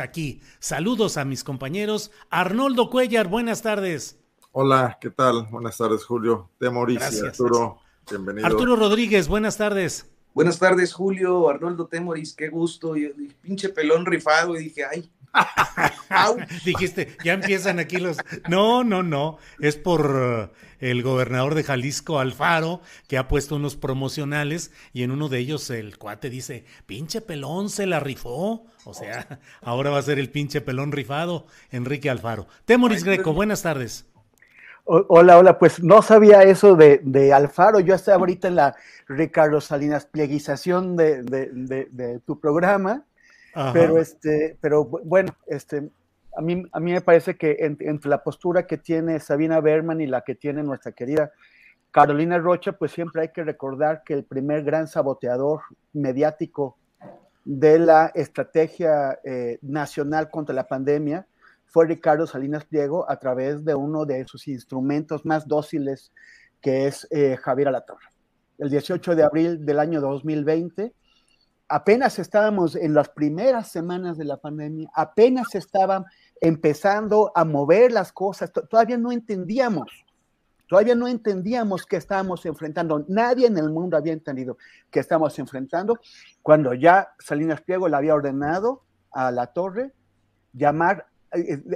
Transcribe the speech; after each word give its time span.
Aquí, 0.00 0.40
saludos 0.58 1.16
a 1.16 1.24
mis 1.24 1.44
compañeros. 1.44 2.10
Arnoldo 2.30 2.88
Cuellar, 2.90 3.28
buenas 3.28 3.62
tardes. 3.62 4.18
Hola, 4.52 4.98
¿qué 5.00 5.10
tal? 5.10 5.46
Buenas 5.50 5.76
tardes, 5.76 6.04
Julio. 6.04 6.50
De 6.58 6.70
Mauricio, 6.70 7.26
Arturo, 7.26 7.78
bienvenido. 8.08 8.46
Arturo 8.46 8.76
Rodríguez, 8.76 9.28
buenas 9.28 9.58
tardes. 9.58 10.10
Buenas 10.32 10.58
tardes, 10.58 10.92
Julio, 10.92 11.48
Arnoldo 11.48 11.86
Temoris, 11.86 12.34
qué 12.34 12.48
gusto. 12.48 12.96
Yo, 12.96 13.10
pinche 13.42 13.68
pelón 13.68 14.06
rifado, 14.06 14.56
y 14.56 14.64
dije, 14.64 14.84
ay. 14.84 15.10
Dijiste, 16.64 17.16
ya 17.24 17.34
empiezan 17.34 17.78
aquí 17.78 17.98
los. 17.98 18.16
No, 18.48 18.82
no, 18.82 19.02
no. 19.02 19.38
Es 19.60 19.76
por 19.76 20.06
uh, 20.06 20.48
el 20.80 21.02
gobernador 21.02 21.54
de 21.54 21.62
Jalisco, 21.62 22.18
Alfaro, 22.18 22.80
que 23.06 23.18
ha 23.18 23.28
puesto 23.28 23.56
unos 23.56 23.76
promocionales 23.76 24.72
y 24.92 25.02
en 25.02 25.10
uno 25.10 25.28
de 25.28 25.38
ellos 25.38 25.70
el 25.70 25.98
cuate 25.98 26.30
dice: 26.30 26.64
pinche 26.86 27.20
pelón 27.20 27.70
se 27.70 27.86
la 27.86 28.00
rifó. 28.00 28.66
O 28.84 28.94
sea, 28.94 29.40
ahora 29.62 29.90
va 29.90 29.98
a 29.98 30.02
ser 30.02 30.18
el 30.18 30.30
pinche 30.30 30.60
pelón 30.60 30.92
rifado, 30.92 31.46
Enrique 31.70 32.10
Alfaro. 32.10 32.46
Temoris 32.64 33.04
Greco, 33.04 33.32
buenas 33.32 33.62
tardes. 33.62 34.06
Hola, 34.84 35.38
hola, 35.38 35.56
pues 35.58 35.80
no 35.82 36.02
sabía 36.02 36.42
eso 36.42 36.74
de, 36.74 37.00
de, 37.04 37.32
Alfaro. 37.32 37.78
Yo 37.78 37.94
estaba 37.94 38.18
ahorita 38.18 38.48
en 38.48 38.56
la 38.56 38.74
Ricardo 39.06 39.60
Salinas 39.60 40.06
plieguización 40.06 40.96
de, 40.96 41.22
de, 41.22 41.86
de 41.92 42.18
tu 42.20 42.40
programa, 42.40 43.04
Ajá. 43.54 43.72
pero 43.72 43.98
este, 43.98 44.56
pero 44.60 44.84
bueno, 44.84 45.36
este, 45.46 45.90
a 46.40 46.42
mí, 46.42 46.62
a 46.72 46.80
mí 46.80 46.92
me 46.92 47.02
parece 47.02 47.36
que 47.36 47.58
entre, 47.60 47.90
entre 47.90 48.08
la 48.08 48.22
postura 48.22 48.66
que 48.66 48.78
tiene 48.78 49.20
Sabina 49.20 49.60
Berman 49.60 50.00
y 50.00 50.06
la 50.06 50.22
que 50.22 50.34
tiene 50.34 50.62
nuestra 50.62 50.92
querida 50.92 51.30
Carolina 51.90 52.38
Rocha, 52.38 52.72
pues 52.72 52.92
siempre 52.92 53.20
hay 53.20 53.28
que 53.28 53.44
recordar 53.44 54.02
que 54.04 54.14
el 54.14 54.24
primer 54.24 54.64
gran 54.64 54.88
saboteador 54.88 55.60
mediático 55.92 56.78
de 57.44 57.78
la 57.78 58.10
estrategia 58.14 59.18
eh, 59.22 59.58
nacional 59.60 60.30
contra 60.30 60.54
la 60.54 60.66
pandemia 60.66 61.26
fue 61.66 61.86
Ricardo 61.86 62.26
Salinas 62.26 62.64
Pliego 62.64 63.08
a 63.10 63.18
través 63.18 63.62
de 63.62 63.74
uno 63.74 64.06
de 64.06 64.26
sus 64.26 64.48
instrumentos 64.48 65.26
más 65.26 65.46
dóciles, 65.46 66.10
que 66.62 66.86
es 66.86 67.06
eh, 67.10 67.36
Javier 67.36 67.68
Alatorre. 67.68 68.06
El 68.56 68.70
18 68.70 69.14
de 69.14 69.24
abril 69.24 69.66
del 69.66 69.78
año 69.78 70.00
2020, 70.00 70.94
apenas 71.70 72.18
estábamos 72.18 72.74
en 72.74 72.94
las 72.94 73.08
primeras 73.08 73.68
semanas 73.68 74.18
de 74.18 74.24
la 74.24 74.36
pandemia, 74.36 74.90
apenas 74.94 75.54
estaban 75.54 76.04
empezando 76.40 77.32
a 77.34 77.44
mover 77.44 77.92
las 77.92 78.12
cosas, 78.12 78.50
todavía 78.52 78.96
no 78.96 79.12
entendíamos, 79.12 79.90
todavía 80.66 80.94
no 80.94 81.06
entendíamos 81.06 81.84
que 81.84 81.96
estábamos 81.96 82.46
enfrentando, 82.46 83.04
nadie 83.08 83.46
en 83.46 83.58
el 83.58 83.70
mundo 83.70 83.96
había 83.96 84.12
entendido 84.12 84.56
que 84.90 85.00
estábamos 85.00 85.38
enfrentando, 85.38 85.98
cuando 86.42 86.72
ya 86.74 87.14
Salinas 87.18 87.60
Pliego 87.60 87.88
le 87.88 87.96
había 87.96 88.14
ordenado 88.14 88.82
a 89.10 89.30
la 89.30 89.48
torre 89.48 89.92
llamar 90.52 91.06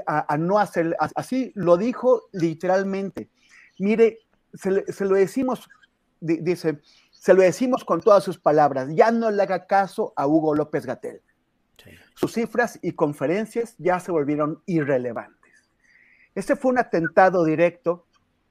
a, 0.07 0.33
a, 0.33 0.39
no 0.39 0.59
hacer, 0.59 0.97
así 1.15 1.53
lo 1.55 1.77
dijo 1.77 2.23
literalmente. 2.33 3.31
Mire, 3.79 4.19
se, 4.53 4.93
se, 4.93 5.05
lo 5.05 5.15
decimos, 5.15 5.69
dice, 6.21 6.81
se 7.13 7.35
lo 7.35 7.43
decimos 7.43 7.85
con 7.85 8.01
todas 8.01 8.25
sus 8.25 8.39
palabras, 8.39 8.89
ya 8.95 9.11
no 9.11 9.31
le 9.31 9.43
haga 9.43 9.67
caso 9.67 10.13
a 10.17 10.27
Hugo 10.27 10.55
López 10.55 10.87
Gatel. 10.87 11.23
Sus 12.15 12.33
cifras 12.33 12.79
y 12.83 12.93
conferencias 12.93 13.75
ya 13.79 14.01
se 14.01 14.13
volvieron 14.13 14.63
irrelevantes. 14.67 15.69
Este 16.35 16.57
fue 16.57 16.73
un 16.73 16.79
atentado 16.79 17.45
directo 17.45 18.07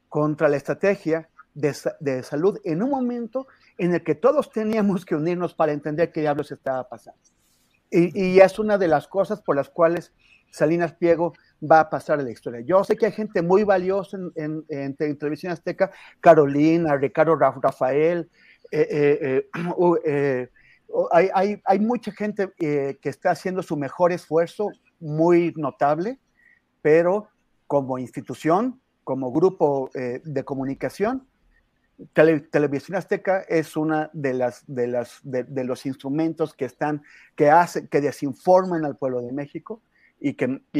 contra 0.09 0.47
la 0.47 0.57
estrategia 0.57 1.29
de, 1.53 2.23
salud 2.23 2.59
en 2.63 2.81
un 2.81 2.89
momento 2.89 3.47
en 3.77 3.93
el 3.93 4.03
que 4.03 4.15
todos 4.15 4.49
teníamos 4.51 5.05
que 5.05 5.15
unirnos 5.15 5.53
para 5.53 5.71
entender 5.71 6.11
qué 6.11 6.21
diablos 6.21 6.51
estaba 6.51 6.87
pasando. 6.87 7.19
Y, 7.91 8.39
es 8.39 8.57
una 8.57 8.77
de 8.77 8.87
las 8.87 9.07
cosas 9.07 9.41
por 9.41 9.55
las 9.55 9.69
cuales 9.69 10.13
Salinas 10.51 10.93
Pliego 10.93 11.33
va 11.61 11.79
a 11.79 11.89
pasar 11.89 12.19
a 12.19 12.23
la 12.23 12.31
historia. 12.31 12.61
Yo 12.61 12.83
sé 12.83 12.95
que 12.95 13.05
hay 13.05 13.11
gente 13.11 13.41
muy 13.43 13.63
valiosa 13.63 14.17
en, 14.17 14.63
en, 14.67 14.95
en, 14.97 15.17
Televisión 15.17 15.51
Azteca, 15.51 15.91
Carolina, 16.19 16.95
Ricardo 16.97 17.35
Rafael, 17.35 18.29
eh, 18.71 19.17
eh, 19.21 19.49
hay, 21.11 21.79
mucha 21.79 22.11
gente 22.11 22.53
eh, 22.59 22.97
que 23.01 23.09
está 23.09 23.31
haciendo 23.31 23.63
su 23.63 23.77
mejor 23.77 24.11
esfuerzo, 24.11 24.69
muy 24.99 25.53
notable, 25.57 26.19
pero 26.81 27.29
como 27.67 27.97
institución, 27.97 28.79
como 29.03 29.31
grupo 29.31 29.89
de 29.93 30.43
comunicación, 30.45 31.27
Tele, 32.13 32.39
Televisión 32.41 32.97
Azteca 32.97 33.41
es 33.47 33.75
una 33.75 34.09
de 34.13 34.33
las 34.33 34.63
de 34.67 34.87
las 34.87 35.19
de, 35.23 35.63
los 35.63 35.85
instrumentos 35.85 36.53
que 36.53 36.65
hacen 37.49 37.87
que 37.87 38.01
desinforman 38.01 38.85
al 38.85 38.97
pueblo 38.97 39.21
de 39.21 39.31
México 39.31 39.81
y 40.23 40.35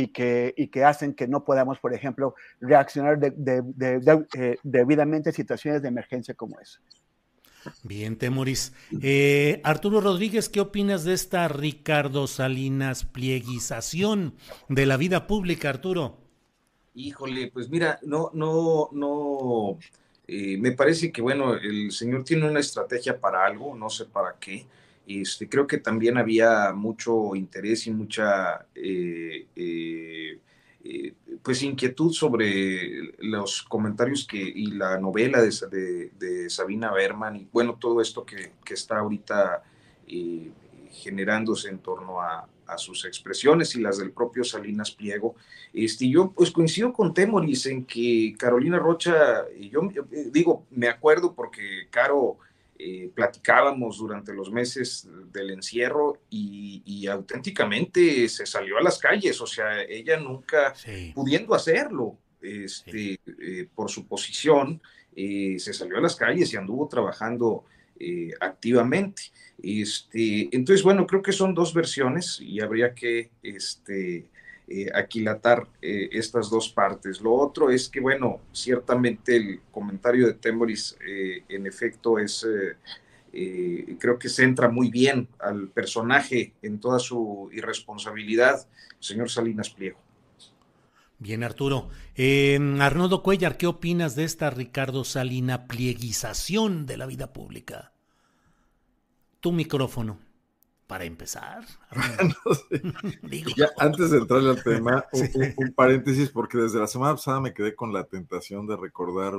que, 0.07 0.85
hacen 0.85 1.13
que 1.13 1.27
no 1.27 1.43
podamos, 1.43 1.77
por 1.79 1.93
ejemplo, 1.93 2.33
reaccionar 2.61 3.19
de, 3.19 3.31
de, 3.31 4.25
eh, 4.37 4.57
debidamente 4.63 5.33
situaciones 5.33 5.81
de 5.81 5.89
emergencia 5.89 6.33
como 6.33 6.57
esa. 6.61 6.79
Bien, 7.83 8.17
Temoris. 8.17 8.73
Eh, 9.01 9.61
Arturo 9.63 10.01
Rodríguez, 10.01 10.49
¿qué 10.49 10.59
opinas 10.59 11.03
de 11.03 11.13
esta 11.13 11.47
Ricardo 11.47 12.27
Salinas 12.27 13.05
plieguización 13.05 14.33
de 14.69 14.85
la 14.85 14.97
vida 14.97 15.27
pública, 15.27 15.69
Arturo? 15.69 16.17
Híjole, 16.95 17.49
pues 17.51 17.69
mira, 17.69 17.99
no, 18.03 18.29
no, 18.33 18.89
no, 18.91 19.79
eh, 20.27 20.57
me 20.57 20.73
parece 20.73 21.11
que, 21.11 21.21
bueno, 21.21 21.55
el 21.55 21.91
señor 21.91 22.23
tiene 22.23 22.47
una 22.47 22.59
estrategia 22.59 23.19
para 23.19 23.45
algo, 23.45 23.75
no 23.75 23.89
sé 23.89 24.05
para 24.05 24.35
qué. 24.39 24.65
Este, 25.07 25.49
creo 25.49 25.67
que 25.67 25.79
también 25.79 26.17
había 26.17 26.71
mucho 26.73 27.35
interés 27.35 27.87
y 27.87 27.91
mucha 27.91 28.67
eh, 28.73 29.47
eh, 30.83 31.13
eh, 31.27 31.37
pues 31.41 31.63
inquietud 31.63 32.11
sobre 32.11 33.13
los 33.19 33.63
comentarios 33.63 34.27
que, 34.27 34.37
y 34.37 34.71
la 34.71 34.97
novela 34.99 35.41
de, 35.41 36.11
de, 36.19 36.49
Sabina 36.49 36.91
Berman 36.91 37.37
y 37.37 37.47
bueno, 37.53 37.77
todo 37.79 38.01
esto 38.01 38.25
que, 38.25 38.51
que 38.65 38.73
está 38.73 38.99
ahorita 38.99 39.63
eh, 40.07 40.51
generándose 40.91 41.69
en 41.69 41.79
torno 41.79 42.21
a, 42.21 42.47
a, 42.67 42.77
sus 42.77 43.05
expresiones 43.05 43.75
y 43.75 43.81
las 43.81 43.97
del 43.97 44.11
propio 44.11 44.43
Salinas 44.43 44.91
Pliego. 44.91 45.35
Este, 45.73 46.09
yo 46.09 46.31
pues 46.31 46.51
coincido 46.51 46.91
con 46.91 47.13
Temoris 47.13 47.65
en 47.67 47.85
que 47.85 48.35
Carolina 48.37 48.77
Rocha, 48.77 49.45
y 49.57 49.69
yo, 49.69 49.89
yo 49.89 50.03
digo, 50.31 50.65
me 50.69 50.89
acuerdo 50.89 51.33
porque 51.33 51.87
Caro 51.89 52.39
eh, 52.85 53.09
platicábamos 53.15 53.97
durante 53.97 54.33
los 54.33 54.51
meses 54.51 55.07
del 55.31 55.51
encierro 55.51 56.19
y, 56.29 56.83
y, 56.85 57.07
auténticamente 57.07 58.27
se 58.27 58.45
salió 58.45 58.77
a 58.77 58.81
las 58.81 58.99
calles, 58.99 59.39
o 59.39 59.47
sea, 59.47 59.83
ella 59.83 60.17
nunca 60.17 60.75
sí. 60.75 61.13
pudiendo 61.15 61.55
hacerlo 61.55 62.17
este, 62.41 62.91
sí. 62.91 63.19
eh, 63.41 63.69
por 63.73 63.89
su 63.89 64.05
posición, 64.05 64.81
eh, 65.15 65.55
se 65.59 65.71
salió 65.71 65.97
a 65.97 66.01
las 66.01 66.17
calles 66.17 66.51
y 66.51 66.57
anduvo 66.57 66.89
trabajando 66.89 67.63
activamente. 68.41 69.31
Este, 69.61 70.49
entonces, 70.51 70.83
bueno, 70.83 71.07
creo 71.07 71.21
que 71.21 71.31
son 71.31 71.53
dos 71.53 71.73
versiones 71.73 72.41
y 72.41 72.59
habría 72.59 72.93
que 72.93 73.31
este, 73.41 74.29
eh, 74.75 74.89
aquilatar 74.93 75.67
eh, 75.81 76.09
estas 76.11 76.49
dos 76.49 76.69
partes. 76.69 77.21
Lo 77.21 77.33
otro 77.33 77.69
es 77.69 77.89
que, 77.89 77.99
bueno, 77.99 78.41
ciertamente 78.51 79.35
el 79.35 79.61
comentario 79.71 80.25
de 80.25 80.33
Temoris 80.33 80.97
en 81.05 81.67
efecto 81.67 82.17
es, 82.17 82.47
creo 83.31 84.17
que 84.17 84.29
centra 84.29 84.69
muy 84.69 84.89
bien 84.89 85.27
al 85.39 85.67
personaje 85.69 86.53
en 86.63 86.79
toda 86.79 86.97
su 86.97 87.49
irresponsabilidad, 87.53 88.67
señor 88.99 89.29
Salinas 89.29 89.69
Pliego. 89.69 89.99
Bien, 91.19 91.43
Arturo. 91.43 91.89
Arnoldo 92.79 93.21
Cuellar, 93.21 93.57
¿qué 93.57 93.67
opinas 93.67 94.15
de 94.15 94.23
esta 94.23 94.49
Ricardo 94.49 95.03
Salina 95.03 95.67
plieguización 95.67 96.85
de 96.85 96.97
la 96.97 97.05
vida 97.05 97.31
pública? 97.31 97.91
Tu 99.39 99.51
micrófono 99.51 100.19
para 100.93 101.05
empezar. 101.05 101.65
antes 103.79 104.11
de 104.11 104.17
entrar 104.19 104.41
al 104.41 104.63
tema, 104.63 105.03
un, 105.57 105.73
paréntesis, 105.73 106.29
porque 106.29 106.59
desde 106.59 106.77
la 106.77 106.85
semana 106.85 107.15
pasada 107.15 107.41
me 107.41 107.51
quedé 107.51 107.73
con 107.73 107.91
la 107.91 108.03
tentación 108.03 108.67
de 108.67 108.77
recordar 108.77 109.33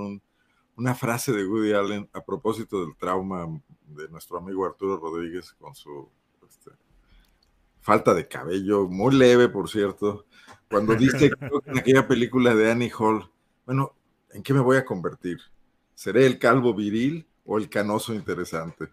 una 0.74 0.94
frase 0.96 1.30
de 1.30 1.46
Woody 1.46 1.72
Allen 1.72 2.10
a 2.12 2.24
propósito 2.24 2.84
del 2.84 2.96
trauma 2.96 3.46
de 3.86 4.08
nuestro 4.08 4.38
amigo 4.38 4.66
Arturo 4.66 4.96
Rodríguez 4.96 5.52
con 5.60 5.76
su 5.76 6.08
este, 6.44 6.72
falta 7.80 8.14
de 8.14 8.26
cabello, 8.26 8.88
muy 8.88 9.14
leve, 9.14 9.48
por 9.48 9.70
cierto, 9.70 10.26
cuando 10.68 10.96
dice 10.96 11.30
en 11.66 11.78
aquella 11.78 12.08
película 12.08 12.52
de 12.56 12.72
Annie 12.72 12.92
Hall, 12.98 13.30
bueno, 13.64 13.94
¿en 14.30 14.42
qué 14.42 14.52
me 14.52 14.60
voy 14.60 14.76
a 14.76 14.84
convertir? 14.84 15.38
¿Seré 15.94 16.26
el 16.26 16.40
calvo 16.40 16.74
viril 16.74 17.24
o 17.44 17.58
el 17.58 17.68
canoso 17.68 18.12
interesante? 18.12 18.88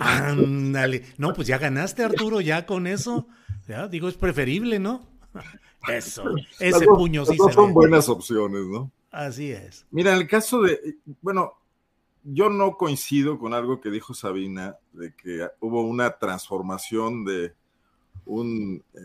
Ándale. 0.00 1.04
No, 1.18 1.32
pues 1.32 1.46
ya 1.46 1.58
ganaste, 1.58 2.02
Arturo, 2.02 2.40
ya 2.40 2.66
con 2.66 2.86
eso. 2.86 3.28
Ya, 3.68 3.86
digo, 3.86 4.08
es 4.08 4.16
preferible, 4.16 4.78
¿no? 4.78 5.06
Eso, 5.88 6.24
ese 6.58 6.84
puño 6.86 7.24
sí 7.24 7.36
se 7.38 7.52
son 7.52 7.72
buenas 7.72 8.08
opciones, 8.08 8.66
¿no? 8.66 8.90
Así 9.10 9.50
es. 9.50 9.86
Mira, 9.90 10.12
en 10.12 10.18
el 10.18 10.28
caso 10.28 10.62
de, 10.62 10.96
bueno, 11.22 11.54
yo 12.24 12.50
no 12.50 12.76
coincido 12.76 13.38
con 13.38 13.54
algo 13.54 13.80
que 13.80 13.90
dijo 13.90 14.14
Sabina, 14.14 14.76
de 14.92 15.14
que 15.14 15.48
hubo 15.60 15.82
una 15.82 16.18
transformación 16.18 17.24
de 17.24 17.54
un 18.26 18.82
eh, 18.94 18.98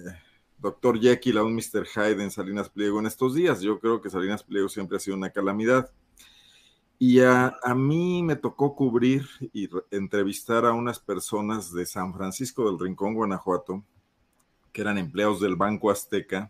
doctor 0.59 0.99
Jekyll 0.99 1.37
a 1.37 1.43
un 1.43 1.55
Mr. 1.55 1.85
Hyde 1.85 2.23
en 2.23 2.31
Salinas 2.31 2.69
Pliego 2.69 2.99
en 2.99 3.05
estos 3.05 3.33
días. 3.35 3.61
Yo 3.61 3.79
creo 3.79 4.01
que 4.01 4.09
Salinas 4.09 4.43
Pliego 4.43 4.69
siempre 4.69 4.97
ha 4.97 4.99
sido 4.99 5.17
una 5.17 5.29
calamidad. 5.29 5.91
Y 6.97 7.19
a, 7.19 7.53
mí 7.75 8.23
me 8.23 8.37
tocó 8.37 8.73
cubrir 8.73 9.27
y 9.51 9.69
entrevistar 9.91 10.65
a 10.65 10.71
unas 10.71 10.99
personas 10.99 11.73
de 11.73 11.85
San 11.85 12.13
Francisco 12.13 12.69
del 12.69 12.79
Rincón, 12.79 13.15
Guanajuato, 13.15 13.83
que 14.71 14.81
eran 14.81 14.97
empleados 14.97 15.41
del 15.41 15.57
Banco 15.57 15.91
Azteca, 15.91 16.49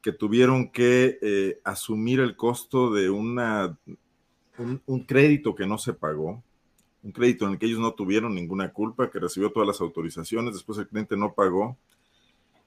que 0.00 0.12
tuvieron 0.12 0.70
que 0.70 1.18
eh, 1.20 1.60
asumir 1.64 2.20
el 2.20 2.36
costo 2.36 2.92
de 2.92 3.10
una, 3.10 3.78
un, 4.86 5.04
crédito 5.04 5.54
que 5.54 5.66
no 5.66 5.76
se 5.76 5.92
pagó, 5.92 6.42
un 7.02 7.12
crédito 7.12 7.44
en 7.44 7.52
el 7.52 7.58
que 7.58 7.66
ellos 7.66 7.80
no 7.80 7.92
tuvieron 7.92 8.34
ninguna 8.34 8.72
culpa, 8.72 9.10
que 9.10 9.18
recibió 9.20 9.52
todas 9.52 9.66
las 9.66 9.80
autorizaciones, 9.80 10.54
después 10.54 10.78
el 10.78 10.88
cliente 10.88 11.16
no 11.16 11.34
pagó, 11.34 11.76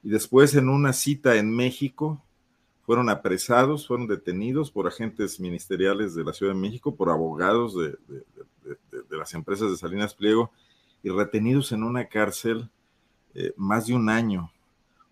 y 0.02 0.10
después 0.10 0.54
en 0.54 0.68
una 0.68 0.92
cita 0.92 1.36
en 1.36 1.54
México 1.54 2.22
fueron 2.90 3.08
apresados, 3.08 3.86
fueron 3.86 4.08
detenidos 4.08 4.72
por 4.72 4.88
agentes 4.88 5.38
ministeriales 5.38 6.12
de 6.16 6.24
la 6.24 6.32
Ciudad 6.32 6.54
de 6.54 6.58
México, 6.58 6.92
por 6.92 7.08
abogados 7.08 7.76
de, 7.76 7.96
las 9.16 9.32
empresas 9.32 9.70
de 9.70 9.76
Salinas 9.76 10.12
Pliego 10.12 10.50
y 11.00 11.08
retenidos 11.10 11.70
en 11.70 11.84
una 11.84 12.06
cárcel 12.06 12.68
eh, 13.36 13.52
más 13.56 13.86
de 13.86 13.94
un 13.94 14.08
año. 14.08 14.50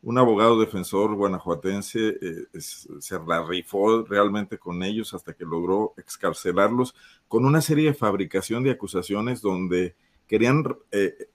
Un 0.03 0.19
abogado 0.19 0.59
defensor 0.59 1.15
guanajuatense 1.15 2.19
eh, 2.21 2.47
se 2.59 3.21
la 3.25 3.45
rifó 3.45 4.03
realmente 4.03 4.59
con 4.59 4.83
ellos 4.83 5.15
hasta 5.15 5.33
que 5.33 5.45
logró 5.45 5.95
excarcelarlos 5.99 6.97
con 7.29 7.45
una 7.45 7.61
serie 7.61 7.91
de 7.91 7.95
fabricación 7.95 8.65
de 8.65 8.73
acusaciones 8.73 9.41
donde 9.41 9.95
querían 10.27 10.65
eh, 10.91 11.29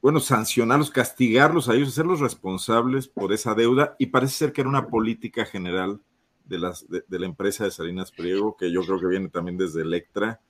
bueno, 0.00 0.20
sancionarlos, 0.20 0.90
castigarlos 0.90 1.68
a 1.68 1.74
ellos, 1.74 1.88
hacerlos 1.88 2.20
responsables 2.20 3.08
por 3.08 3.32
esa 3.32 3.54
deuda. 3.54 3.96
Y 3.98 4.06
parece 4.06 4.34
ser 4.34 4.52
que 4.52 4.60
era 4.60 4.70
una 4.70 4.88
política 4.88 5.44
general 5.44 6.00
de, 6.44 6.58
las, 6.58 6.86
de, 6.88 7.18
la 7.18 7.26
empresa 7.26 7.64
de 7.64 7.70
Salinas 7.70 8.12
Priego, 8.12 8.56
que 8.56 8.70
yo 8.70 8.82
creo 8.82 9.00
que 9.00 9.06
viene 9.06 9.28
también 9.28 9.58
desde 9.58 9.82
Electra, 9.82 10.40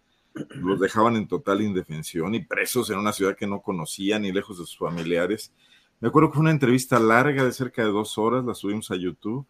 los 0.51 0.79
dejaban 0.79 1.17
en 1.17 1.27
total 1.27 1.63
indefensión 1.63 2.35
y 2.35 2.45
presos 2.45 2.91
en 2.91 2.99
una 2.99 3.13
ciudad 3.13 3.37
que 3.37 3.47
no 3.47 3.63
conocían 3.63 4.23
ni 4.23 4.33
lejos 4.33 4.59
de 4.59 4.67
sus 4.67 4.79
familiares. 4.79 5.53
Me 6.01 6.09
acuerdo 6.09 6.29
que 6.31 6.35
fue 6.35 6.43
una 6.43 6.53
entrevista 6.53 7.01
larga 7.01 7.43
de 7.43 7.53
cerca 7.53 7.83
de 7.83 7.91
dos 7.91 8.19
horas, 8.19 8.45
la 8.45 8.55
subimos 8.55 8.91
a 8.91 8.97
YouTube 8.97 9.47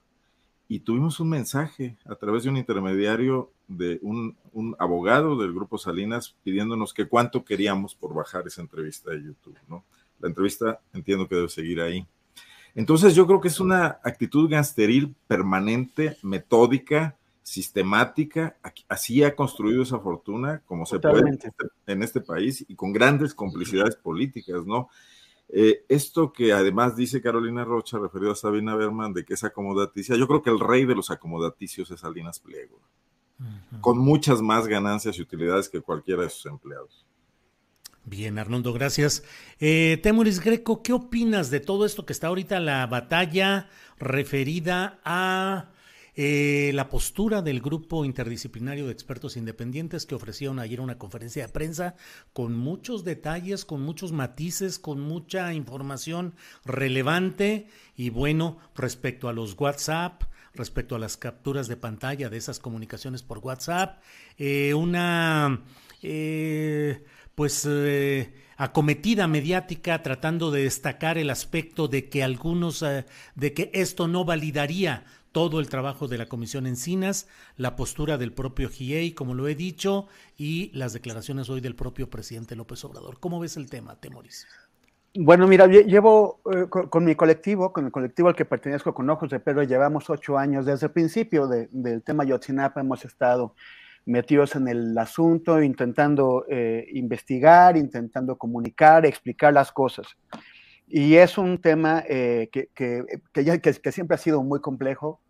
y 0.69 0.81
tuvimos 0.81 1.19
un 1.19 1.31
mensaje 1.31 1.97
a 2.05 2.15
través 2.15 2.43
de 2.43 2.51
un 2.51 2.59
intermediario 2.59 3.51
de 3.69 3.99
un, 4.03 4.37
abogado 4.79 5.39
del 5.39 5.55
grupo 5.55 5.79
Salinas 5.79 6.37
pidiéndonos 6.43 6.93
que 6.93 7.09
cuánto 7.09 7.45
queríamos 7.45 7.95
por 7.95 8.13
bajar 8.13 8.47
esa 8.47 8.61
entrevista 8.61 9.11
de 9.11 9.23
YouTube, 9.23 9.57
¿no? 9.67 9.85
La 10.21 10.29
entrevista 10.29 10.81
entiendo 10.93 11.27
que 11.27 11.37
debe 11.37 11.49
seguir 11.49 11.81
ahí. 11.81 12.07
Entonces 12.75 13.15
yo 13.15 13.27
creo 13.27 13.41
que 13.41 13.49
es 13.49 13.61
una 13.61 13.99
actitud 14.05 14.51
gangsteril 14.51 15.15
permanente, 15.27 16.19
metódica, 16.23 17.17
sistemática. 17.43 18.57
Así 18.89 19.23
ha 19.23 19.35
construido 19.35 19.83
esa 19.83 20.01
fortuna 20.01 20.61
como 20.67 20.85
se 20.85 20.99
puede 21.01 21.31
este, 21.31 21.51
en 21.87 22.03
este 22.03 22.21
país 22.21 22.65
y 22.69 22.75
con 22.75 22.93
grandes 22.93 23.33
complicidades 23.33 23.97
políticas, 23.97 24.67
¿no? 24.67 24.91
Eh, 25.51 25.85
esto 25.89 26.33
que 26.33 26.53
además 26.53 26.95
dice 26.95 27.23
Carolina 27.23 27.65
Rocha, 27.65 27.99
referido 27.99 28.33
a 28.33 28.37
Sabina 28.37 28.77
Berman, 28.77 29.15
de 29.15 29.25
que 29.25 29.35
es 29.35 29.45
acomodaticia, 29.45 30.17
yo 30.17 30.29
creo 30.29 30.43
que 30.43 30.51
el 30.51 30.61
rey 30.61 30.85
de 30.85 30.95
los 30.95 31.11
acomodaticios 31.11 31.91
es 31.91 32.01
Salinas 32.01 32.39
Pliego, 32.39 32.81
con 33.81 33.99
muchas 33.99 34.43
más 34.43 34.67
ganancias 34.67 35.17
y 35.19 35.23
utilidades 35.23 35.69
que 35.69 35.81
cualquiera 35.81 36.23
de 36.23 36.31
sus 36.31 36.47
empleados. 36.47 37.07
Bien, 38.05 38.39
Arnoldo, 38.39 38.73
gracias. 38.73 39.23
Eh, 39.61 39.99
Temuris 40.03 40.41
Greco, 40.41 40.83
¿qué 40.83 40.93
opinas 40.93 41.51
de 41.51 41.61
todo 41.61 41.85
esto 41.85 42.07
que 42.07 42.13
está 42.13 42.29
ahorita 42.29 42.59
la 42.59 42.87
batalla 42.87 43.69
referida 43.99 44.99
a 45.05 45.71
eh, 46.21 46.73
la 46.75 46.89
postura 46.89 47.43
del 47.43 47.61
grupo 47.61 48.05
interdisciplinario 48.05 48.87
de 48.87 48.93
expertos 48.93 49.37
independientes 49.37 50.05
que 50.05 50.17
ofrecieron 50.17 50.59
ayer 50.59 50.81
una 50.81 50.99
conferencia 50.99 51.47
de 51.47 51.53
prensa 51.53 51.95
con 52.33 52.57
muchos 52.57 53.05
detalles, 53.05 53.65
con 53.65 53.83
muchos 53.83 54.11
matices, 54.11 54.81
con 54.81 55.01
mucha 55.01 55.55
información 55.55 56.35
relevante 56.65 57.69
y 57.95 58.11
bueno, 58.11 58.59
respecto 58.75 59.29
a 59.29 59.33
los 59.33 59.55
WhatsApp, 59.61 60.25
respecto 60.55 60.97
a 60.97 60.99
las 60.99 61.17
capturas 61.17 61.69
de 61.69 61.77
pantalla 61.77 62.29
de 62.29 62.37
esas 62.37 62.59
comunicaciones 62.59 63.23
por 63.23 63.39
WhatsApp, 63.39 64.03
eh, 64.39 64.75
una 64.75 65.63
eh, 66.03 67.05
pues 67.37 67.69
acometida 68.57 69.29
mediática 69.29 70.03
tratando 70.03 70.51
de 70.51 70.65
destacar 70.65 71.17
el 71.17 71.31
aspecto 71.31 71.87
de 71.87 72.09
que 72.09 72.25
algunos, 72.25 72.85
de 73.37 73.55
que 73.55 73.71
esto 73.73 74.09
no 74.09 74.25
validaría 74.25 75.05
todo 75.39 75.61
el 75.61 75.69
trabajo 75.69 76.09
de 76.09 76.19
la 76.19 76.27
Comisión 76.27 76.67
Encinas, 76.67 77.29
la 77.57 77.77
postura 77.77 78.19
del 78.19 78.33
propio 78.33 78.69
GIEI, 78.69 79.13
como 79.13 79.35
lo 79.35 79.47
he 79.47 79.55
dicho, 79.55 80.09
y 80.37 80.73
las 80.77 80.93
declaraciones 80.93 81.49
hoy 81.49 81.61
del 81.61 81.77
propio 81.77 82.11
presidente 82.11 82.57
López 82.57 82.85
Obrador. 82.85 83.21
¿Cómo 83.21 83.39
ves 83.39 83.57
el 83.57 83.71
tema, 83.71 83.95
Temoris? 84.01 84.49
Bueno, 85.15 85.47
mira, 85.47 85.69
llevo 85.69 86.41
eh, 86.53 86.67
con, 86.69 87.05
mi 87.05 87.15
colectivo, 87.15 87.73
con 87.73 87.85
el 87.85 87.93
colectivo 87.93 88.27
al 88.27 88.35
que 88.35 88.47
pertenezco 88.47 88.93
con 88.93 89.09
Ojos 89.11 89.31
de 89.31 89.39
Pedro, 89.39 89.63
llevamos 89.63 90.11
ocho 90.11 90.37
años. 90.37 90.67
Desde 90.67 90.87
el 90.87 90.93
principio 90.93 91.47
del 91.47 92.03
tema 92.03 92.25
Yotzinapa 92.25 92.81
hemos 92.81 93.05
estado 93.05 93.55
metidos 94.07 94.57
en 94.57 94.67
el 94.67 94.99
asunto, 94.99 95.63
intentando 95.63 96.47
eh, 96.49 96.85
investigar, 96.95 97.77
intentando 97.77 98.37
comunicar, 98.37 99.07
explicar 99.07 99.53
las 99.53 99.71
cosas. 99.71 100.09
Y 100.89 101.15
es 101.15 101.39
un 101.39 101.61
tema 101.61 102.03
eh, 102.09 102.49
que, 102.51 102.71
que, 102.75 103.05
que, 103.33 103.61
que, 103.61 103.93
siempre 103.93 104.17
ha 104.17 104.19
sido 104.19 104.43
muy 104.43 104.61
complejo, 104.61 105.21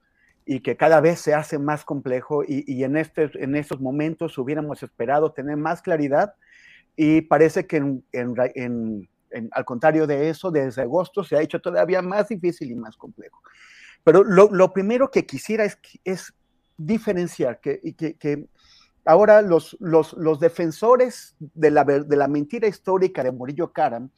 y 0.51 0.61
que 0.61 0.79
cada 0.79 1.03
vez 1.03 1.21
se 1.21 1.35
hace 1.35 1.59
más 1.59 1.85
complejo 1.85 2.43
y, 2.43 2.83
en, 2.83 2.97
este, 2.97 3.31
en 3.35 3.55
estos 3.55 3.83
momentos 3.83 4.39
hubiéramos 4.39 4.83
esperado 4.83 5.31
tener 5.31 5.59
más 5.59 5.83
claridad 5.83 6.37
y 6.97 7.21
parece 7.21 7.67
que 7.67 7.77
al 9.51 9.65
contrario 9.67 10.07
de 10.07 10.31
eso, 10.31 10.51
desde 10.51 10.81
agosto 10.81 11.23
se 11.23 11.37
ha 11.37 11.43
hecho 11.43 11.61
todavía 11.61 12.01
más 12.01 12.29
difícil 12.29 12.71
y 12.71 12.75
más 12.75 12.97
complejo. 12.97 13.43
Pero 14.03 14.25
lo, 14.25 14.73
primero 14.73 15.11
que 15.11 15.27
quisiera 15.27 15.67
es, 15.67 15.79
es 16.03 16.33
diferenciar 16.79 17.61
que, 17.61 17.95
que, 18.19 18.49
ahora 19.05 19.43
los, 19.43 19.77
los, 19.81 20.15
los 20.15 20.41
defensores 20.41 21.37
de 21.39 21.71
la, 21.71 21.85
de 21.85 22.17
la 22.17 22.27
mentira 22.27 22.69
histórica 22.69 23.23
de 23.23 23.33
Murillo 23.33 23.71
Karam, 23.75 24.09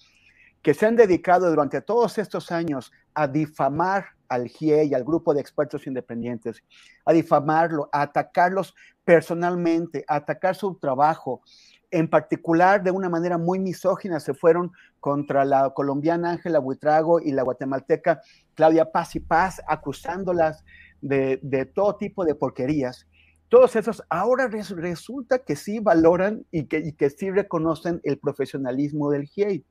que 0.63 0.75
se 0.75 0.87
han 0.87 0.95
dedicado 0.95 1.51
durante 1.51 1.81
todos 1.81 2.19
estos 2.19 2.53
años 2.53 2.93
a 3.15 3.27
difamar 3.27 4.20
al 4.31 4.49
GIE 4.49 4.85
y 4.85 4.95
al 4.95 5.05
grupo 5.05 5.35
de 5.35 5.43
expertos 5.43 5.87
independientes, 5.87 6.63
a 7.05 7.13
difamarlo, 7.13 7.91
a 7.93 8.03
atacarlos 8.03 8.75
personalmente, 9.05 10.05
a 10.09 10.17
atacar 10.17 10.55
su 10.55 10.77
trabajo, 10.77 11.43
en 11.91 12.09
particular 12.09 12.83
de 12.83 12.91
una 12.91 13.09
manera 13.09 13.37
muy 13.37 13.59
misógina 13.59 14.21
se 14.21 14.35
fueron 14.35 14.73
contra 15.01 15.45
la 15.45 15.71
colombiana 15.71 16.31
Ángela 16.31 16.61
Buitrago 16.61 17.21
y 17.21 17.33
la 17.33 17.43
guatemalteca 17.43 18.21
Claudia 18.55 18.91
Paz 18.93 19.17
y 19.17 19.21
Paz, 19.21 19.61
acusándolas 19.67 20.65
de, 21.01 21.39
todo 21.75 21.97
tipo 21.97 22.25
de 22.25 22.35
porquerías. 22.35 23.07
Todos 23.49 23.75
esos 23.75 24.05
ahora 24.09 24.49
resulta 24.49 25.41
que 25.41 25.57
sí 25.57 25.81
valoran 25.81 26.47
y 26.53 26.67
que, 26.67 26.95
que 26.95 27.11
sí 27.11 27.31
reconocen 27.31 28.01
el 28.05 28.19
profesionalismo 28.19 29.11
del 29.11 29.27
GIEI. 29.27 29.65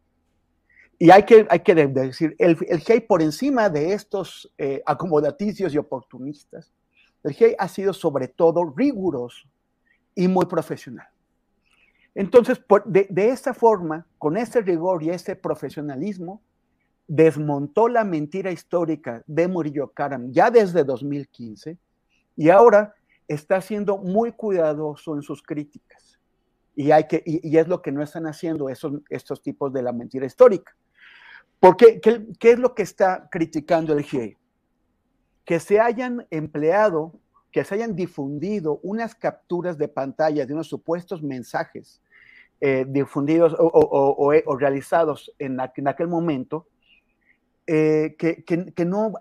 Y 1.01 1.11
hay 1.11 1.23
que, 1.23 1.45
decir, 1.45 2.35
el, 2.37 2.57
el 2.67 2.79
GIEI 2.81 2.99
por 2.99 3.21
encima 3.21 3.69
de 3.69 3.93
estos 3.93 4.51
eh, 4.57 4.83
acomodaticios 4.85 5.73
y 5.73 5.77
oportunistas, 5.77 6.73
el 7.23 7.31
GIEI 7.33 7.55
ha 7.57 7.69
sido 7.69 7.93
sobre 7.93 8.27
todo 8.27 8.73
riguroso 8.75 9.47
y 10.13 10.27
muy 10.27 10.45
profesional. 10.45 11.07
Entonces, 12.13 12.61
de, 12.85 13.07
de, 13.09 13.29
esta 13.29 13.53
forma, 13.53 14.05
con 14.17 14.35
ese 14.35 14.59
rigor 14.59 15.01
y 15.01 15.09
ese 15.09 15.37
profesionalismo, 15.37 16.41
desmontó 17.07 17.87
la 17.87 18.03
mentira 18.03 18.51
histórica 18.51 19.23
de 19.25 19.47
Murillo 19.47 19.87
Karam 19.93 20.31
ya 20.31 20.51
desde 20.51 20.83
2015 20.83 21.77
y 22.35 22.49
ahora 22.49 22.93
está 23.27 23.61
siendo 23.61 23.97
muy 23.97 24.33
cuidadoso 24.33 25.15
en 25.15 25.21
sus 25.21 25.41
críticas. 25.41 26.19
Y, 26.75 26.91
hay 26.91 27.05
que, 27.07 27.23
y, 27.25 27.57
es 27.57 27.67
lo 27.67 27.81
que 27.81 27.91
no 27.91 28.03
están 28.03 28.27
haciendo 28.27 28.69
esos, 28.69 28.93
estos 29.09 29.41
tipos 29.41 29.71
de 29.71 29.81
la 29.81 29.91
mentira 29.91 30.25
histórica. 30.25 30.75
Porque, 31.59 31.99
¿qué, 31.99 32.25
¿qué, 32.39 32.51
es 32.51 32.59
lo 32.59 32.73
que 32.73 32.83
está 32.83 33.27
criticando 33.29 33.93
el 33.93 34.03
GIE? 34.03 34.37
Que 35.45 35.59
se 35.59 35.79
hayan 35.79 36.25
empleado 36.29 37.19
que 37.51 37.63
se 37.63 37.75
hayan 37.75 37.95
difundido 37.95 38.79
unas 38.83 39.15
capturas 39.15 39.77
de 39.77 39.87
pantalla 39.87 40.45
de 40.45 40.53
unos 40.53 40.67
supuestos 40.67 41.23
mensajes 41.23 42.01
eh, 42.61 42.85
difundidos 42.87 43.55
o, 43.57 44.57
realizados 44.59 45.33
en, 45.39 45.59
aquel 45.59 46.07
momento, 46.07 46.67
eh, 47.65 48.15
que, 48.17 48.43
no 48.85 49.13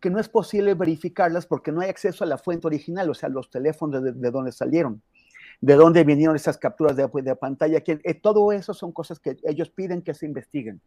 que 0.00 0.10
no 0.10 0.20
es 0.20 0.28
posible 0.28 0.74
verificarlas 0.74 1.46
porque 1.46 1.72
no 1.72 1.80
hay 1.80 1.90
acceso 1.90 2.24
a 2.24 2.26
la 2.26 2.38
fuente 2.38 2.66
original, 2.66 3.10
o 3.10 3.14
sea, 3.14 3.28
los 3.28 3.50
teléfonos 3.50 4.02
de, 4.02 4.12
de 4.12 4.30
donde 4.30 4.50
salieron, 4.50 5.02
de 5.60 5.74
dónde 5.74 6.04
vinieron 6.04 6.36
esas 6.36 6.58
capturas 6.58 6.96
de, 6.96 7.36
pantalla. 7.36 7.80
Que, 7.82 8.00
eh, 8.02 8.14
todo 8.14 8.50
eso 8.52 8.74
son 8.74 8.92
cosas 8.92 9.20
que 9.20 9.36
ellos 9.44 9.70
piden 9.70 10.02
que 10.02 10.14
se 10.14 10.26
investiguen. 10.26 10.80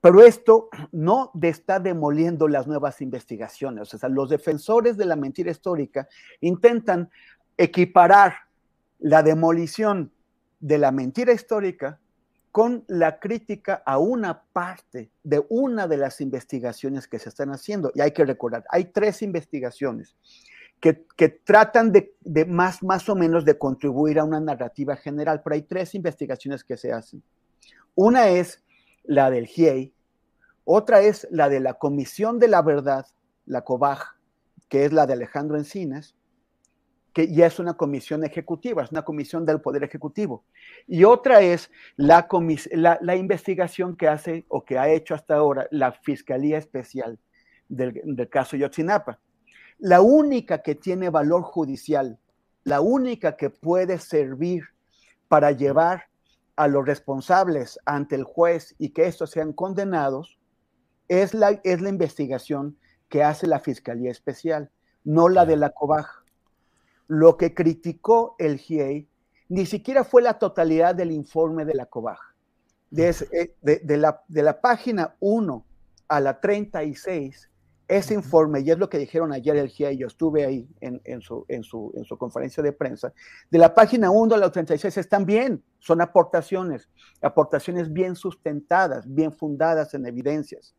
Pero 0.00 0.22
esto 0.22 0.68
no 0.92 1.32
está 1.42 1.80
demoliendo 1.80 2.46
las 2.46 2.66
nuevas 2.66 3.00
investigaciones. 3.00 3.92
O 3.92 3.98
sea, 3.98 4.08
los 4.08 4.30
defensores 4.30 4.96
de 4.96 5.04
la 5.04 5.16
mentira 5.16 5.50
histórica 5.50 6.08
intentan 6.40 7.10
equiparar 7.56 8.34
la 9.00 9.22
demolición 9.22 10.12
de 10.60 10.78
la 10.78 10.92
mentira 10.92 11.32
histórica 11.32 11.98
con 12.52 12.84
la 12.88 13.18
crítica 13.18 13.82
a 13.84 13.98
una 13.98 14.42
parte 14.52 15.10
de 15.22 15.44
una 15.48 15.86
de 15.86 15.96
las 15.96 16.20
investigaciones 16.20 17.06
que 17.06 17.18
se 17.18 17.28
están 17.28 17.50
haciendo. 17.50 17.92
Y 17.94 18.00
hay 18.00 18.12
que 18.12 18.24
recordar, 18.24 18.64
hay 18.70 18.86
tres 18.86 19.22
investigaciones 19.22 20.16
que, 20.80 20.94
tratan 21.44 21.92
de, 21.92 22.14
de, 22.20 22.44
más, 22.44 22.82
más 22.82 23.08
o 23.08 23.16
menos 23.16 23.44
de 23.44 23.58
contribuir 23.58 24.18
a 24.18 24.24
una 24.24 24.40
narrativa 24.40 24.96
general, 24.96 25.42
pero 25.42 25.54
hay 25.54 25.62
tres 25.62 25.94
investigaciones 25.94 26.62
que 26.62 26.76
se 26.76 26.92
hacen. 26.92 27.22
Una 27.94 28.28
es 28.28 28.62
la 29.04 29.30
del 29.30 29.46
GIEI, 29.46 29.94
otra 30.64 31.00
es 31.00 31.26
la 31.30 31.48
de 31.48 31.60
la 31.60 31.74
Comisión 31.74 32.38
de 32.38 32.48
la 32.48 32.60
Verdad, 32.60 33.06
la 33.46 33.62
COBAG, 33.62 34.18
que 34.68 34.84
es 34.84 34.92
la 34.92 35.06
de 35.06 35.14
Alejandro 35.14 35.56
Encinas, 35.56 36.14
que 37.14 37.32
ya 37.32 37.46
es 37.46 37.58
una 37.58 37.74
comisión 37.74 38.22
ejecutiva, 38.22 38.82
es 38.82 38.92
una 38.92 39.02
comisión 39.04 39.44
del 39.46 39.60
Poder 39.60 39.82
Ejecutivo. 39.82 40.44
Y 40.86 41.04
otra 41.04 41.40
es 41.40 41.70
la, 41.96 42.28
la, 43.00 43.16
investigación 43.16 43.96
que 43.96 44.08
hace 44.08 44.44
o 44.48 44.64
que 44.64 44.78
ha 44.78 44.88
hecho 44.90 45.14
hasta 45.14 45.36
ahora 45.36 45.66
la 45.70 45.92
Fiscalía 45.92 46.58
Especial 46.58 47.18
del, 47.68 48.00
del 48.04 48.28
caso 48.28 48.56
Yotzinapa. 48.56 49.18
La 49.78 50.00
única 50.00 50.62
que 50.62 50.74
tiene 50.74 51.08
valor 51.08 51.42
judicial, 51.42 52.18
la 52.62 52.80
única 52.80 53.36
que 53.36 53.50
puede 53.50 53.98
servir 53.98 54.64
para 55.28 55.50
llevar 55.52 56.08
a 56.58 56.66
los 56.66 56.84
responsables 56.84 57.78
ante 57.84 58.16
el 58.16 58.24
juez 58.24 58.74
y 58.78 58.90
que 58.90 59.06
estos 59.06 59.30
sean 59.30 59.52
condenados, 59.52 60.40
es 61.06 61.32
la, 61.32 61.60
es 61.62 61.80
la 61.80 61.88
investigación 61.88 62.76
que 63.08 63.22
hace 63.22 63.46
la 63.46 63.60
Fiscalía 63.60 64.10
Especial, 64.10 64.72
no 65.04 65.28
la 65.28 65.46
de 65.46 65.56
la 65.56 65.70
COBAG. 65.70 66.06
Lo 67.06 67.36
que 67.36 67.54
criticó 67.54 68.34
el 68.40 68.58
GIEI 68.58 69.08
ni 69.48 69.66
siquiera 69.66 70.02
fue 70.02 70.20
la 70.20 70.40
totalidad 70.40 70.96
del 70.96 71.12
informe 71.12 71.64
de 71.64 71.74
la 71.74 71.86
COBAG. 71.86 72.18
Eh, 72.90 73.54
de, 73.62 73.76
de, 73.78 73.96
la, 73.96 74.24
de 74.26 74.42
la 74.42 74.60
página 74.60 75.14
1 75.20 75.64
a 76.08 76.20
la 76.20 76.40
36 76.40 77.48
ese 77.88 78.12
informe, 78.12 78.60
y 78.60 78.70
es 78.70 78.78
lo 78.78 78.90
que 78.90 78.98
dijeron 78.98 79.32
ayer 79.32 79.56
el 79.56 79.70
GIA, 79.70 79.92
yo 79.92 80.06
estuve 80.06 80.44
ahí 80.44 80.68
en, 80.80 81.00
su, 81.22 81.46
en, 81.48 81.62
su, 81.62 81.90
en, 81.96 82.04
su, 82.04 82.18
conferencia 82.18 82.62
de 82.62 82.72
prensa, 82.72 83.14
de 83.50 83.58
la 83.58 83.74
página 83.74 84.10
1 84.10 84.34
a 84.34 84.38
la 84.38 84.52
36 84.52 84.98
están 84.98 85.24
bien, 85.24 85.64
son 85.78 86.02
aportaciones, 86.02 86.90
aportaciones 87.22 87.90
bien 87.90 88.14
sustentadas, 88.14 89.12
bien 89.12 89.32
fundadas 89.32 89.94
en 89.94 90.04
evidencias. 90.04 90.74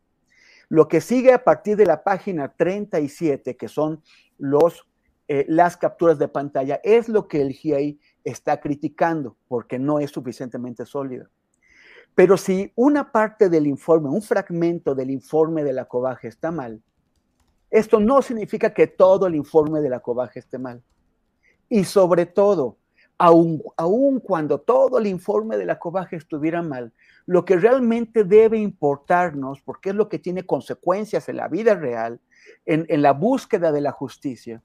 Lo 0.68 0.86
que 0.86 1.00
sigue 1.00 1.32
a 1.32 1.42
partir 1.42 1.76
de 1.76 1.84
la 1.84 2.04
página 2.04 2.54
37, 2.56 3.56
que 3.56 3.66
son 3.66 4.02
los, 4.38 4.86
eh, 5.26 5.44
las 5.48 5.76
capturas 5.76 6.16
de 6.16 6.28
pantalla, 6.28 6.80
es 6.84 7.08
lo 7.08 7.26
que 7.26 7.42
el 7.42 7.52
GIA 7.52 7.96
está 8.22 8.60
criticando, 8.60 9.36
porque 9.48 9.80
no 9.80 9.98
es 9.98 10.12
suficientemente 10.12 10.86
sólido. 10.86 11.26
Pero 12.14 12.36
si 12.36 12.72
una 12.76 13.10
parte 13.10 13.48
del 13.48 13.66
informe, 13.66 14.10
un 14.10 14.22
fragmento 14.22 14.94
del 14.94 15.10
informe 15.10 15.64
de 15.64 15.72
la 15.72 15.86
cobaje 15.86 16.28
está 16.28 16.52
mal, 16.52 16.80
esto 17.70 18.00
no 18.00 18.20
significa 18.22 18.74
que 18.74 18.86
todo 18.86 19.26
el 19.26 19.34
informe 19.34 19.80
de 19.80 19.88
la 19.88 20.00
cobaje 20.00 20.40
esté 20.40 20.58
mal. 20.58 20.82
Y 21.68 21.84
sobre 21.84 22.26
todo, 22.26 22.78
aun, 23.16 24.20
cuando 24.20 24.60
todo 24.60 24.98
el 24.98 25.06
informe 25.06 25.56
de 25.56 25.66
la 25.66 25.78
cobaje 25.78 26.16
estuviera 26.16 26.62
mal, 26.62 26.92
lo 27.26 27.44
que 27.44 27.56
realmente 27.56 28.24
debe 28.24 28.58
importarnos, 28.58 29.60
porque 29.60 29.90
es 29.90 29.94
lo 29.94 30.08
que 30.08 30.18
tiene 30.18 30.46
consecuencias 30.46 31.28
en 31.28 31.36
la 31.36 31.46
vida 31.46 31.74
real, 31.74 32.18
en, 32.66 32.86
en 32.88 33.02
la 33.02 33.12
búsqueda 33.12 33.70
de 33.70 33.82
la 33.82 33.92
justicia, 33.92 34.62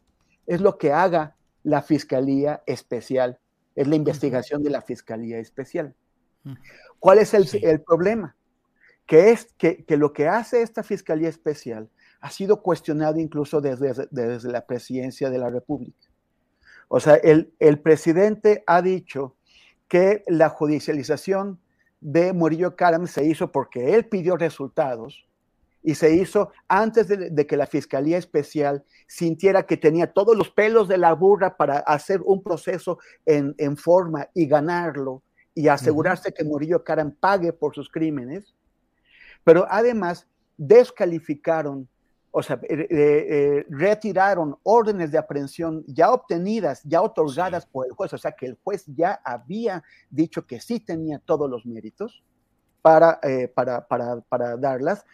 es 0.47 0.61
lo 0.61 0.77
que 0.77 0.91
haga 0.91 1.35
la 1.63 1.81
Fiscalía 1.81 2.63
Especial, 2.65 3.39
es 3.75 3.87
la 3.87 3.95
investigación 3.95 4.63
de 4.63 4.69
la 4.69 4.81
Fiscalía 4.81 5.39
Especial. 5.39 5.93
¿Cuál 6.99 7.19
es 7.19 7.33
el, 7.33 7.47
el 7.63 7.81
problema? 7.81 8.35
Que 9.05 9.31
es 9.31 9.53
que, 9.57 9.83
que, 9.83 9.97
lo 9.97 10.13
que 10.13 10.27
hace 10.27 10.61
esta 10.61 10.81
Fiscalía 10.83 11.27
Especial 11.27 11.89
ha 12.25 12.31
sido 12.31 12.63
cuestionado 12.63 13.19
incluso 13.19 13.61
desde, 13.61 14.07
desde 14.09 14.51
la 14.51 14.65
presidencia 14.65 15.29
de 15.29 15.37
la 15.37 15.51
República. 15.51 16.09
O 16.87 16.99
sea, 16.99 17.13
el, 17.17 17.53
el 17.59 17.79
presidente 17.79 18.63
ha 18.65 18.81
dicho 18.81 19.35
que 19.87 20.23
la 20.25 20.49
judicialización 20.49 21.59
de 22.01 22.33
Murillo 22.33 22.75
Karam 22.75 23.05
se 23.05 23.25
hizo 23.25 23.51
porque 23.51 23.93
él 23.93 24.07
pidió 24.07 24.37
resultados 24.37 25.27
y 25.83 25.93
se 25.93 26.15
hizo 26.15 26.51
antes 26.67 27.07
de, 27.07 27.45
que 27.45 27.57
la 27.57 27.67
Fiscalía 27.67 28.17
Especial 28.17 28.83
sintiera 29.05 29.67
que 29.67 29.77
tenía 29.77 30.11
todos 30.11 30.35
los 30.35 30.49
pelos 30.49 30.87
de 30.87 30.97
la 30.97 31.13
burra 31.13 31.55
para 31.55 31.77
hacer 31.77 32.23
un 32.25 32.41
proceso 32.41 32.97
en, 33.27 33.53
en 33.59 33.77
forma 33.77 34.29
y 34.33 34.47
ganarlo 34.47 35.21
y 35.53 35.67
asegurarse 35.67 36.33
que 36.33 36.43
Murillo 36.43 36.83
Karam 36.83 37.11
pague 37.11 37.53
por 37.53 37.75
sus 37.75 37.87
crímenes. 37.87 38.55
Pero 39.43 39.67
además 39.69 40.27
descalificaron 40.57 41.87
o 42.37 42.43
sea, 42.43 42.59
eh, 42.63 42.87
eh, 42.89 43.65
retiraron 43.69 44.57
órdenes 44.63 45.09
de 45.09 45.17
aprehensión 45.17 45.85
ya 45.87 46.11
obtenidas, 46.11 46.81
ya 46.83 47.01
otorgadas 47.01 47.65
por 47.65 47.85
el 47.85 47.93
juez, 47.93 48.11
o 48.11 48.17
sea 48.17 48.33
que 48.33 48.45
el 48.45 48.57
juez 48.61 48.83
ya 48.87 49.21
había 49.23 49.81
dicho 50.09 50.45
que 50.45 50.59
sí 50.59 50.81
tenía 50.81 51.19
todos 51.19 51.49
los 51.49 51.65
méritos 51.65 52.25
para, 52.81 53.21
eh, 53.23 53.47
para, 53.47 53.87
para, 53.87 54.19
para, 54.19 54.57
darlas. 54.57 55.05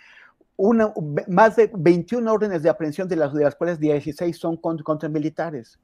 Una, 0.58 0.92
más 1.28 1.58
de 1.58 1.70
21 1.72 2.34
órdenes 2.34 2.64
de 2.64 2.70
aprehensión, 2.70 3.08
de 3.08 3.18
las, 3.18 3.32
de 3.36 3.44
las 3.44 3.54
cuales 3.54 3.80
16 3.80 4.36
son 4.36 4.58
contra, 4.58 4.84
contra 4.84 5.08
militares. 5.08 5.80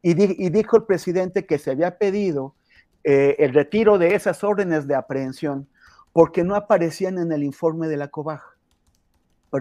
Y, 0.00 0.12
y, 0.12 0.48
dijo 0.48 0.78
el 0.78 0.84
presidente 0.84 1.44
que 1.44 1.58
se 1.58 1.72
había 1.72 1.98
pedido 1.98 2.54
el 3.04 3.52
retiro 3.52 3.98
de 3.98 4.14
esas 4.14 4.42
órdenes 4.42 4.86
de 4.86 4.94
aprehensión 4.94 5.68
porque 6.14 6.44
no 6.44 6.56
aparecían 6.56 7.18
en 7.18 7.30
el 7.30 7.44
informe 7.44 7.88
de 7.88 7.98
la 7.98 8.08
COBAJ 8.08 8.55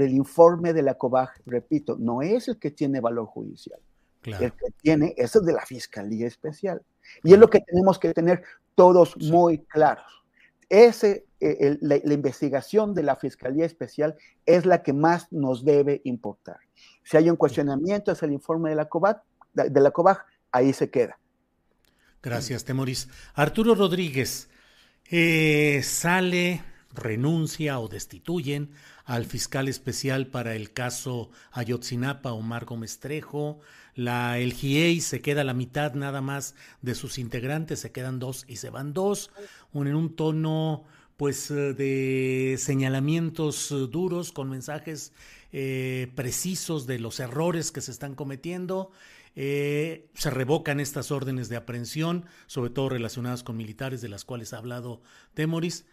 el 0.01 0.12
informe 0.12 0.74
de 0.74 0.82
la 0.82 0.96
COBAG, 0.96 1.42
repito, 1.46 1.98
no 2.00 2.22
es 2.22 2.48
el 2.48 2.60
que 2.60 2.72
tiene 2.72 3.00
valor 3.00 3.25
judicial. 3.25 3.80
El 4.24 4.51
que 4.54 4.72
tiene 4.82 5.13
es 5.18 5.34
de 5.34 5.54
la 5.54 5.65
Fiscalía 5.65 6.25
Especial. 6.25 6.82
Y 7.24 7.34
es 7.34 7.39
lo 7.39 7.50
que 7.50 7.60
tenemos 7.62 8.00
que 8.00 8.12
tener 8.13 8.44
todos 8.74 9.15
muy 9.18 9.60
claros. 9.60 10.06
Ese, 10.68 11.25
eh, 11.39 11.77
la, 11.82 11.98
investigación 11.98 12.96
de 12.96 13.04
la 13.04 13.15
Fiscalía 13.15 13.65
Especial 13.65 14.15
es 14.46 14.65
la 14.65 14.82
que 14.82 14.94
más 14.94 15.32
nos 15.32 15.63
debe 15.63 16.01
importar. 16.06 16.58
Si 17.04 17.18
hay 17.18 17.30
un 17.30 17.36
cuestionamiento, 17.36 18.12
es 18.12 18.24
el 18.24 18.34
informe 18.34 18.72
de 18.72 18.75
la 18.75 18.89
COBAG, 18.89 19.22
de 19.54 19.80
la 19.80 19.92
COBAG 19.92 20.25
ahí 20.51 20.74
se 20.74 20.89
queda. 20.89 21.20
Gracias, 22.24 22.65
Temoris. 22.65 23.08
Arturo 23.36 23.75
Rodríguez, 23.75 24.50
eh, 25.12 25.82
sale, 25.84 26.63
renuncia 26.92 27.80
o 27.80 27.88
destituyen 27.88 28.72
al 29.06 29.26
fiscal 29.26 29.68
especial 29.68 30.28
para 30.28 30.56
el 30.56 30.74
caso 30.74 31.30
Ayotzinapa, 31.52 32.34
Omar 32.34 32.66
Gómez 32.66 33.00
Trejo. 33.00 33.60
La, 33.94 34.40
el 34.40 34.54
GIEI 34.54 35.00
se 35.00 35.22
queda 35.22 35.44
la 35.44 35.54
mitad 35.54 35.94
nada 35.94 36.22
más 36.22 36.56
de 36.82 36.96
sus 36.96 37.18
integrantes, 37.18 37.80
se 37.80 37.92
quedan 37.92 38.20
dos 38.20 38.46
y 38.48 38.58
se 38.58 38.70
van 38.70 38.94
dos, 38.94 39.32
un, 39.72 39.88
en 39.88 39.96
un 39.96 40.16
tono 40.16 40.86
pues 41.18 41.50
eh, 41.50 41.74
de 41.74 42.58
señalamientos 42.58 43.72
eh, 43.72 43.76
duros 43.90 44.32
con 44.32 44.50
mensajes 44.50 45.14
eh, 45.52 46.12
precisos 46.16 46.88
de 46.88 47.00
los 47.00 47.20
errores 47.20 47.72
que 47.72 47.82
se 47.82 47.92
están 47.92 48.16
cometiendo. 48.16 48.92
se 49.36 50.30
revocan 50.30 50.80
estas 50.80 51.12
órdenes 51.12 51.48
de 51.50 51.58
aprehensión, 51.58 52.26
sobre 52.48 52.70
todo 52.72 52.90
relacionadas 52.90 53.44
con 53.44 53.58
militares 53.58 54.02
de 54.02 54.10
las 54.10 54.26
cuales 54.26 54.54
ha 54.54 54.58
hablado 54.58 55.02
Temoris. 55.34 55.86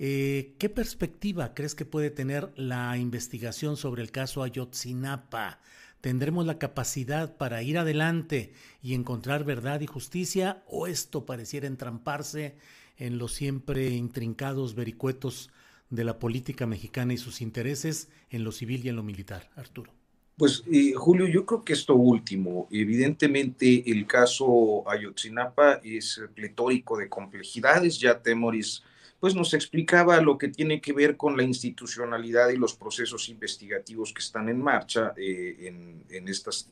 ¿Qué 0.00 0.72
perspectiva 0.74 1.52
crees 1.52 1.74
que 1.74 1.84
puede 1.84 2.08
tener 2.08 2.50
la 2.56 2.96
investigación 2.96 3.76
sobre 3.76 4.00
el 4.00 4.10
caso 4.10 4.42
Ayotzinapa? 4.42 5.60
¿Tendremos 6.00 6.46
la 6.46 6.58
capacidad 6.58 7.36
para 7.36 7.62
ir 7.62 7.76
adelante 7.76 8.54
y 8.82 8.94
encontrar 8.94 9.44
verdad 9.44 9.82
y 9.82 9.86
justicia 9.86 10.62
o 10.66 10.86
esto 10.86 11.26
pareciera 11.26 11.66
entramparse 11.66 12.56
en 12.96 13.18
los 13.18 13.34
siempre 13.34 13.90
intrincados 13.90 14.74
vericuetos 14.74 15.50
de 15.90 16.04
la 16.04 16.18
política 16.18 16.66
mexicana 16.66 17.12
y 17.12 17.18
sus 17.18 17.42
intereses 17.42 18.08
en 18.30 18.42
lo 18.42 18.52
civil 18.52 18.80
y 18.82 18.88
en 18.88 18.96
lo 18.96 19.02
militar, 19.02 19.50
Arturo? 19.54 19.92
Pues 20.38 20.64
eh, 20.72 20.94
Julio, 20.94 21.26
yo 21.26 21.44
creo 21.44 21.62
que 21.62 21.74
esto 21.74 21.94
último, 21.94 22.68
evidentemente 22.70 23.82
el 23.90 24.06
caso 24.06 24.82
Ayotzinapa 24.88 25.82
es 25.84 26.22
pletórico 26.34 26.96
de 26.96 27.10
complejidades, 27.10 27.98
ya 27.98 28.18
Temoris 28.22 28.82
pues 29.20 29.34
nos 29.34 29.54
explicaba 29.54 30.20
lo 30.20 30.38
que 30.38 30.48
tiene 30.48 30.80
que 30.80 30.92
ver 30.92 31.16
con 31.16 31.36
la 31.36 31.42
institucionalidad 31.42 32.48
y 32.48 32.56
los 32.56 32.74
procesos 32.74 33.28
investigativos 33.28 34.12
que 34.12 34.22
están 34.22 34.48
en 34.48 34.60
marcha 34.60 35.12
eh, 35.16 36.02
en, 36.08 36.28
estas 36.28 36.70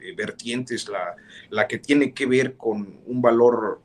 eh, 0.00 0.14
vertientes, 0.14 0.88
la, 0.88 1.16
la, 1.50 1.66
que 1.66 1.78
tiene 1.78 2.12
que 2.12 2.26
ver 2.26 2.56
con 2.56 3.00
un 3.06 3.22
valor 3.22 3.80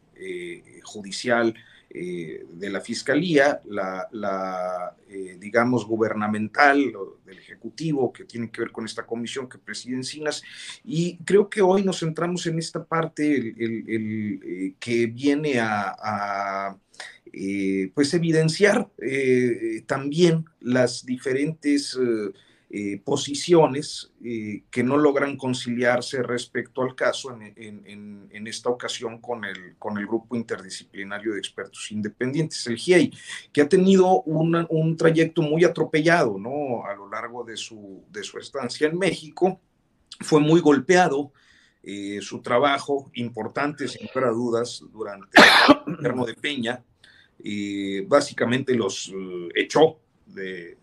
judicial 0.84 1.56
eh, 1.94 2.46
de 2.53 2.70
la 2.70 2.80
Fiscalía, 2.80 3.60
la, 3.65 4.96
digamos, 5.39 5.86
gubernamental 5.86 6.94
del 7.25 7.38
Ejecutivo, 7.38 8.13
que 8.13 8.24
tiene 8.24 8.50
que 8.50 8.62
ver 8.62 8.72
con 8.72 8.86
esta 8.86 9.06
comisión 9.06 9.50
que 9.50 9.58
preside 9.58 9.98
Encinas. 9.98 10.41
Y 10.86 11.18
creo 11.25 11.50
que 11.50 11.62
hoy 11.62 11.84
nos 11.84 12.00
centramos 12.00 12.46
en 12.46 12.60
esta 12.60 12.82
parte 12.86 13.36
el, 13.36 14.39
eh, 14.41 14.74
que 14.80 15.08
viene 15.08 15.60
a, 15.60 16.77
pues 17.93 18.13
evidenciar 18.13 18.89
también 19.88 20.45
las 20.59 21.05
diferentes 21.05 21.97
eh, 22.73 23.01
posiciones 23.03 24.13
eh, 24.23 24.63
que 24.71 24.81
no 24.81 24.95
logran 24.95 25.35
conciliarse 25.35 26.23
respecto 26.23 26.81
al 26.81 26.95
caso 26.95 27.38
en, 27.38 28.47
esta 28.47 28.69
ocasión 28.69 29.19
con 29.19 29.43
el, 29.43 29.75
con 29.77 29.97
el 29.97 30.07
grupo 30.07 30.38
interdisciplinario 30.38 31.33
de 31.33 31.39
expertos 31.39 31.91
independientes, 31.91 32.65
el 32.67 32.77
GIEI, 32.77 33.11
que 33.51 33.59
ha 33.59 33.67
tenido 33.67 34.21
un 34.21 34.95
trayecto 34.95 35.41
muy 35.41 35.65
atropellado 35.65 36.39
¿no? 36.39 36.85
a 36.85 36.95
lo 36.95 37.09
largo 37.09 37.43
de 37.43 37.57
su, 37.57 38.05
de 38.09 38.23
su 38.23 38.39
estancia 38.39 38.88
en 38.88 38.97
México. 38.97 39.59
Fue 40.21 40.39
muy 40.39 40.61
golpeado. 40.61 41.33
Eh, 41.83 42.19
su 42.21 42.41
trabajo 42.41 43.11
importante, 43.15 43.89
sin 43.89 44.07
lugar 44.07 44.29
a 44.29 44.33
dudas, 44.33 44.81
durante 44.93 45.41
el 45.88 45.95
gobierno 45.97 46.25
de 46.25 46.35
Peña, 46.35 46.85
básicamente 48.07 48.75
los 48.75 49.12
echó 49.55 50.00
de, 50.25 50.77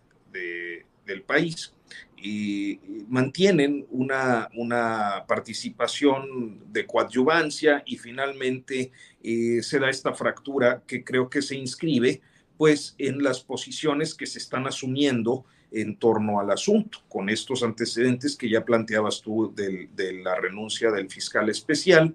del 1.05 1.23
país 1.23 1.73
y 2.21 2.79
mantienen 3.07 3.85
una, 3.89 4.49
una 4.55 5.25
participación 5.27 6.71
de 6.71 6.85
coadyuvancia 6.85 7.83
y 7.85 7.97
finalmente 7.97 8.91
eh, 9.23 9.61
se 9.63 9.79
da 9.79 9.89
esta 9.89 10.13
fractura 10.13 10.83
que 10.85 11.03
creo 11.03 11.29
que 11.29 11.41
se 11.41 11.55
inscribe 11.55 12.21
pues 12.57 12.95
en 12.97 13.23
las 13.23 13.41
posiciones 13.41 14.13
que 14.13 14.25
se 14.25 14.39
están 14.39 14.67
asumiendo 14.67 15.45
en 15.71 15.95
torno 15.95 16.39
al 16.39 16.51
asunto, 16.51 16.99
con 17.07 17.29
estos 17.29 17.63
antecedentes 17.63 18.35
que 18.35 18.49
ya 18.49 18.65
planteabas 18.65 19.21
tú 19.21 19.53
de, 19.55 19.87
la 20.23 20.35
renuncia 20.35 20.91
del 20.91 21.09
fiscal 21.09 21.47
especial. 21.49 22.13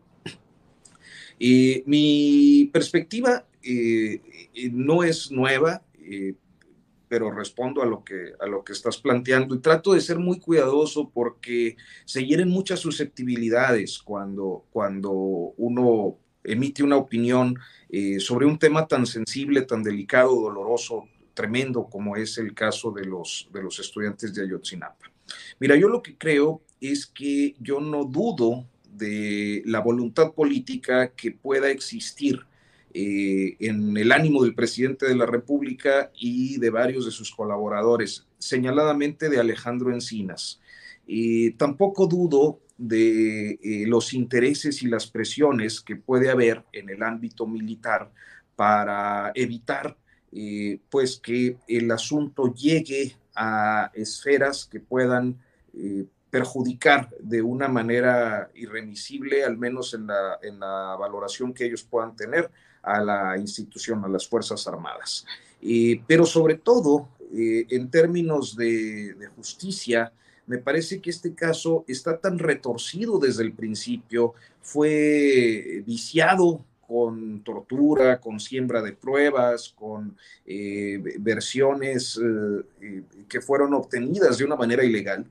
Eh, 1.41 1.83
mi 1.87 2.69
perspectiva 2.73 3.47
eh, 3.63 4.21
no 4.73 5.05
es 5.05 5.31
nueva, 5.31 5.83
pero 7.09 7.31
respondo 7.31 7.83
a 7.83 7.87
lo 7.87 8.03
que, 8.03 8.33
a 8.41 8.47
lo 8.47 8.65
que 8.65 8.73
estás 8.73 8.99
planteando 8.99 9.55
y 9.55 9.61
trato 9.61 9.93
de 9.93 10.01
ser 10.01 10.19
muy 10.19 10.41
cuidadoso 10.41 11.11
porque 11.11 11.77
se 12.05 12.27
hieren 12.27 12.49
muchas 12.49 12.81
susceptibilidades 12.81 13.99
cuando, 13.99 14.65
cuando 14.71 15.13
uno 15.13 16.19
emite 16.43 16.83
una 16.83 16.97
opinión 16.97 17.57
eh, 17.89 18.19
sobre 18.21 18.47
un 18.47 18.59
tema 18.59 18.89
tan 18.89 19.07
sensible, 19.07 19.63
tan 19.63 19.83
delicado, 19.83 20.35
doloroso, 20.35 21.05
tremendo 21.35 21.89
como 21.89 22.17
es 22.17 22.39
el 22.39 22.55
caso 22.55 22.91
de 22.91 23.05
los, 23.05 23.49
de 23.53 23.63
los 23.63 23.79
estudiantes 23.79 24.35
de 24.35 24.43
Ayotzinapa. 24.43 25.11
Mira, 25.59 25.77
yo 25.77 25.89
lo 25.89 26.03
que 26.03 26.17
creo 26.17 26.63
es 26.81 27.07
que 27.07 27.55
yo 27.61 27.81
no 27.81 28.05
dudo 28.05 28.67
de 28.91 29.63
la 29.67 29.81
voluntad 29.81 30.33
política 30.33 31.13
que 31.13 31.31
pueda 31.31 31.71
existir 31.71 32.45
eh, 32.97 33.57
en 33.59 33.97
el 33.97 34.13
ánimo 34.13 34.45
del 34.45 34.55
presidente 34.55 35.07
de 35.09 35.17
la 35.17 35.27
República 35.27 36.13
y 36.15 36.59
de 36.59 36.71
varios 36.71 37.05
de 37.05 37.11
sus 37.11 37.35
colaboradores, 37.35 38.25
señaladamente 38.39 39.29
de 39.29 39.41
Alejandro 39.41 39.93
Encinas. 39.93 40.61
tampoco 41.59 42.07
dudo 42.07 42.61
de 42.79 43.59
eh, 43.63 43.85
los 43.89 44.15
intereses 44.15 44.81
y 44.85 44.87
las 44.87 45.09
presiones 45.09 45.81
que 45.81 45.97
puede 45.97 46.31
haber 46.31 46.65
en 46.73 46.89
el 46.89 47.03
ámbito 47.03 47.49
militar 47.49 48.13
para 48.55 49.33
evitar 49.35 49.97
eh, 50.31 50.79
pues 50.89 51.19
que 51.19 51.57
el 51.67 51.91
asunto 51.91 52.55
llegue 52.55 53.17
a 53.35 53.91
esferas 53.95 54.67
que 54.67 54.79
puedan 54.79 55.37
perjudicar 56.31 57.11
de 57.19 57.43
una 57.43 57.67
manera 57.67 58.51
irremisible, 58.55 59.43
al 59.43 59.59
menos 59.59 59.95
en 59.95 60.07
la, 60.07 60.39
en 60.43 60.61
la 60.61 60.97
valoración 60.97 61.53
que 61.53 61.67
ellos 61.67 61.83
puedan 61.83 62.15
tener 62.15 62.51
a 62.85 63.03
la 63.03 63.39
institución, 63.39 64.05
a 64.05 64.09
las 64.09 64.27
Fuerzas 64.27 64.67
Armadas. 64.67 65.25
pero 66.07 66.27
sobre 66.27 66.57
todo, 66.57 67.09
eh, 67.37 67.67
en 67.71 67.91
términos 67.91 68.55
de, 68.55 69.17
justicia, 69.35 70.13
me 70.47 70.59
parece 70.59 71.01
que 71.01 71.11
este 71.11 71.35
caso 71.35 71.85
está 71.89 72.19
tan 72.19 72.39
retorcido 72.39 73.19
desde 73.19 73.43
el 73.43 73.53
principio, 73.55 74.35
fue 74.61 75.83
viciado 75.85 76.65
con 76.87 77.43
tortura, 77.43 78.21
con 78.21 78.39
siembra 78.39 78.83
de 78.83 78.93
pruebas, 78.93 79.71
con 79.75 80.17
eh, 80.47 81.03
versiones 81.19 82.21
eh, 82.23 83.03
que 83.29 83.41
fueron 83.41 83.75
obtenidas 83.75 84.39
de 84.39 84.45
una 84.45 84.55
manera 84.55 84.85
ilegal, 84.85 85.27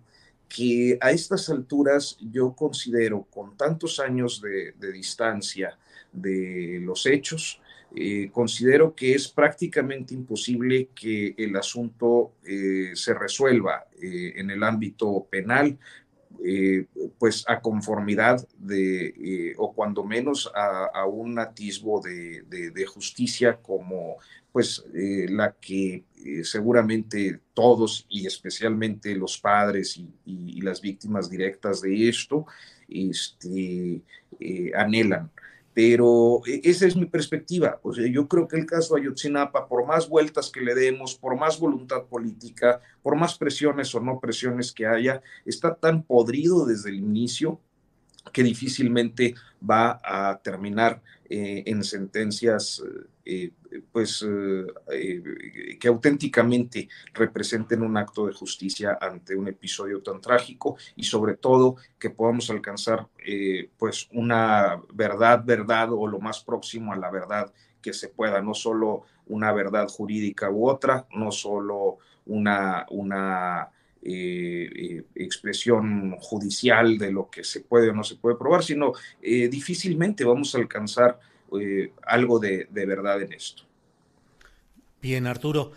que 0.49 0.97
a 0.99 1.11
estas 1.11 1.49
alturas 1.49 2.17
yo 2.19 2.53
considero, 2.53 3.25
con 3.31 3.55
tantos 3.55 3.99
años 3.99 4.41
de 4.41 4.91
distancia, 4.91 5.77
de 6.13 6.80
los 6.82 7.06
hechos. 7.06 7.60
Eh, 7.95 8.30
considero 8.32 8.95
que 8.95 9.13
es 9.13 9.28
prácticamente 9.28 10.15
imposible 10.15 10.89
que 10.95 11.36
el 11.38 11.56
asunto 11.56 12.34
eh, 12.43 12.91
se 12.95 13.13
resuelva 13.13 13.86
eh, 14.02 14.34
en 14.38 14.49
el 14.49 14.63
ámbito 14.63 15.28
penal, 15.30 15.78
pues 17.19 17.45
a 17.47 17.62
conformidad 17.62 18.45
de, 18.58 19.54
o 19.58 19.71
cuando 19.71 20.04
menos 20.04 20.52
a, 20.54 21.06
un 21.06 21.39
atisbo 21.39 22.02
de, 22.02 22.86
justicia 22.86 23.60
como 23.62 24.17
pues 24.52 24.84
la 24.91 25.54
que 25.54 26.04
seguramente 26.43 27.39
todos 27.54 28.06
y 28.10 28.28
especialmente 28.28 29.15
los 29.15 29.38
padres 29.38 29.97
y, 30.26 30.60
las 30.60 30.82
víctimas 30.82 31.30
directas 31.30 31.80
de 31.80 32.10
esto 32.10 32.45
este, 32.89 34.02
anhelan 34.76 35.32
pero 35.73 36.41
e, 36.45 36.62
esa 36.63 36.86
es 36.86 36.95
mi 36.95 37.05
perspectiva. 37.05 37.79
O 37.83 37.93
sea, 37.93 38.05
yo 38.07 38.27
creo 38.27 38.47
que 38.47 38.57
el 38.57 38.65
caso 38.65 38.95
Ayotzinapa, 38.95 39.67
por 39.67 39.86
más 39.86 40.07
vueltas 40.07 40.49
que 40.49 40.62
le 40.62 40.75
demos, 40.75 41.15
por 41.15 41.38
más 41.38 41.59
voluntad 41.59 42.05
política, 42.05 42.81
por 43.01 43.15
más 43.15 43.38
presiones 43.38 43.93
o 43.95 43.99
no 43.99 44.19
presiones 44.19 44.71
que 44.71 44.86
haya, 44.86 45.21
está 45.45 45.75
tan 45.75 46.03
podrido 46.03 46.65
desde 46.65 46.89
el 46.89 46.95
inicio 46.95 47.59
que 48.31 48.43
difícilmente 48.43 49.36
va 49.69 49.99
a 50.03 50.39
terminar 50.41 51.01
eh, 51.29 51.63
en 51.65 51.83
sentencias 51.83 52.81
eh, 52.86 53.05
pues 53.91 54.25
eh, 54.27 55.23
que 55.79 55.88
auténticamente 55.88 56.89
representen 57.13 57.81
un 57.81 57.95
acto 57.97 58.27
de 58.27 58.33
justicia 58.33 58.97
ante 58.99 59.36
un 59.36 59.47
episodio 59.47 60.01
tan 60.01 60.19
trágico 60.19 60.77
y 60.95 61.03
sobre 61.03 61.36
todo 61.36 61.77
que 61.97 62.09
podamos 62.09 62.49
alcanzar 62.49 63.07
pues 63.77 64.09
una 64.12 64.81
verdad, 64.93 65.43
verdad 65.45 65.89
o 65.91 66.05
lo 66.07 66.19
más 66.19 66.43
próximo 66.43 66.91
a 66.91 66.97
la 66.97 67.09
verdad 67.09 67.53
que 67.81 67.93
se 67.93 68.09
pueda, 68.09 68.41
no 68.41 68.53
solo 68.53 69.03
una 69.27 69.51
verdad 69.51 69.88
jurídica 69.88 70.49
u 70.49 70.67
otra, 70.67 71.05
no 71.13 71.31
solo 71.31 71.97
una, 72.25 72.86
una 72.89 73.69
eh, 74.01 74.69
eh, 74.75 75.05
expresión 75.15 76.17
judicial 76.17 76.97
de 76.97 77.12
lo 77.12 77.29
que 77.29 77.43
se 77.43 77.62
puede 77.62 77.89
o 77.89 77.93
no 77.93 78.03
se 78.03 78.15
puede 78.15 78.36
probar, 78.36 78.63
sino 78.63 78.93
eh, 79.21 79.47
difícilmente 79.47 80.23
vamos 80.23 80.55
a 80.55 80.57
alcanzar 80.57 81.19
algo 82.03 82.39
de, 82.39 82.67
verdad 82.71 83.21
en 83.21 83.33
esto. 83.33 83.63
Bien, 85.01 85.27
Arturo. 85.27 85.71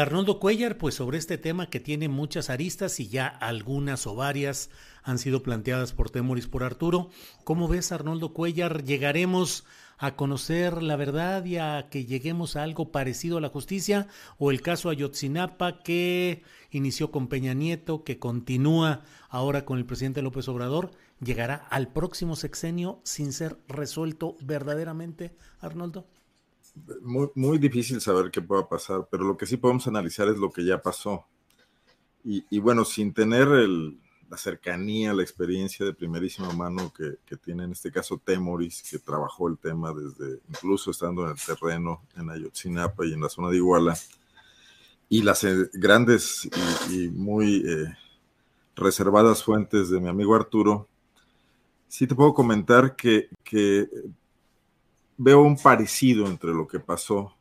Arnoldo 0.00 0.38
Cuellar, 0.38 0.76
pues 0.76 0.94
sobre 0.94 1.18
este 1.18 1.38
tema 1.38 1.70
que 1.70 1.80
tiene 1.80 2.08
muchas 2.08 2.50
aristas 2.50 3.00
y 3.00 3.08
ya 3.08 3.26
algunas 3.26 4.06
o 4.06 4.14
varias 4.14 4.70
han 5.02 5.18
sido 5.18 5.42
planteadas 5.42 5.92
por 5.92 6.10
Temoris 6.10 6.46
por 6.46 6.62
Arturo. 6.62 7.10
¿Cómo 7.44 7.68
ves, 7.68 7.92
Arnoldo 7.92 8.32
Cuellar? 8.32 8.84
¿Llegaremos 8.84 9.64
a 10.02 10.16
conocer 10.16 10.82
la 10.82 10.96
verdad 10.96 11.44
y 11.44 11.58
a 11.58 11.88
que 11.88 12.04
lleguemos 12.04 12.56
a 12.56 12.64
algo 12.64 12.90
parecido 12.90 13.38
a 13.38 13.40
la 13.40 13.50
justicia? 13.50 14.08
¿O 14.36 14.50
el 14.50 14.60
caso 14.60 14.90
Ayotzinapa 14.90 15.84
que 15.84 16.42
inició 16.72 17.12
con 17.12 17.28
Peña 17.28 17.54
Nieto, 17.54 18.02
que 18.02 18.18
continúa 18.18 19.04
ahora 19.28 19.64
con 19.64 19.78
el 19.78 19.86
presidente 19.86 20.20
López 20.20 20.48
Obrador, 20.48 20.90
llegará 21.20 21.54
al 21.54 21.92
próximo 21.92 22.34
sexenio 22.34 23.00
sin 23.04 23.32
ser 23.32 23.58
resuelto 23.68 24.36
verdaderamente, 24.40 25.36
Arnoldo? 25.60 26.08
Muy, 27.02 27.30
muy 27.36 27.58
difícil 27.58 28.00
saber 28.00 28.32
qué 28.32 28.42
pueda 28.42 28.68
pasar, 28.68 29.06
pero 29.08 29.22
lo 29.22 29.36
que 29.36 29.46
sí 29.46 29.56
podemos 29.56 29.86
analizar 29.86 30.26
es 30.26 30.36
lo 30.36 30.50
que 30.50 30.64
ya 30.64 30.82
pasó. 30.82 31.26
Y, 32.24 32.58
bueno, 32.58 32.84
sin 32.84 33.14
tener 33.14 33.48
la 34.32 34.38
cercanía, 34.38 35.12
la 35.12 35.20
experiencia 35.20 35.84
de 35.84 35.92
primerísima 35.92 36.50
mano 36.54 36.90
que, 36.96 37.16
que, 37.26 37.36
tiene 37.36 37.64
en 37.64 37.72
este 37.72 37.92
caso 37.92 38.16
Temoris, 38.16 38.82
que 38.90 38.98
trabajó 38.98 39.46
el 39.46 39.58
tema 39.58 39.92
desde 39.92 40.40
incluso 40.48 40.90
estando 40.90 41.24
en 41.24 41.32
el 41.32 41.36
terreno 41.36 42.00
en 42.16 42.30
Ayotzinapa 42.30 43.04
y 43.04 43.12
en 43.12 43.20
la 43.20 43.28
zona 43.28 43.50
de 43.50 43.58
Iguala, 43.58 43.94
y 45.10 45.20
las 45.20 45.44
eh, 45.44 45.68
grandes 45.74 46.48
y, 46.88 47.10
muy 47.10 47.62
eh, 47.68 47.94
reservadas 48.74 49.44
fuentes 49.44 49.90
de 49.90 50.00
mi 50.00 50.08
amigo 50.08 50.34
Arturo, 50.34 50.88
sí 51.86 52.06
te 52.06 52.14
puedo 52.14 52.32
comentar 52.32 52.96
que, 52.96 53.28
veo 55.18 55.42
un 55.42 55.58
parecido 55.58 56.24
entre 56.24 56.54
lo 56.54 56.66
que 56.66 56.80
pasó 56.80 57.34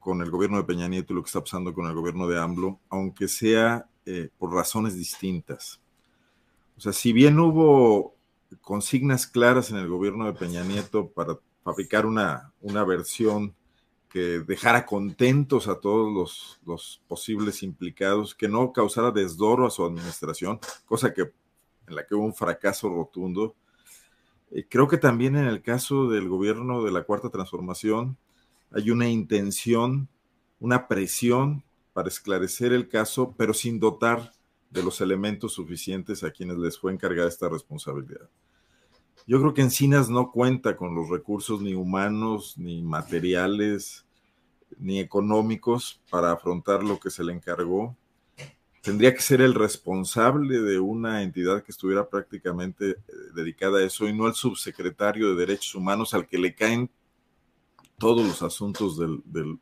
con 0.00 0.22
el 0.22 0.30
gobierno 0.32 0.56
de 0.56 0.64
Peña 0.64 0.88
Nieto 0.88 1.12
y 1.12 1.16
lo 1.16 1.22
que 1.22 1.28
está 1.28 1.38
pasando 1.38 1.72
con 1.72 1.86
el 1.86 1.94
gobierno 1.94 2.26
de 2.26 2.40
AMLO, 2.40 2.80
aunque 2.88 3.28
sea 3.28 3.86
eh, 4.04 4.28
por 4.36 4.52
razones 4.52 4.96
distintas. 4.96 5.80
O 6.76 6.80
sea, 6.80 6.92
si 6.92 7.12
bien 7.12 7.38
hubo 7.38 8.14
consignas 8.60 9.26
claras 9.26 9.70
en 9.70 9.76
el 9.76 9.88
gobierno 9.88 10.26
de 10.26 10.32
Peña 10.32 10.64
Nieto 10.64 11.08
para 11.08 11.38
fabricar 11.62 12.06
una, 12.06 12.52
una 12.60 12.84
versión 12.84 13.54
que 14.14 14.44
dejara 14.46 14.86
contentos 14.86 15.66
a 15.66 15.80
todos 15.80 16.60
los, 16.64 17.02
posibles 17.08 17.64
implicados, 17.64 18.32
que 18.36 18.46
no 18.46 18.72
causara 18.72 19.10
desdoro 19.10 19.66
a 19.66 19.70
su 19.70 19.84
administración, 19.84 20.60
cosa 20.84 21.12
que 21.12 21.32
en 21.88 21.96
la 21.96 22.06
que 22.06 22.14
hubo 22.14 22.24
un 22.24 22.32
fracaso 22.32 22.88
rotundo. 22.88 23.56
Eh, 24.52 24.66
creo 24.70 24.86
que 24.86 24.98
también 24.98 25.34
en 25.34 25.46
el 25.46 25.62
caso 25.62 26.08
del 26.08 26.28
gobierno 26.28 26.84
de 26.84 26.92
la 26.92 27.02
Cuarta 27.02 27.28
Transformación 27.28 28.16
hay 28.70 28.90
una 28.92 29.08
intención, 29.08 30.08
una 30.60 30.86
presión 30.86 31.64
para 31.92 32.06
esclarecer 32.06 32.72
el 32.72 32.88
caso, 32.88 33.34
pero 33.36 33.52
sin 33.52 33.80
dotar 33.80 34.30
de 34.74 34.82
los 34.82 35.00
elementos 35.00 35.52
suficientes 35.52 36.24
a 36.24 36.32
quienes 36.32 36.58
les 36.58 36.76
fue 36.76 36.92
encargada 36.92 37.28
esta 37.28 37.48
responsabilidad. 37.48 38.28
Yo 39.26 39.40
creo 39.40 39.54
que 39.54 39.62
Encinas 39.62 40.10
no 40.10 40.32
cuenta 40.32 40.76
con 40.76 40.94
los 40.94 41.08
recursos 41.08 41.62
ni 41.62 41.74
humanos, 41.74 42.58
ni 42.58 42.82
materiales, 42.82 44.04
ni 44.78 44.98
económicos 44.98 46.02
para 46.10 46.32
afrontar 46.32 46.82
lo 46.82 46.98
que 46.98 47.10
se 47.10 47.22
le 47.22 47.32
encargó. 47.32 47.96
Tendría 48.82 49.14
que 49.14 49.22
ser 49.22 49.40
el 49.40 49.54
responsable 49.54 50.60
de 50.60 50.78
una 50.80 51.22
entidad 51.22 51.62
que 51.62 51.70
estuviera 51.70 52.08
prácticamente 52.10 52.90
eh, 52.90 52.96
dedicada 53.34 53.78
a 53.78 53.84
eso 53.84 54.08
y 54.08 54.12
no 54.12 54.26
el 54.26 54.34
subsecretario 54.34 55.30
de 55.30 55.36
Derechos 55.36 55.74
Humanos 55.76 56.12
al 56.12 56.26
que 56.26 56.36
le 56.36 56.54
caen 56.54 56.90
todos 57.96 58.26
los 58.26 58.42
asuntos 58.42 58.98
del, 58.98 59.58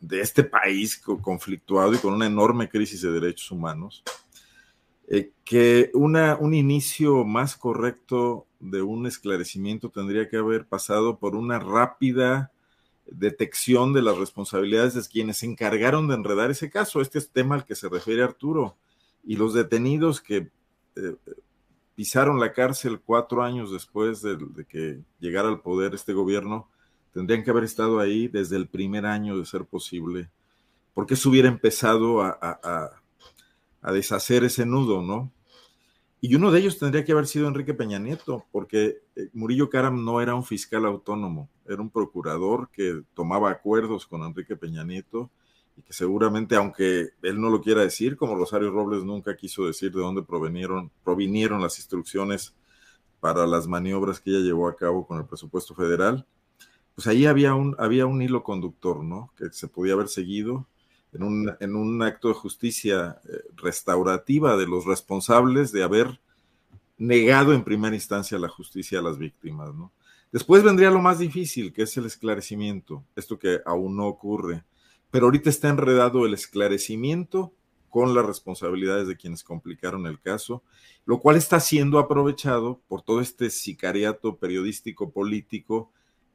de 0.00 0.20
este 0.20 0.44
país 0.44 0.98
conflictuado 0.98 1.94
y 1.94 1.98
con 1.98 2.14
una 2.14 2.26
enorme 2.26 2.68
crisis 2.68 3.02
de 3.02 3.12
derechos 3.12 3.50
humanos. 3.50 4.02
Eh, 5.08 5.32
que 5.44 5.90
una, 5.92 6.36
un 6.36 6.54
inicio 6.54 7.24
más 7.24 7.56
correcto 7.56 8.46
de 8.58 8.80
un 8.80 9.06
esclarecimiento 9.06 9.90
tendría 9.90 10.28
que 10.28 10.38
haber 10.38 10.66
pasado 10.66 11.18
por 11.18 11.36
una 11.36 11.58
rápida 11.58 12.52
detección 13.06 13.92
de 13.92 14.02
las 14.02 14.16
responsabilidades 14.16 14.94
de 14.94 15.02
quienes 15.02 15.38
se 15.38 15.46
encargaron 15.46 16.08
de 16.08 16.14
enredar 16.14 16.50
ese 16.50 16.70
caso. 16.70 17.00
Este 17.00 17.18
es 17.18 17.30
tema 17.30 17.54
al 17.54 17.66
que 17.66 17.74
se 17.74 17.88
refiere 17.88 18.22
Arturo. 18.22 18.76
Y 19.22 19.36
los 19.36 19.54
detenidos 19.54 20.20
que 20.20 20.50
eh, 20.96 21.16
pisaron 21.94 22.40
la 22.40 22.52
cárcel 22.52 23.00
cuatro 23.00 23.42
años 23.42 23.72
después 23.72 24.22
de, 24.22 24.38
que 24.68 25.00
llegara 25.20 25.48
al 25.48 25.60
poder 25.60 25.94
este 25.94 26.12
gobierno, 26.12 26.68
tendrían 27.14 27.42
que 27.42 27.50
haber 27.50 27.64
estado 27.64 28.00
ahí 28.00 28.28
desde 28.28 28.56
el 28.56 28.66
primer 28.66 29.06
año 29.06 29.38
de 29.38 29.46
ser 29.46 29.64
posible, 29.64 30.28
porque 30.92 31.14
eso 31.14 31.30
hubiera 31.30 31.48
empezado 31.48 32.20
a 32.22 33.00
deshacer 33.92 34.44
ese 34.44 34.66
nudo, 34.66 35.00
¿no? 35.00 35.32
Y 36.26 36.36
uno 36.36 36.50
de 36.50 36.58
ellos 36.58 36.78
tendría 36.78 37.04
que 37.04 37.12
haber 37.12 37.26
sido 37.26 37.48
Enrique 37.48 37.74
Peña 37.74 37.98
Nieto, 37.98 38.46
porque 38.50 39.02
eh, 39.14 39.28
Murillo 39.34 39.68
Karam 39.68 40.06
no 40.06 40.22
era 40.22 40.34
un 40.34 40.42
fiscal 40.42 40.86
autónomo, 40.86 41.50
era 41.68 41.82
un 41.82 41.90
procurador 41.90 42.70
que 42.72 43.02
tomaba 43.12 43.50
acuerdos 43.50 44.06
con 44.06 44.22
Enrique 44.22 44.56
Peña 44.56 44.84
Nieto 44.84 45.28
y 45.76 45.82
que 45.82 45.92
seguramente, 45.92 46.56
aunque 46.56 47.10
él 47.20 47.38
no 47.38 47.50
lo 47.50 47.60
quiera 47.60 47.82
decir, 47.82 48.16
como 48.16 48.36
Rosario 48.36 48.70
Robles 48.70 49.04
nunca 49.04 49.36
quiso 49.36 49.66
decir 49.66 49.92
de 49.92 50.00
dónde 50.00 50.22
provinieron, 50.22 50.90
provinieron 51.04 51.60
las 51.60 51.76
instrucciones 51.76 52.54
para 53.20 53.46
las 53.46 53.66
maniobras 53.66 54.18
que 54.18 54.30
ella 54.30 54.40
llevó 54.40 54.66
a 54.68 54.76
cabo 54.76 55.06
con 55.06 55.18
el 55.18 55.26
presupuesto 55.26 55.74
federal, 55.74 56.24
pues 56.94 57.06
ahí 57.06 57.26
había 57.26 57.54
un, 57.54 57.74
había 57.78 58.06
un 58.06 58.22
hilo 58.22 58.42
conductor, 58.42 59.02
¿no? 59.02 59.32
Que 59.36 59.50
se 59.50 59.68
podía 59.68 59.94
haber 59.94 60.08
seguido 60.08 60.66
en 61.14 61.76
un, 61.76 62.02
acto 62.02 62.28
de 62.28 62.34
justicia 62.34 63.20
eh, 63.24 63.38
restaurativa 63.54 64.56
de 64.56 64.66
los 64.66 64.84
responsables 64.84 65.70
de 65.70 65.84
haber 65.84 66.20
negado 66.98 67.52
en 67.52 67.64
primera 67.64 67.94
instancia 67.94 68.38
la 68.38 68.48
justicia 68.48 68.98
a 68.98 69.02
las 69.02 69.18
víctimas. 69.18 69.74
¿no? 69.74 69.92
Después 70.32 70.62
vendría 70.62 70.90
lo 70.90 71.00
más 71.00 71.18
difícil, 71.18 71.72
que 71.72 71.82
es 71.82 71.96
el 71.96 72.06
esclarecimiento, 72.06 73.04
esto 73.14 73.38
que 73.38 73.60
aún 73.64 73.96
no 73.96 74.06
ocurre. 74.06 74.64
Pero 75.10 75.26
ahorita 75.26 75.50
está 75.50 75.68
enredado 75.68 76.26
el 76.26 76.34
esclarecimiento 76.34 77.52
con 77.88 78.12
las 78.12 78.26
responsabilidades 78.26 79.06
de 79.06 79.16
quienes 79.16 79.44
complicaron 79.44 80.08
el 80.08 80.20
caso, 80.20 80.64
lo 81.06 81.20
cual 81.20 81.36
está 81.36 81.60
siendo 81.60 82.00
aprovechado 82.00 82.80
por 82.88 83.02
todo 83.02 83.20
este 83.20 83.50
sicariato 83.50 84.36
periodístico 84.36 85.12
político 85.12 85.92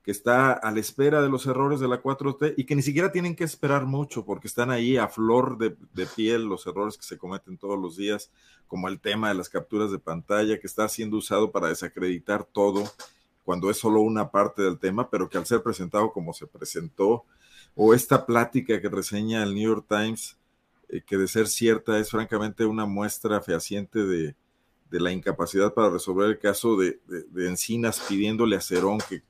que 0.10 0.13
está 0.13 0.54
a 0.54 0.72
la 0.72 0.80
espera 0.80 1.22
de 1.22 1.30
los 1.30 1.45
errores 1.45 1.80
de 1.80 1.88
la 1.88 2.02
4T 2.02 2.56
y 2.58 2.63
que 2.63 2.76
ni 2.76 2.82
siquiera 2.82 3.12
tienen 3.12 3.36
que 3.36 3.43
esperar 3.43 3.86
mucho 3.86 4.26
porque 4.26 4.48
están 4.48 4.72
ahí 4.72 4.98
a 4.98 5.08
flor 5.08 5.60
de, 5.60 6.08
piel 6.15 6.45
los 6.45 6.65
errores 6.65 6.98
que 6.98 7.04
se 7.04 7.19
cometen 7.19 7.60
todos 7.60 7.78
los 7.80 7.95
días, 7.95 8.32
como 8.67 8.88
el 8.88 9.00
tema 9.00 9.28
de 9.30 9.36
las 9.36 9.50
capturas 9.50 9.91
de 9.91 10.00
pantalla 10.00 10.60
que 10.60 10.65
está 10.65 10.89
siendo 10.89 11.17
usado 11.17 11.52
para 11.52 11.67
desacreditar 11.67 12.43
todo 12.43 12.91
cuando 13.43 13.69
es 13.69 13.78
solo 13.78 14.02
una 14.02 14.32
parte 14.32 14.63
del 14.63 14.80
tema, 14.80 15.08
pero 15.12 15.30
que 15.30 15.38
al 15.38 15.45
ser 15.45 15.62
presentado 15.62 16.12
como 16.12 16.34
se 16.34 16.48
presentó, 16.48 17.26
o 17.76 17.93
esta 17.93 18.26
plática 18.26 18.82
que 18.82 18.89
reseña 18.89 19.43
el 19.43 19.54
New 19.54 19.76
York 19.76 19.86
Times, 19.88 20.38
eh, 20.89 21.04
que 21.06 21.17
de 21.17 21.28
ser 21.28 21.48
cierta 21.48 22.00
es 22.00 22.10
francamente 22.10 22.65
una 22.65 22.88
muestra 22.88 23.41
fehaciente 23.41 24.00
de, 24.00 24.34
de 24.89 24.99
la 24.99 25.12
incapacidad 25.12 25.73
para 25.73 25.89
resolver 25.89 26.30
el 26.30 26.39
caso 26.39 26.75
de, 26.75 26.99
Encinas 27.38 28.02
pidiéndole 28.08 28.56
a 28.56 28.62
Cerón 28.62 28.97
que, 29.08 29.23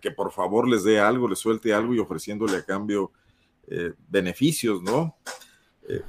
que, 0.00 0.10
por 0.10 0.30
favor 0.30 0.68
les 0.68 0.84
dé 0.84 1.00
algo, 1.00 1.28
le 1.28 1.36
suelte 1.36 1.72
algo 1.72 1.94
y 1.94 1.98
ofreciéndole 1.98 2.56
a 2.56 2.64
cambio 2.64 3.12
eh, 3.66 3.94
beneficios, 4.08 4.82
¿no? 4.82 5.16
Eh, 5.88 6.02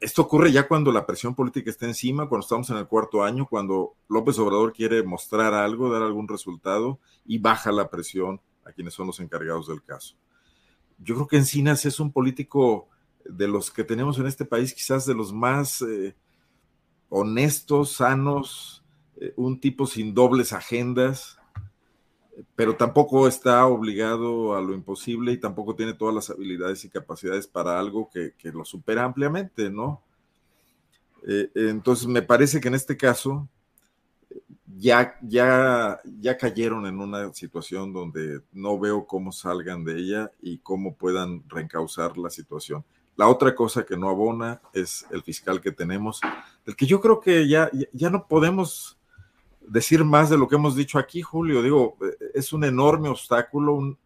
esto 0.00 0.22
ocurre 0.22 0.52
ya 0.52 0.68
cuando 0.68 0.92
la 0.92 1.06
presión 1.06 1.34
política 1.34 1.70
está 1.70 1.86
encima, 1.86 2.28
cuando 2.28 2.44
estamos 2.44 2.70
en 2.70 2.76
el 2.76 2.86
cuarto 2.86 3.24
año, 3.24 3.46
cuando 3.48 3.96
López 4.08 4.38
Obrador 4.38 4.72
quiere 4.72 5.02
mostrar 5.02 5.54
algo, 5.54 5.90
dar 5.90 6.02
algún 6.02 6.28
resultado 6.28 7.00
y 7.24 7.38
baja 7.38 7.72
la 7.72 7.90
presión 7.90 8.40
a 8.64 8.72
quienes 8.72 8.94
son 8.94 9.06
los 9.06 9.18
encargados 9.18 9.66
del 9.66 9.82
caso. 9.82 10.14
Yo 10.98 11.14
creo 11.14 11.26
que 11.26 11.36
Encinas 11.38 11.84
es 11.86 11.98
un 12.00 12.12
político 12.12 12.88
de 13.24 13.48
los 13.48 13.70
que 13.70 13.82
tenemos 13.82 14.18
en 14.18 14.26
este 14.26 14.44
país, 14.44 14.72
quizás 14.72 15.06
de 15.06 15.14
los 15.14 15.32
más... 15.32 15.82
Eh, 15.82 16.14
honestos, 17.08 17.92
sanos, 17.92 18.84
eh, 19.20 19.32
un 19.36 19.60
tipo 19.60 19.86
sin 19.86 20.14
dobles 20.14 20.52
agendas, 20.52 21.38
pero 22.54 22.76
tampoco 22.76 23.26
está 23.26 23.66
obligado 23.66 24.56
a 24.56 24.60
lo 24.60 24.74
imposible 24.74 25.32
y 25.32 25.38
tampoco 25.38 25.74
tiene 25.74 25.94
todas 25.94 26.14
las 26.14 26.30
habilidades 26.30 26.84
y 26.84 26.88
capacidades 26.88 27.46
para 27.46 27.78
algo 27.78 28.10
que, 28.10 28.32
lo 28.52 28.64
supera 28.64 29.04
ampliamente, 29.04 29.70
¿no? 29.70 30.02
Eh, 31.26 31.50
entonces 31.54 32.06
me 32.06 32.22
parece 32.22 32.60
que 32.60 32.68
en 32.68 32.74
este 32.74 32.96
caso 32.96 33.48
ya, 34.76 35.18
ya, 35.22 36.00
ya 36.20 36.36
cayeron 36.36 36.86
en 36.86 37.00
una 37.00 37.32
situación 37.32 37.92
donde 37.92 38.40
no 38.52 38.78
veo 38.78 39.06
cómo 39.06 39.32
salgan 39.32 39.84
de 39.84 39.98
ella 39.98 40.30
y 40.40 40.58
cómo 40.58 40.94
puedan 40.94 41.42
reencauzar 41.48 42.16
la 42.18 42.30
situación. 42.30 42.84
La 43.18 43.26
otra 43.26 43.52
cosa 43.52 43.84
que 43.84 43.96
no 43.96 44.08
abona 44.08 44.60
es 44.72 45.04
el 45.10 45.24
fiscal 45.24 45.60
que 45.60 45.72
tenemos, 45.72 46.20
del 46.64 46.76
que 46.76 46.86
yo 46.86 47.00
creo 47.00 47.18
que 47.18 47.48
ya, 47.48 47.68
ya 47.92 48.10
no 48.10 48.28
podemos 48.28 48.96
decir 49.60 50.04
más 50.04 50.30
de 50.30 50.38
lo 50.38 50.46
que 50.46 50.54
hemos 50.54 50.76
dicho 50.76 51.00
aquí, 51.00 51.20
Julio. 51.20 51.60
Digo, 51.60 51.96
es 52.32 52.52
un 52.52 52.62
enorme 52.62 53.08
obstáculo, 53.08 53.74
un, 53.74 53.98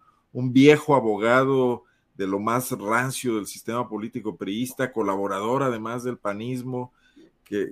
viejo 0.54 0.94
abogado 0.94 1.84
de 2.14 2.26
lo 2.26 2.38
más 2.38 2.70
rancio 2.70 3.36
del 3.36 3.46
sistema 3.46 3.86
político 3.86 4.34
priista, 4.38 4.90
colaborador 4.94 5.62
además 5.62 6.04
del 6.04 6.16
panismo, 6.16 6.94
que, 7.44 7.68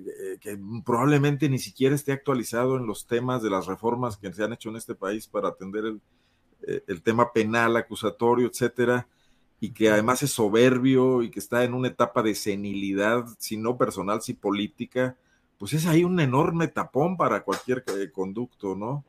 probablemente 0.84 1.48
ni 1.48 1.58
siquiera 1.58 1.94
esté 1.94 2.12
actualizado 2.12 2.76
en 2.76 2.86
los 2.86 3.06
temas 3.06 3.42
de 3.42 3.48
las 3.48 3.64
reformas 3.64 4.18
que 4.18 4.30
se 4.30 4.44
han 4.44 4.52
hecho 4.52 4.68
en 4.68 4.76
este 4.76 4.94
país 4.94 5.26
para 5.26 5.48
atender 5.48 5.86
el, 5.86 6.02
eh, 6.66 6.84
el 6.86 7.00
tema 7.00 7.32
penal, 7.32 7.78
acusatorio, 7.78 8.46
etcétera, 8.46 9.08
y 9.60 9.72
que 9.72 9.90
además 9.90 10.22
es 10.22 10.32
soberbio 10.32 11.22
y 11.22 11.30
que 11.30 11.38
está 11.38 11.64
en 11.64 11.74
una 11.74 11.88
etapa 11.88 12.22
de 12.22 12.34
senilidad, 12.34 13.26
si 13.38 13.56
no 13.56 13.76
personal, 13.76 14.22
si 14.22 14.34
política 14.34 15.16
pues 15.60 15.74
es 15.74 15.84
ahí 15.84 16.04
un 16.04 16.18
enorme 16.18 16.68
tapón 16.68 17.18
para 17.18 17.42
cualquier 17.42 17.84
eh, 17.88 18.10
conducto, 18.10 18.74
¿no? 18.74 19.04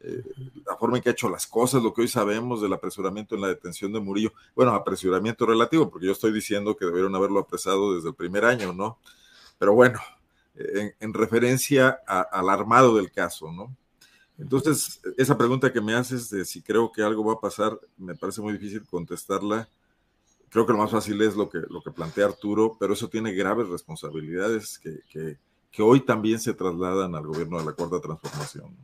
Eh, 0.00 0.22
la 0.64 0.74
forma 0.78 0.96
en 0.96 1.02
que 1.02 1.10
ha 1.10 1.12
hecho 1.12 1.28
las 1.28 1.46
cosas, 1.46 1.82
lo 1.82 1.92
que 1.92 2.00
hoy 2.00 2.08
sabemos 2.08 2.62
del 2.62 2.72
apresuramiento 2.72 3.34
en 3.34 3.42
la 3.42 3.48
detención 3.48 3.92
de 3.92 4.00
Murillo, 4.00 4.32
bueno, 4.56 4.72
apresuramiento 4.72 5.44
relativo, 5.44 5.90
porque 5.90 6.06
yo 6.06 6.12
estoy 6.12 6.32
diciendo 6.32 6.78
que 6.78 6.86
debieron 6.86 7.14
haberlo 7.14 7.40
apresado 7.40 7.94
desde 7.94 8.08
el 8.08 8.14
primer 8.14 8.46
año, 8.46 8.72
¿no? 8.72 8.96
Pero 9.58 9.74
bueno, 9.74 10.00
en, 10.54 11.12
referencia 11.12 11.90
al 12.06 12.48
armado 12.48 12.96
del 12.96 13.12
caso, 13.12 13.52
¿no? 13.52 13.76
Entonces, 14.38 14.98
esa 15.18 15.36
pregunta 15.36 15.74
que 15.74 15.82
me 15.82 15.92
haces 15.92 16.30
de 16.30 16.46
si 16.46 16.62
creo 16.62 16.90
que 16.90 17.02
algo 17.02 17.22
va 17.22 17.34
a 17.34 17.40
pasar, 17.40 17.78
me 17.98 18.14
parece 18.14 18.40
muy 18.40 18.54
difícil 18.54 18.86
contestarla. 18.86 19.68
Creo 20.52 20.66
que 20.66 20.72
lo 20.72 20.78
más 20.78 20.90
fácil 20.90 21.20
es 21.22 21.34
lo 21.34 21.48
que, 21.48 21.58
lo 21.68 21.82
que 21.82 21.90
plantea 21.90 22.26
Arturo, 22.26 22.76
pero 22.78 22.92
eso 22.92 23.08
tiene 23.08 23.32
graves 23.32 23.68
responsabilidades 23.68 24.78
que 24.78 25.38
que 25.72 25.82
hoy 25.82 26.00
también 26.00 26.38
se 26.38 26.52
trasladan 26.52 27.14
al 27.14 27.26
gobierno 27.26 27.58
de 27.58 27.64
la 27.64 27.72
Cuarta 27.72 28.00
Transformación. 28.00 28.76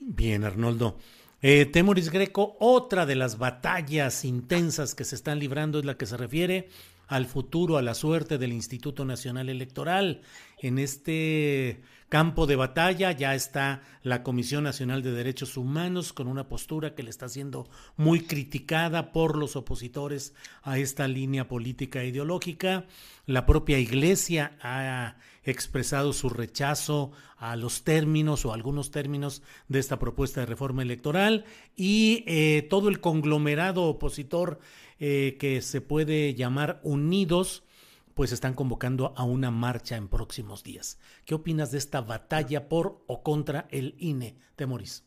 Bien, 0.00 0.44
Arnoldo. 0.44 0.96
Eh, 1.42 1.66
Temoris 1.66 2.10
Greco, 2.10 2.56
otra 2.58 3.04
de 3.04 3.14
las 3.14 3.38
batallas 3.38 4.24
intensas 4.24 4.94
que 4.94 5.04
se 5.04 5.14
están 5.14 5.38
librando 5.38 5.78
es 5.78 5.84
la 5.84 5.96
que 5.96 6.06
se 6.06 6.16
refiere 6.16 6.70
al 7.06 7.26
futuro, 7.26 7.76
a 7.76 7.82
la 7.82 7.94
suerte 7.94 8.38
del 8.38 8.52
Instituto 8.52 9.04
Nacional 9.04 9.50
Electoral. 9.50 10.22
En 10.58 10.78
este 10.78 11.82
campo 12.10 12.48
de 12.48 12.56
batalla 12.56 13.12
ya 13.12 13.36
está 13.36 13.82
la 14.02 14.24
Comisión 14.24 14.64
Nacional 14.64 15.00
de 15.00 15.12
Derechos 15.12 15.56
Humanos 15.56 16.12
con 16.12 16.26
una 16.26 16.48
postura 16.48 16.96
que 16.96 17.04
le 17.04 17.10
está 17.10 17.28
siendo 17.28 17.68
muy 17.96 18.22
criticada 18.22 19.12
por 19.12 19.38
los 19.38 19.54
opositores 19.54 20.34
a 20.62 20.78
esta 20.78 21.06
línea 21.06 21.46
política 21.46 22.02
e 22.02 22.08
ideológica. 22.08 22.86
La 23.26 23.46
propia 23.46 23.78
Iglesia 23.78 24.58
ha 24.60 25.18
expresado 25.44 26.12
su 26.12 26.28
rechazo 26.28 27.12
a 27.36 27.54
los 27.54 27.84
términos 27.84 28.44
o 28.44 28.52
algunos 28.52 28.90
términos 28.90 29.42
de 29.68 29.78
esta 29.78 30.00
propuesta 30.00 30.40
de 30.40 30.46
reforma 30.46 30.82
electoral 30.82 31.44
y 31.76 32.24
eh, 32.26 32.66
todo 32.68 32.88
el 32.88 33.00
conglomerado 33.00 33.84
opositor 33.84 34.58
eh, 34.98 35.36
que 35.38 35.62
se 35.62 35.80
puede 35.80 36.34
llamar 36.34 36.80
Unidos 36.82 37.62
pues 38.14 38.32
están 38.32 38.54
convocando 38.54 39.12
a 39.16 39.24
una 39.24 39.50
marcha 39.50 39.96
en 39.96 40.08
próximos 40.08 40.62
días. 40.62 40.98
¿Qué 41.24 41.34
opinas 41.34 41.70
de 41.70 41.78
esta 41.78 42.00
batalla 42.00 42.68
por 42.68 43.02
o 43.06 43.22
contra 43.22 43.66
el 43.70 43.94
INE, 43.98 44.36
Temoris? 44.56 45.04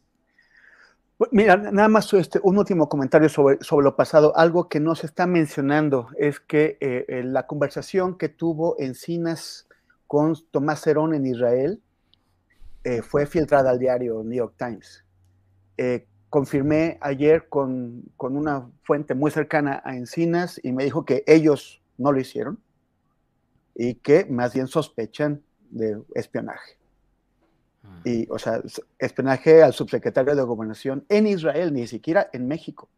Pues, 1.17 1.31
mira, 1.31 1.57
nada 1.57 1.87
más 1.87 2.13
este, 2.13 2.39
un 2.43 2.57
último 2.57 2.89
comentario 2.89 3.29
sobre, 3.29 3.57
lo 3.81 3.95
pasado. 3.95 4.35
Algo 4.35 4.67
que 4.67 4.79
no 4.79 4.95
se 4.95 5.05
está 5.05 5.27
mencionando 5.27 6.07
es 6.17 6.39
que 6.39 6.77
eh, 6.81 7.23
la 7.23 7.47
conversación 7.47 8.17
que 8.17 8.29
tuvo 8.29 8.75
Encinas 8.79 9.67
con 10.07 10.35
Tomás 10.51 10.81
Cerón 10.81 11.13
en 11.13 11.25
Israel 11.25 11.81
eh, 12.83 13.01
fue 13.01 13.25
filtrada 13.25 13.69
al 13.69 13.79
diario 13.79 14.23
New 14.23 14.37
York 14.37 14.55
Times. 14.57 15.05
Eh, 15.77 16.05
confirmé 16.29 16.97
ayer 17.01 17.47
con, 17.47 18.11
una 18.17 18.69
fuente 18.83 19.15
muy 19.15 19.31
cercana 19.31 19.81
a 19.85 19.95
Encinas 19.95 20.59
y 20.63 20.71
me 20.71 20.83
dijo 20.83 21.05
que 21.05 21.23
ellos 21.27 21.81
no 21.97 22.11
lo 22.11 22.19
hicieron 22.19 22.59
y 23.75 23.95
que 23.95 24.25
más 24.25 24.53
bien 24.53 24.67
sospechan 24.67 25.41
de 25.69 26.01
espionaje. 26.15 26.77
Ah. 27.83 28.01
Y, 28.05 28.27
o 28.29 28.37
sea, 28.37 28.61
espionaje 28.99 29.63
al 29.63 29.73
subsecretario 29.73 30.35
de 30.35 30.43
Gobernación 30.43 31.05
en 31.09 31.27
Israel, 31.27 31.73
ni 31.73 31.87
siquiera 31.87 32.29
en 32.33 32.47
México. 32.47 32.89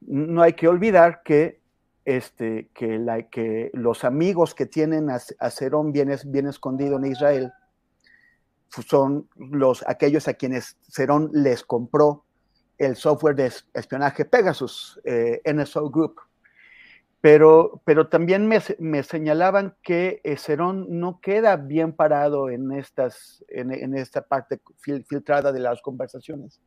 No 0.00 0.42
hay 0.42 0.52
que 0.52 0.68
olvidar 0.68 1.22
que 1.24 1.60
este, 2.06 2.70
que, 2.72 2.98
la, 2.98 3.28
que 3.28 3.70
los 3.74 4.04
amigos 4.04 4.54
que 4.54 4.64
tienen 4.64 5.10
a, 5.10 5.50
Cerón 5.50 5.92
bien, 5.92 6.16
bien, 6.26 6.46
escondido 6.46 6.96
en 6.98 7.06
Israel 7.06 7.52
son 8.68 9.28
los, 9.34 9.84
aquellos 9.88 10.28
a 10.28 10.34
quienes 10.34 10.76
Cerón 10.88 11.30
les 11.32 11.64
compró 11.64 12.24
el 12.78 12.94
software 12.94 13.34
de 13.34 13.52
espionaje 13.74 14.24
Pegasus, 14.24 15.00
eh, 15.04 15.40
NSO 15.52 15.90
Group. 15.90 16.20
Pero, 17.26 17.82
pero 17.84 18.06
también 18.06 18.46
me, 18.46 18.62
me 18.78 19.02
señalaban 19.02 19.74
que 19.82 20.20
eh, 20.22 20.36
Cerón 20.36 21.00
no 21.00 21.20
queda 21.20 21.56
bien 21.56 21.92
parado 21.92 22.50
en, 22.50 22.70
estas, 22.70 23.44
en, 23.48 23.72
en 23.72 23.96
esta 23.96 24.22
parte 24.22 24.60
filtrada 25.08 25.50
de 25.50 25.58
las 25.58 25.82
conversaciones. 25.82 26.60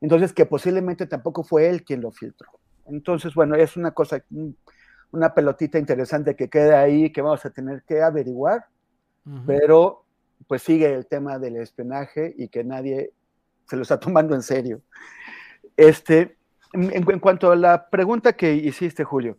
Entonces, 0.00 0.32
que 0.32 0.46
posiblemente 0.46 1.06
tampoco 1.06 1.44
fue 1.44 1.68
él 1.68 1.84
quien 1.84 2.00
lo 2.00 2.12
filtró. 2.12 2.48
Entonces, 2.86 3.34
bueno, 3.34 3.56
es 3.56 3.76
una 3.76 3.90
cosa, 3.90 4.24
una 5.10 5.34
pelotita 5.34 5.78
interesante 5.78 6.34
que 6.34 6.48
queda 6.48 6.80
ahí 6.80 7.12
que 7.12 7.20
vamos 7.20 7.44
a 7.44 7.50
tener 7.50 7.82
que 7.82 8.00
averiguar, 8.00 8.64
pero 9.46 10.06
pues 10.48 10.62
sigue 10.62 10.94
el 10.94 11.06
tema 11.06 11.38
del 11.38 11.56
espionaje 11.56 12.34
y 12.38 12.48
que 12.48 12.64
nadie 12.64 13.12
se 13.68 13.76
lo 13.76 13.82
está 13.82 14.00
tomando 14.00 14.34
en 14.34 14.40
serio. 14.40 14.80
Este, 15.76 16.38
en, 16.72 17.20
cuanto 17.20 17.52
a 17.52 17.56
la 17.56 17.90
pregunta 17.90 18.32
que 18.32 18.54
hiciste, 18.54 19.04
Julio, 19.04 19.36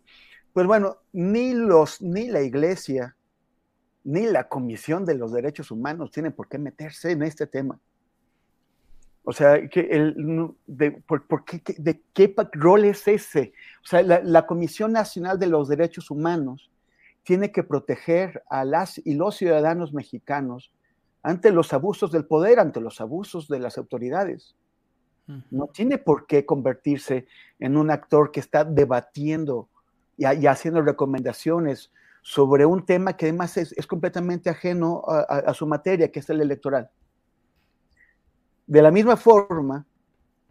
pues 0.56 0.66
bueno, 0.66 0.96
ni 1.12 1.52
los, 1.52 2.00
ni 2.00 2.28
la 2.28 2.40
iglesia, 2.40 3.14
ni 4.04 4.24
la 4.24 4.48
Comisión 4.48 5.04
de 5.04 5.14
los 5.14 5.30
Derechos 5.30 5.70
Humanos 5.70 6.10
tienen 6.10 6.32
por 6.32 6.48
qué 6.48 6.56
meterse 6.56 7.10
en 7.10 7.22
este 7.24 7.46
tema. 7.46 7.78
O 9.22 9.34
sea, 9.34 9.68
que 9.68 9.80
el, 9.80 10.54
de, 10.66 10.92
por, 10.92 11.44
qué, 11.44 11.60
¿de 11.76 12.00
qué 12.14 12.34
rol 12.52 12.86
es 12.86 13.06
ese? 13.06 13.52
O 13.84 13.86
sea, 13.86 14.00
la, 14.02 14.46
Comisión 14.46 14.92
Nacional 14.92 15.38
de 15.38 15.48
los 15.48 15.68
Derechos 15.68 16.10
Humanos 16.10 16.70
tiene 17.22 17.52
que 17.52 17.62
proteger 17.62 18.42
a 18.48 18.64
las 18.64 18.96
y 19.04 19.12
los 19.12 19.36
ciudadanos 19.36 19.92
mexicanos 19.92 20.72
ante 21.22 21.52
los 21.52 21.74
abusos 21.74 22.12
del 22.12 22.24
poder, 22.24 22.60
ante 22.60 22.80
los 22.80 23.02
abusos 23.02 23.46
de 23.46 23.58
las 23.58 23.76
autoridades. 23.76 24.56
No 25.50 25.66
tiene 25.66 25.98
por 25.98 26.26
qué 26.26 26.46
convertirse 26.46 27.26
en 27.58 27.76
un 27.76 27.90
actor 27.90 28.30
que 28.30 28.40
está 28.40 28.64
debatiendo 28.64 29.68
y, 30.16 30.46
haciendo 30.46 30.82
recomendaciones 30.82 31.92
sobre 32.22 32.66
un 32.66 32.84
tema 32.84 33.16
que 33.16 33.26
además 33.26 33.56
es, 33.56 33.74
completamente 33.86 34.50
ajeno 34.50 35.02
a 35.06 35.54
su 35.54 35.66
materia, 35.66 36.10
que 36.10 36.20
es 36.20 36.30
el 36.30 36.40
electoral. 36.40 36.90
De 38.66 38.82
la 38.82 38.90
misma 38.90 39.16
forma, 39.16 39.86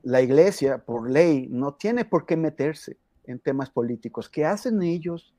la 0.04 0.21
iglesia, 0.21 0.78
por 0.78 1.10
ley, 1.10 1.47
no 1.49 1.73
tiene 1.73 2.06
por 2.06 2.25
qué 2.25 2.38
meterse 2.38 2.97
en 3.25 3.39
temas 3.39 3.69
políticos. 3.69 4.30
¿Qué 4.30 4.45
hacen 4.45 4.82
ellos 4.84 5.34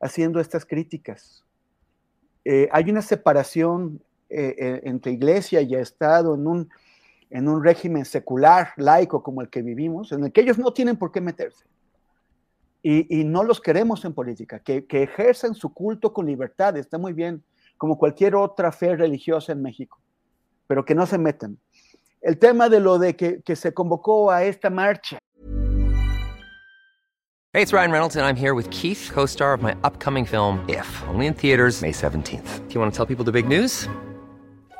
haciendo 0.00 0.38
estas 0.38 0.64
críticas? 0.64 1.44
Eh, 2.44 2.68
hay 2.70 2.90
una 2.90 3.02
separación 3.02 4.02
eh, 4.28 4.54
eh, 4.58 4.80
entre 4.84 5.12
iglesia 5.12 5.62
y 5.62 5.74
Estado 5.74 6.34
en 6.34 6.46
un, 6.46 6.68
en 7.30 7.48
un 7.48 7.64
régimen 7.64 8.04
secular, 8.04 8.68
laico 8.76 9.22
como 9.22 9.40
el 9.40 9.48
que 9.48 9.62
vivimos, 9.62 10.12
en 10.12 10.24
el 10.24 10.32
que 10.32 10.42
ellos 10.42 10.58
no 10.58 10.72
tienen 10.72 10.96
por 10.96 11.10
qué 11.10 11.20
meterse. 11.20 11.64
Y, 12.82 13.24
no 13.24 13.44
los 13.44 13.60
queremos 13.60 14.04
en 14.04 14.12
política, 14.12 14.58
que, 14.58 14.86
que 14.86 15.04
ejerzan 15.04 15.54
su 15.54 15.72
culto 15.72 16.12
con 16.12 16.26
libertad, 16.26 16.76
está 16.76 16.98
muy 16.98 17.12
bien, 17.12 17.42
como 17.78 17.96
cualquier 17.96 18.34
otra 18.34 18.72
fe 18.72 18.96
religiosa 18.96 19.52
en 19.52 19.62
México, 19.62 20.00
pero 20.66 20.84
que 20.84 20.94
no 20.94 21.06
se 21.06 21.18
metan 21.18 21.58
el 22.22 22.38
tema 22.38 22.68
de 22.68 22.80
lo 22.80 22.98
de 22.98 23.14
que, 23.16 23.42
que 23.42 23.56
se 23.56 23.74
convocó 23.74 24.30
a 24.30 24.44
esta 24.44 24.70
marcha. 24.70 25.18
Hey, 27.54 27.60
it's 27.60 27.72
Ryan 27.72 27.90
Reynolds 27.90 28.16
and 28.16 28.24
I'm 28.24 28.36
here 28.36 28.54
with 28.54 28.70
Keith, 28.70 29.10
co-star 29.12 29.52
of 29.52 29.60
my 29.60 29.74
upcoming 29.84 30.24
film 30.24 30.64
If, 30.68 30.88
only 31.08 31.26
in 31.26 31.34
theaters 31.34 31.82
May 31.82 31.92
17th. 31.92 32.66
Do 32.66 32.74
you 32.74 32.80
want 32.80 32.92
to 32.92 32.96
tell 32.96 33.04
people 33.04 33.24
the 33.24 33.32
big 33.32 33.46
news? 33.46 33.88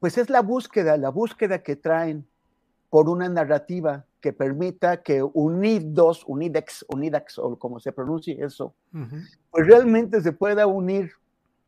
Pues 0.00 0.18
es 0.18 0.30
la 0.30 0.42
búsqueda, 0.42 0.96
la 0.96 1.10
búsqueda 1.10 1.62
que 1.62 1.76
traen 1.76 2.26
por 2.90 3.08
una 3.08 3.28
narrativa 3.28 4.04
que 4.20 4.32
permita 4.32 5.02
que 5.02 5.22
unidos, 5.22 6.24
unidex, 6.26 6.84
unidax, 6.88 7.38
o 7.38 7.58
como 7.58 7.78
se 7.80 7.92
pronuncie 7.92 8.42
eso, 8.42 8.74
pues 9.50 9.66
realmente 9.66 10.20
se 10.20 10.32
pueda 10.32 10.66
unir, 10.66 11.12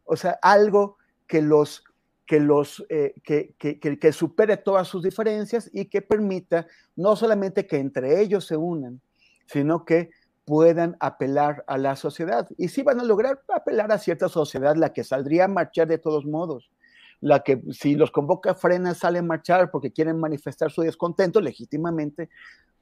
o 0.04 0.16
sea, 0.16 0.38
algo 0.42 0.96
que 1.26 1.42
los 1.42 1.84
que, 2.26 2.38
los, 2.38 2.86
eh, 2.90 3.14
que, 3.24 3.56
que, 3.58 3.80
que, 3.80 3.98
que 3.98 4.12
supere 4.12 4.56
todas 4.56 4.86
sus 4.86 5.02
diferencias 5.02 5.68
y 5.72 5.86
que 5.86 6.00
permita 6.00 6.68
no 6.94 7.16
solamente 7.16 7.66
que 7.66 7.78
entre 7.78 8.20
ellos 8.20 8.46
se 8.46 8.56
unan, 8.56 9.00
sino 9.46 9.84
que 9.84 10.10
puedan 10.44 10.96
apelar 11.00 11.64
a 11.66 11.76
la 11.76 11.96
sociedad. 11.96 12.48
Y 12.56 12.68
sí 12.68 12.84
van 12.84 13.00
a 13.00 13.04
lograr 13.04 13.42
apelar 13.52 13.90
a 13.90 13.98
cierta 13.98 14.28
sociedad, 14.28 14.76
la 14.76 14.92
que 14.92 15.02
saldría 15.02 15.46
a 15.46 15.48
marchar 15.48 15.88
de 15.88 15.98
todos 15.98 16.24
modos, 16.24 16.70
la 17.20 17.40
que 17.40 17.62
si 17.70 17.94
los 17.94 18.10
convoca 18.10 18.54
frena 18.54 18.94
sale 18.94 19.18
a 19.18 19.22
marchar 19.22 19.70
porque 19.70 19.92
quieren 19.92 20.18
manifestar 20.18 20.70
su 20.70 20.82
descontento 20.82 21.40
legítimamente 21.40 22.30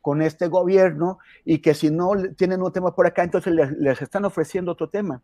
con 0.00 0.22
este 0.22 0.46
gobierno 0.46 1.18
y 1.44 1.58
que 1.58 1.74
si 1.74 1.90
no 1.90 2.12
tienen 2.36 2.62
un 2.62 2.72
tema 2.72 2.94
por 2.94 3.06
acá, 3.06 3.24
entonces 3.24 3.52
les, 3.52 3.72
les 3.72 4.00
están 4.00 4.24
ofreciendo 4.24 4.72
otro 4.72 4.88
tema. 4.88 5.22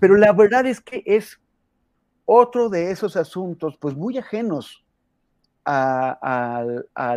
Pero 0.00 0.16
la 0.16 0.32
verdad 0.32 0.66
es 0.66 0.80
que 0.80 1.02
es 1.04 1.40
otro 2.26 2.68
de 2.68 2.90
esos 2.90 3.16
asuntos, 3.16 3.76
pues 3.78 3.94
muy 3.94 4.16
ajenos 4.16 4.84
a, 5.64 6.18
a, 6.22 6.64
a, 6.94 7.16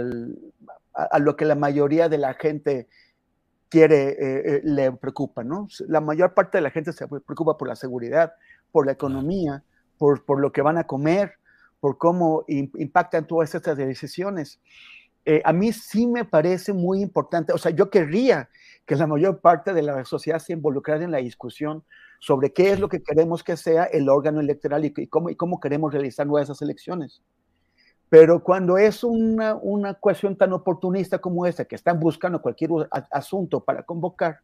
a 0.94 1.20
lo 1.20 1.36
que 1.36 1.46
la 1.46 1.56
mayoría 1.56 2.10
de 2.10 2.18
la 2.18 2.34
gente 2.34 2.88
quiere, 3.70 4.10
eh, 4.10 4.56
eh, 4.56 4.62
le 4.64 4.92
preocupa, 4.94 5.44
¿no? 5.44 5.68
La 5.88 6.02
mayor 6.02 6.34
parte 6.34 6.58
de 6.58 6.62
la 6.62 6.72
gente 6.72 6.94
se 6.94 7.08
preocupa 7.08 7.58
por 7.58 7.68
la 7.68 7.76
seguridad, 7.76 8.34
por 8.72 8.86
la 8.86 8.94
economía, 8.94 9.64
por, 9.98 10.26
por 10.26 10.40
lo 10.40 10.52
que 10.52 10.62
van 10.62 10.78
a 10.78 10.86
comer, 10.86 11.34
por 11.80 11.98
cómo 11.98 12.44
impactan 12.48 13.28
todas 13.28 13.54
estas 13.54 13.78
decisiones. 13.78 14.60
Eh, 15.26 15.42
a 15.44 15.54
mí 15.54 15.74
sí 15.74 16.08
me 16.08 16.26
parece 16.26 16.74
muy 16.74 17.02
importante, 17.02 17.54
o 17.54 17.58
sea, 17.58 17.72
yo 17.72 17.90
querría 17.90 18.50
que 18.86 18.96
la 18.96 19.08
mayor 19.08 19.42
parte 19.42 19.74
de 19.74 19.82
la 19.82 20.06
sociedad 20.06 20.40
se 20.40 20.54
involucrara 20.54 21.04
en 21.04 21.12
la 21.12 21.18
discusión 21.18 21.84
sobre 22.20 22.54
qué 22.54 22.72
es 22.72 22.80
lo 22.80 22.88
que 22.88 23.04
queremos 23.04 23.44
que 23.44 23.58
sea 23.58 23.84
el 23.84 24.10
órgano 24.10 24.40
electoral 24.40 24.86
y, 24.86 24.94
y 24.96 25.08
cómo, 25.08 25.30
y 25.30 25.36
cómo 25.36 25.60
queremos 25.60 25.92
realizar 25.94 26.26
nuevas 26.26 26.62
elecciones. 26.62 27.22
Pero 28.10 28.42
cuando 28.42 28.78
es 28.78 29.04
una, 29.04 29.56
una 29.56 29.94
cuestión 29.96 30.38
tan 30.38 30.54
oportunista 30.54 31.20
como 31.20 31.46
esta, 31.46 31.66
que 31.66 31.76
están 31.76 32.00
buscando 32.00 32.42
cualquier 32.42 32.72
asunto 33.12 33.60
para 33.60 33.84
convocar, 33.84 34.40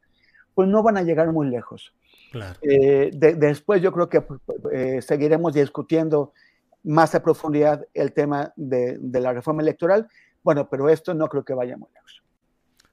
pues 0.53 0.67
no 0.67 0.83
van 0.83 0.97
a 0.97 1.03
llegar 1.03 1.31
muy 1.31 1.47
lejos. 1.47 1.93
Claro. 2.33 2.59
Eh, 2.63 3.11
de, 3.13 3.35
después 3.35 3.79
yo 3.79 3.91
creo 3.91 4.09
que 4.09 4.23
eh, 4.71 5.03
seguiremos 5.03 5.53
discutiendo 5.53 6.33
más 6.81 7.13
a 7.13 7.21
profundidad 7.21 7.85
el 7.93 8.11
tema 8.11 8.51
de, 8.55 8.97
de, 8.99 9.19
la 9.19 9.33
reforma 9.33 9.61
electoral. 9.61 10.07
Bueno, 10.41 10.67
pero 10.67 10.89
esto 10.89 11.13
no 11.13 11.27
creo 11.27 11.45
que 11.45 11.53
vaya 11.53 11.77
muy 11.77 11.89
lejos. 11.93 12.23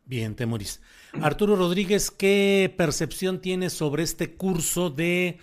Bien, 0.05 0.37
Temoris. 0.37 0.83
Arturo 1.23 1.57
Rodríguez, 1.57 2.11
¿qué 2.11 2.71
percepción 2.77 3.41
tienes 3.41 3.73
sobre 3.73 4.03
este 4.03 4.37
curso 4.37 4.91
de 4.91 5.39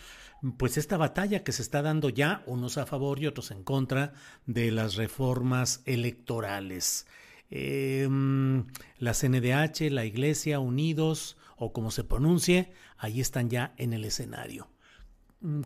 pues 0.59 0.77
esta 0.77 0.97
batalla 0.97 1.43
que 1.43 1.51
se 1.51 1.63
está 1.63 1.81
dando 1.81 2.09
ya, 2.09 2.43
unos 2.45 2.77
a 2.77 2.85
favor 2.85 3.19
y 3.19 3.25
otros 3.25 3.49
en 3.49 3.63
contra 3.63 4.13
de 4.45 4.69
las 4.69 4.93
reformas 4.93 5.81
electorales. 5.85 7.07
Eh, 7.49 8.07
la 8.99 9.13
CNDH, 9.15 9.89
la 9.89 10.05
Iglesia, 10.05 10.59
Unidos, 10.59 11.35
o 11.57 11.73
como 11.73 11.91
se 11.91 12.03
pronuncie, 12.03 12.71
ahí 12.97 13.19
están 13.19 13.49
ya 13.49 13.73
en 13.77 13.93
el 13.93 14.05
escenario. 14.05 14.69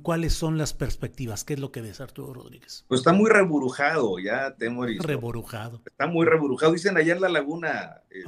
¿Cuáles 0.02 0.34
son 0.34 0.58
las 0.58 0.74
perspectivas? 0.74 1.46
¿Qué 1.46 1.54
es 1.54 1.60
lo 1.60 1.72
que 1.72 1.82
ves, 1.82 2.02
Arturo 2.02 2.34
Rodríguez? 2.34 2.84
Pues 2.90 3.00
está 3.00 3.14
muy 3.14 3.30
reburujado, 3.30 4.20
ya 4.20 4.54
Temoris. 4.56 5.02
Reburujado. 5.02 5.82
Está 5.86 6.08
muy 6.08 6.26
reburujado. 6.26 6.74
Dicen 6.74 6.98
allá 6.98 7.14
en 7.14 7.22
la 7.22 7.30
laguna, 7.30 8.02
es, 8.10 8.26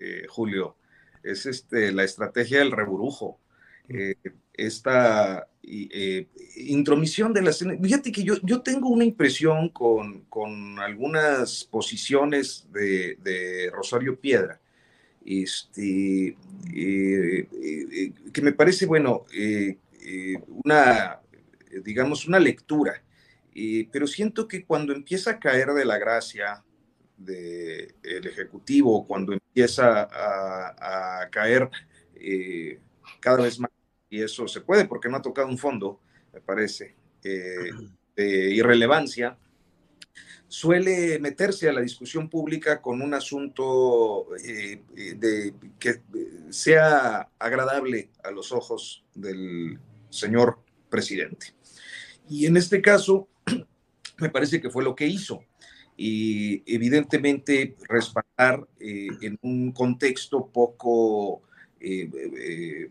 eh, 0.00 0.26
Julio, 0.28 0.76
es 1.22 1.46
este, 1.46 1.92
la 1.92 2.02
estrategia 2.02 2.58
del 2.58 2.72
reburujo. 2.72 3.38
Eh, 3.88 4.16
esta 4.54 5.46
eh, 5.62 6.28
intromisión 6.56 7.32
de 7.32 7.42
la 7.42 7.52
Fíjate 7.52 8.12
que 8.12 8.24
yo, 8.24 8.34
yo 8.42 8.62
tengo 8.62 8.88
una 8.88 9.04
impresión 9.04 9.68
con, 9.68 10.22
con 10.22 10.78
algunas 10.78 11.64
posiciones 11.64 12.66
de, 12.72 13.18
de, 13.22 13.70
Rosario 13.70 14.18
Piedra, 14.18 14.60
este, 15.24 16.36
eh, 16.74 17.48
eh, 17.52 18.12
que 18.32 18.42
me 18.42 18.52
parece, 18.52 18.86
bueno, 18.86 19.24
eh, 19.34 19.78
una, 20.64 21.20
digamos, 21.84 22.26
una 22.26 22.38
lectura, 22.38 23.02
pero 23.90 24.06
siento 24.06 24.46
que 24.46 24.64
cuando 24.64 24.92
empieza 24.92 25.32
a 25.32 25.38
caer 25.38 25.68
de 25.68 25.84
la 25.84 25.98
gracia 25.98 26.62
del 27.16 28.26
Ejecutivo, 28.26 29.06
cuando 29.06 29.32
empieza 29.32 30.02
a, 30.02 31.22
a 31.22 31.30
caer 31.30 31.70
cada 33.20 33.42
vez 33.42 33.58
más 33.58 33.70
y 34.14 34.22
eso 34.22 34.46
se 34.46 34.60
puede 34.60 34.84
porque 34.84 35.08
no 35.08 35.16
ha 35.16 35.22
tocado 35.22 35.48
un 35.48 35.58
fondo, 35.58 36.00
me 36.32 36.40
parece, 36.40 36.94
eh, 37.24 37.70
de 38.14 38.50
irrelevancia, 38.50 39.36
suele 40.54 41.18
meterse 41.18 41.68
a 41.68 41.72
la 41.72 41.80
discusión 41.80 42.30
pública 42.30 42.80
con 42.80 43.02
un 43.02 43.12
asunto 43.12 44.28
eh, 44.36 44.82
que 45.80 46.00
sea 46.48 47.28
agradable 47.40 48.10
a 48.22 48.30
los 48.30 48.52
ojos 48.52 49.04
del 49.16 49.80
señor 50.10 50.60
presidente. 50.88 51.54
Y 52.28 52.46
en 52.46 52.56
este 52.56 52.80
caso, 52.80 53.26
me 54.18 54.30
parece 54.30 54.60
que 54.60 54.70
fue 54.70 54.84
lo 54.84 54.94
que 54.94 55.08
hizo. 55.08 55.42
Y 55.96 56.62
evidentemente 56.72 57.74
respaldar 57.88 58.64
eh, 58.78 59.08
en 59.22 59.36
un 59.42 59.72
contexto 59.72 60.46
poco 60.46 61.42
eh, 61.80 62.88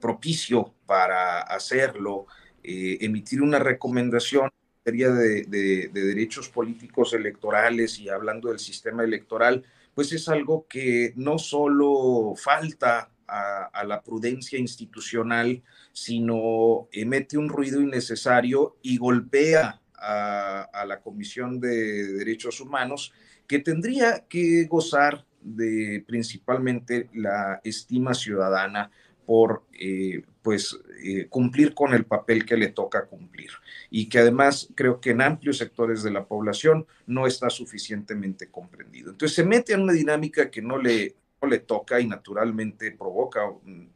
propicio 0.00 0.72
para 0.86 1.40
hacerlo, 1.40 2.26
emitir 2.62 3.42
una 3.42 3.58
recomendación 3.58 4.52
sería 4.84 5.10
de, 5.10 5.44
de, 5.44 5.90
de, 5.92 6.04
derechos 6.04 6.48
políticos 6.48 7.12
electorales 7.12 7.98
y 7.98 8.08
hablando 8.08 8.48
del 8.48 8.58
sistema 8.58 9.04
electoral, 9.04 9.64
pues 9.94 10.12
es 10.12 10.28
algo 10.28 10.66
que 10.68 11.12
no 11.16 11.38
solo 11.38 12.34
falta 12.36 13.10
a, 13.28 13.84
la 13.84 14.02
prudencia 14.02 14.58
institucional, 14.58 15.62
sino 15.92 16.88
emite 16.92 17.38
un 17.38 17.48
ruido 17.48 17.80
innecesario 17.80 18.76
y 18.82 18.98
golpea 18.98 19.80
a, 19.96 20.62
a 20.62 20.84
la 20.84 21.00
Comisión 21.00 21.58
de 21.58 22.12
Derechos 22.12 22.60
Humanos, 22.60 23.12
que 23.46 23.58
tendría 23.58 24.26
que 24.28 24.64
gozar 24.64 25.24
de 25.40 26.04
principalmente 26.06 27.08
la 27.14 27.60
estima 27.64 28.12
ciudadana 28.12 28.90
por 29.32 29.62
eh, 29.72 30.24
pues 30.42 30.78
eh, 31.02 31.26
cumplir 31.30 31.72
con 31.72 31.94
el 31.94 32.04
papel 32.04 32.44
que 32.44 32.54
le 32.54 32.68
toca 32.68 33.06
cumplir 33.06 33.48
y 33.88 34.10
que 34.10 34.18
además 34.18 34.68
creo 34.74 35.00
que 35.00 35.12
en 35.12 35.22
amplios 35.22 35.56
sectores 35.56 36.02
de 36.02 36.10
la 36.10 36.26
población 36.26 36.86
no 37.06 37.26
está 37.26 37.48
suficientemente 37.48 38.50
comprendido. 38.50 39.10
Entonces 39.10 39.34
se 39.34 39.44
mete 39.46 39.72
en 39.72 39.80
una 39.84 39.94
dinámica 39.94 40.50
que 40.50 40.60
no 40.60 40.76
le 40.76 41.16
le 41.46 41.60
toca 41.60 41.98
y 41.98 42.06
naturalmente 42.06 42.92
provoca 42.92 43.40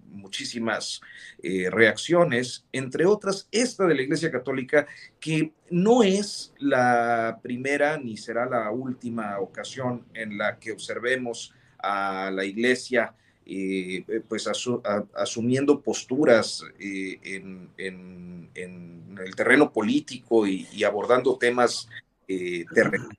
muchísimas 0.09 1.03
eh, 1.43 1.69
reacciones, 1.71 2.65
entre 2.73 3.05
otras 3.05 3.47
esta 3.53 3.87
de 3.87 3.95
la 3.95 4.03
Iglesia 4.03 4.33
Católica, 4.33 4.87
que 5.21 5.53
no 5.71 6.03
es 6.03 6.55
la 6.59 7.39
primera 7.43 7.99
ni 7.99 8.17
será 8.17 8.47
la 8.47 8.71
última 8.71 9.39
ocasión 9.39 10.07
en 10.15 10.39
la 10.39 10.59
que 10.59 10.73
observemos 10.73 11.55
a 11.79 12.31
la 12.33 12.45
Iglesia 12.45 13.15
eh, 13.47 14.05
pues 14.29 14.49
asumiendo 15.15 15.81
posturas 15.81 16.65
eh, 16.79 17.19
en, 17.25 18.51
el 19.17 19.35
terreno 19.35 19.73
político 19.73 20.47
y, 20.47 20.85
abordando 20.85 21.37
temas 21.39 21.89
terrenales 22.27 23.19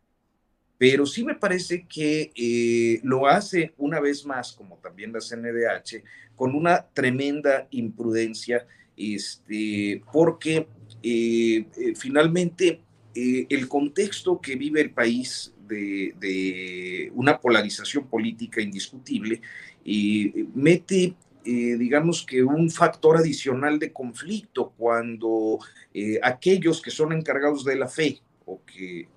pero 0.77 1.05
sí 1.05 1.23
me 1.23 1.35
parece 1.35 1.85
que 1.87 2.31
eh, 2.35 2.99
lo 3.03 3.27
hace 3.27 3.73
una 3.77 3.99
vez 3.99 4.25
más, 4.25 4.53
como 4.53 4.77
también 4.77 5.11
la 5.11 5.19
CNDH, 5.19 6.03
con 6.35 6.53
una 6.53 6.85
tremenda 6.93 7.67
imprudencia, 7.71 8.67
este, 8.95 10.01
porque 10.11 10.67
eh, 11.01 11.65
eh, 11.77 11.93
finalmente 11.95 12.81
el 13.15 13.67
contexto 13.67 14.39
que 14.39 14.55
vive 14.55 14.79
el 14.79 14.91
país 14.91 15.51
de, 15.67 17.11
una 17.15 17.41
polarización 17.41 18.05
política 18.07 18.61
indiscutible 18.61 19.41
mete 20.53 21.15
digamos 21.45 22.25
que 22.25 22.43
un 22.43 22.69
factor 22.69 23.15
adicional 23.15 23.79
de 23.79 23.93
conflicto 23.93 24.73
cuando 24.77 25.59
aquellos 26.21 26.81
que 26.81 26.91
son 26.91 27.13
encargados 27.13 27.63
de 27.63 27.77
la 27.77 27.87
fe 27.87 28.19
o 28.45 28.61
que 28.65 29.07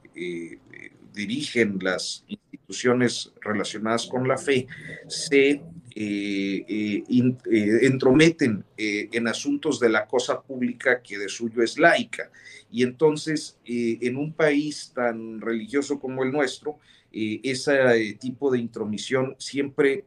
dirigen 1.13 1.79
las 1.81 2.25
instituciones 2.29 3.33
relacionadas 3.41 4.07
con 4.07 4.29
la 4.29 4.39
fe 4.39 4.67
se 5.09 5.61
eh, 5.97 6.65
eh, 6.69 7.03
eh, 7.09 7.79
entrometen 7.83 8.65
en 8.77 9.29
asuntos 9.29 9.81
de 9.81 9.89
la 9.89 10.07
cosa 10.07 10.41
pública 10.41 11.03
que 11.03 11.19
de 11.19 11.29
suyo 11.29 11.63
es 11.63 11.79
laica. 11.79 12.31
Y 12.71 12.85
entonces, 12.85 13.59
en 13.65 14.17
un 14.17 14.33
país 14.33 14.93
tan 14.95 15.41
religioso 15.41 15.99
como 15.99 16.23
el 16.23 16.31
nuestro, 16.31 16.79
ese 17.13 18.17
tipo 18.21 18.51
de 18.51 18.59
intromisión 18.59 19.35
siempre 19.39 20.05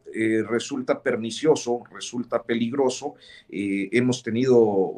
resulta 0.48 1.02
pernicioso, 1.02 1.84
resulta 1.92 2.44
peligroso. 2.44 3.16
hemos 3.50 4.24
tenido 4.24 4.94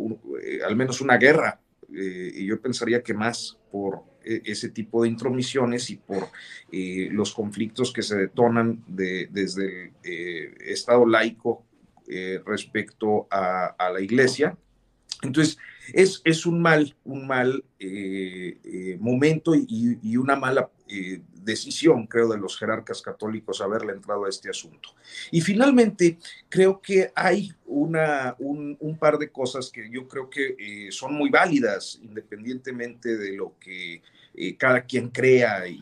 al 0.66 0.76
menos 0.76 1.02
una 1.02 1.18
guerra, 1.18 1.60
yo 1.90 2.62
pensaría 2.62 3.02
que 3.02 3.14
más 3.14 3.58
por 3.72 4.04
e, 4.26 4.42
ese 4.46 4.70
tipo 4.70 5.04
de 5.04 5.10
intromisiones 5.10 5.90
y 5.92 5.98
por 5.98 6.30
eh, 6.72 7.10
los 7.12 7.34
conflictos 7.34 7.94
que 7.94 8.02
se 8.02 8.18
detonan 8.18 8.84
desde 8.88 9.86
el 9.86 9.92
eh, 10.04 10.56
Estado 10.66 11.06
laico 11.06 11.64
eh, 12.08 12.42
respecto 12.46 13.28
a, 13.30 13.76
la 13.94 14.02
Iglesia. 14.02 14.58
Entonces, 15.22 15.58
es, 15.94 16.46
un 16.46 16.62
mal, 16.62 16.96
un 17.04 17.28
mal 17.28 17.64
momento 19.00 19.54
y, 19.56 20.18
una 20.18 20.36
mala 20.36 20.70
decisión, 21.46 22.08
creo, 22.08 22.28
de 22.28 22.38
los 22.38 22.58
jerarcas 22.58 23.02
católicos 23.02 23.62
haberle 23.62 23.94
entrado 23.94 24.26
a 24.26 24.30
este 24.30 24.50
asunto. 24.50 24.90
Y 25.32 25.42
finalmente, 25.42 26.18
creo 26.50 26.82
que 26.82 27.12
hay 27.16 27.54
una, 27.66 28.36
un, 28.40 28.98
par 29.00 29.18
de 29.18 29.32
cosas 29.32 29.70
que 29.70 29.90
yo 29.90 30.08
creo 30.08 30.30
que 30.30 30.90
son 30.92 31.14
muy 31.14 31.30
válidas, 31.30 32.00
independientemente 32.02 33.18
de 33.18 33.34
lo 33.34 33.54
que 33.60 34.02
eh, 34.38 34.58
cada 34.58 34.82
quien 34.82 35.10
crea 35.10 35.68
y, 35.68 35.82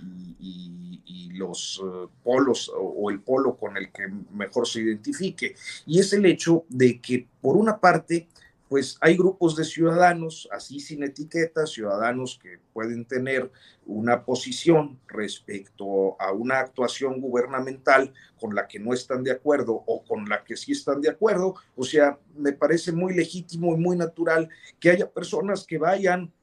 los 1.34 1.82
eh, 1.84 2.08
polos 2.24 2.72
o, 2.76 3.10
el 3.10 3.20
polo 3.20 3.58
con 3.58 3.76
el 3.76 3.92
que 3.92 4.08
mejor 4.34 4.68
se 4.68 4.82
identifique. 4.82 5.56
Y 5.88 6.00
es 6.00 6.14
el 6.14 6.28
hecho 6.28 6.64
de 6.70 7.02
que, 7.02 7.26
por 7.42 7.58
una 7.58 7.80
parte, 7.80 8.28
pues 8.74 8.98
hay 9.02 9.16
grupos 9.16 9.56
de 9.56 9.66
ciudadanos, 9.66 10.50
así 10.52 10.80
sin 10.80 11.04
etiqueta, 11.04 11.68
ciudadanos 11.68 12.40
que 12.42 12.58
pueden 12.74 13.06
tener 13.06 13.52
una 13.86 14.26
posición 14.26 15.00
respecto 15.08 16.20
a 16.20 16.32
una 16.32 16.58
actuación 16.58 17.22
gubernamental 17.22 18.12
con 18.40 18.56
la 18.56 18.68
que 18.68 18.80
no 18.80 18.96
están 18.96 19.24
de 19.24 19.30
acuerdo 19.30 19.84
o 19.86 20.04
con 20.04 20.28
la 20.28 20.44
que 20.44 20.58
sí 20.58 20.72
están 20.72 21.02
de 21.02 21.12
acuerdo. 21.12 21.54
O 21.76 21.84
sea, 21.84 22.18
me 22.36 22.52
parece 22.52 22.92
muy 22.92 23.14
legítimo 23.14 23.76
y 23.76 23.78
muy 23.78 23.96
natural 23.96 24.50
que 24.80 24.90
haya 24.90 25.08
personas 25.08 25.68
que 25.68 25.78
vayan 25.78 26.34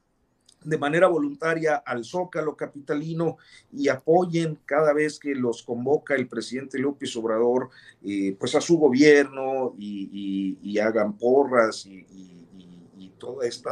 de 0.64 0.78
manera 0.78 1.08
voluntaria 1.08 1.76
al 1.76 2.04
Zócalo 2.04 2.56
capitalino 2.56 3.38
y 3.72 3.88
apoyen 3.88 4.58
cada 4.66 4.92
vez 4.92 5.18
que 5.18 5.34
los 5.34 5.62
convoca 5.62 6.14
el 6.14 6.28
presidente 6.28 6.78
López 6.78 7.16
Obrador, 7.16 7.70
eh, 8.04 8.36
pues 8.38 8.54
a 8.54 8.60
su 8.60 8.78
gobierno 8.78 9.74
y, 9.78 10.78
hagan 10.78 11.18
porras 11.18 11.84
y, 11.86 12.06
toda 13.18 13.46
esta 13.46 13.70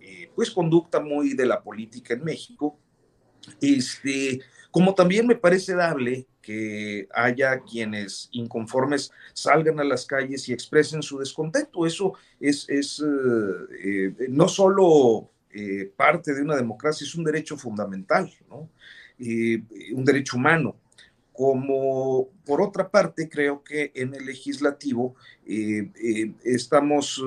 eh, 0.00 0.30
pues 0.36 0.52
conducta 0.52 1.00
muy 1.00 1.34
de 1.34 1.46
la 1.46 1.60
política 1.60 2.14
en 2.14 2.22
México. 2.22 2.78
Este, 3.60 4.40
como 4.70 4.94
también 4.94 5.26
me 5.26 5.34
parece 5.34 5.74
dable 5.74 6.28
que 6.40 7.08
haya 7.12 7.58
quienes 7.58 8.28
inconformes 8.30 9.10
salgan 9.32 9.80
a 9.80 9.84
las 9.84 10.06
calles 10.06 10.48
y 10.48 10.52
expresen 10.52 11.02
su 11.02 11.18
descontento. 11.18 11.86
Eso 11.86 12.12
es, 12.38 12.68
es 12.68 13.02
eh, 13.02 14.14
no 14.28 14.46
solo 14.46 15.33
eh, 15.54 15.92
parte 15.96 16.34
de 16.34 16.42
una 16.42 16.56
democracia, 16.56 17.04
es 17.04 17.14
un 17.14 17.22
derecho 17.22 17.56
fundamental, 17.56 18.28
¿no? 18.48 18.68
un 19.18 20.04
derecho 20.04 20.36
humano. 20.36 20.76
Como 21.32 22.28
por 22.44 22.60
otra 22.60 22.90
parte, 22.90 23.28
creo 23.28 23.62
que 23.62 23.92
en 23.94 24.14
el 24.14 24.26
legislativo 24.26 25.14
eh, 25.46 25.90
eh, 25.94 26.32
estamos 26.44 27.22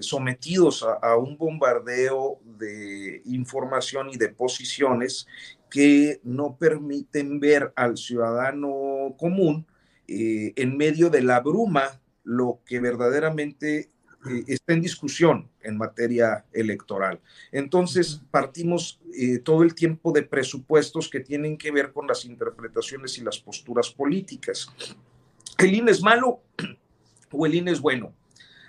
sometidos 0.00 0.82
a, 0.82 0.94
a, 0.94 1.16
un 1.16 1.36
bombardeo 1.36 2.40
de 2.58 3.22
información 3.26 4.08
y 4.10 4.16
de 4.16 4.30
posiciones 4.30 5.26
que 5.70 6.20
no 6.24 6.56
permiten 6.56 7.38
ver 7.38 7.72
al 7.76 7.96
ciudadano 7.98 9.14
común 9.18 9.66
en 10.06 10.76
medio 10.76 11.10
de 11.10 11.22
la 11.22 11.40
bruma 11.40 12.00
lo 12.24 12.60
que 12.66 12.80
verdaderamente 12.80 13.90
eh, 14.30 14.44
está 14.46 14.72
en 14.72 14.80
discusión 14.80 15.48
en 15.62 15.76
materia 15.76 16.44
electoral. 16.52 17.20
Entonces, 17.52 18.20
partimos 18.30 19.00
eh, 19.14 19.38
todo 19.38 19.62
el 19.62 19.74
tiempo 19.74 20.12
de 20.12 20.22
presupuestos 20.22 21.08
que 21.08 21.20
tienen 21.20 21.56
que 21.56 21.70
ver 21.70 21.92
con 21.92 22.06
las 22.06 22.24
interpretaciones 22.24 23.18
y 23.18 23.22
las 23.22 23.38
posturas 23.38 23.90
políticas. 23.90 24.68
¿El 25.58 25.74
INE 25.74 25.90
es 25.90 26.02
malo 26.02 26.40
o 27.30 27.46
el 27.46 27.54
INE 27.54 27.72
es 27.72 27.80
bueno? 27.80 28.12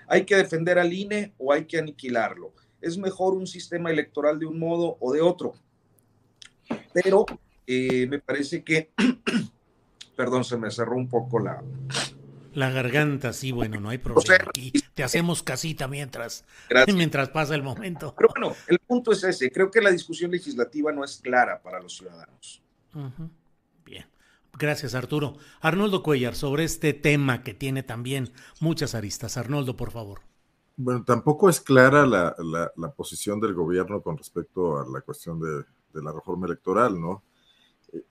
¿Hay 0.07 0.25
que 0.25 0.35
defender 0.35 0.79
al 0.79 0.91
INE 0.91 1.33
o 1.37 1.53
hay 1.53 1.65
que 1.65 1.77
aniquilarlo? 1.77 2.51
¿Es 2.81 2.97
mejor 2.97 3.33
un 3.33 3.45
sistema 3.45 3.91
electoral 3.91 4.39
de 4.39 4.45
un 4.45 4.57
modo 4.57 4.97
o 4.99 5.13
de 5.13 5.21
otro? 5.21 5.53
Pero 6.93 7.25
eh, 7.67 8.07
me 8.07 8.19
parece 8.19 8.63
que, 8.63 8.91
perdón, 10.15 10.43
se 10.43 10.57
me 10.57 10.71
cerró 10.71 10.95
un 10.95 11.07
poco 11.07 11.39
la, 11.39 11.61
la 12.53 12.69
garganta, 12.69 13.33
sí, 13.33 13.51
bueno, 13.51 13.79
no 13.79 13.89
hay 13.89 13.97
problema. 13.97 14.45
Aquí 14.47 14.71
te 14.93 15.03
hacemos 15.03 15.43
casita 15.43 15.87
mientras, 15.87 16.45
mientras 16.93 17.29
pasa 17.29 17.55
el 17.55 17.63
momento. 17.63 18.13
Pero 18.17 18.29
bueno, 18.29 18.55
el 18.67 18.79
punto 18.79 19.11
es 19.11 19.23
ese. 19.23 19.51
Creo 19.51 19.69
que 19.69 19.81
la 19.81 19.91
discusión 19.91 20.31
legislativa 20.31 20.91
no 20.91 21.03
es 21.03 21.17
clara 21.17 21.61
para 21.61 21.81
los 21.81 21.97
ciudadanos. 21.97 22.61
Bien. 23.85 24.05
Gracias, 24.57 24.95
Arturo. 24.95 25.37
Arnoldo 25.61 26.03
Cuellar, 26.03 26.35
sobre 26.35 26.63
este 26.63 26.93
tema 26.93 27.43
que 27.43 27.53
tiene 27.53 27.83
también 27.83 28.31
muchas 28.59 28.95
aristas. 28.95 29.37
Arnoldo, 29.37 29.75
por 29.77 29.91
favor. 29.91 30.21
Bueno, 30.75 31.03
tampoco 31.03 31.49
es 31.49 31.59
clara 31.59 32.05
la, 32.05 32.35
la, 32.75 32.91
posición 32.91 33.39
del 33.41 33.53
gobierno 33.53 34.01
con 34.01 34.17
respecto 34.17 34.79
a 34.79 34.87
la 34.87 35.01
cuestión 35.01 35.37
de, 35.39 35.65
de 35.93 36.01
la 36.01 36.13
reforma 36.13 36.47
electoral, 36.47 36.99
¿no? 36.99 37.23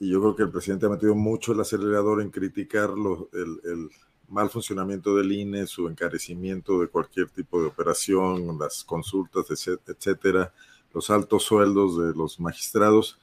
Y 0.00 0.10
yo 0.10 0.20
creo 0.20 0.36
que 0.36 0.42
el 0.42 0.50
presidente 0.50 0.86
ha 0.86 0.90
metido 0.90 1.14
mucho 1.14 1.52
el 1.52 1.60
acelerador 1.60 2.20
en 2.20 2.30
criticar 2.30 2.90
el, 2.90 3.60
el, 3.64 3.90
mal 4.28 4.50
funcionamiento 4.50 5.16
del 5.16 5.32
INE, 5.32 5.66
su 5.66 5.88
encarecimiento 5.88 6.80
de 6.80 6.88
cualquier 6.88 7.30
tipo 7.30 7.60
de 7.60 7.68
operación, 7.68 8.58
las 8.58 8.84
consultas, 8.84 9.46
etcétera, 9.86 10.52
los 10.92 11.10
altos 11.10 11.44
sueldos 11.44 11.98
de 11.98 12.12
los 12.14 12.38
magistrados, 12.38 13.18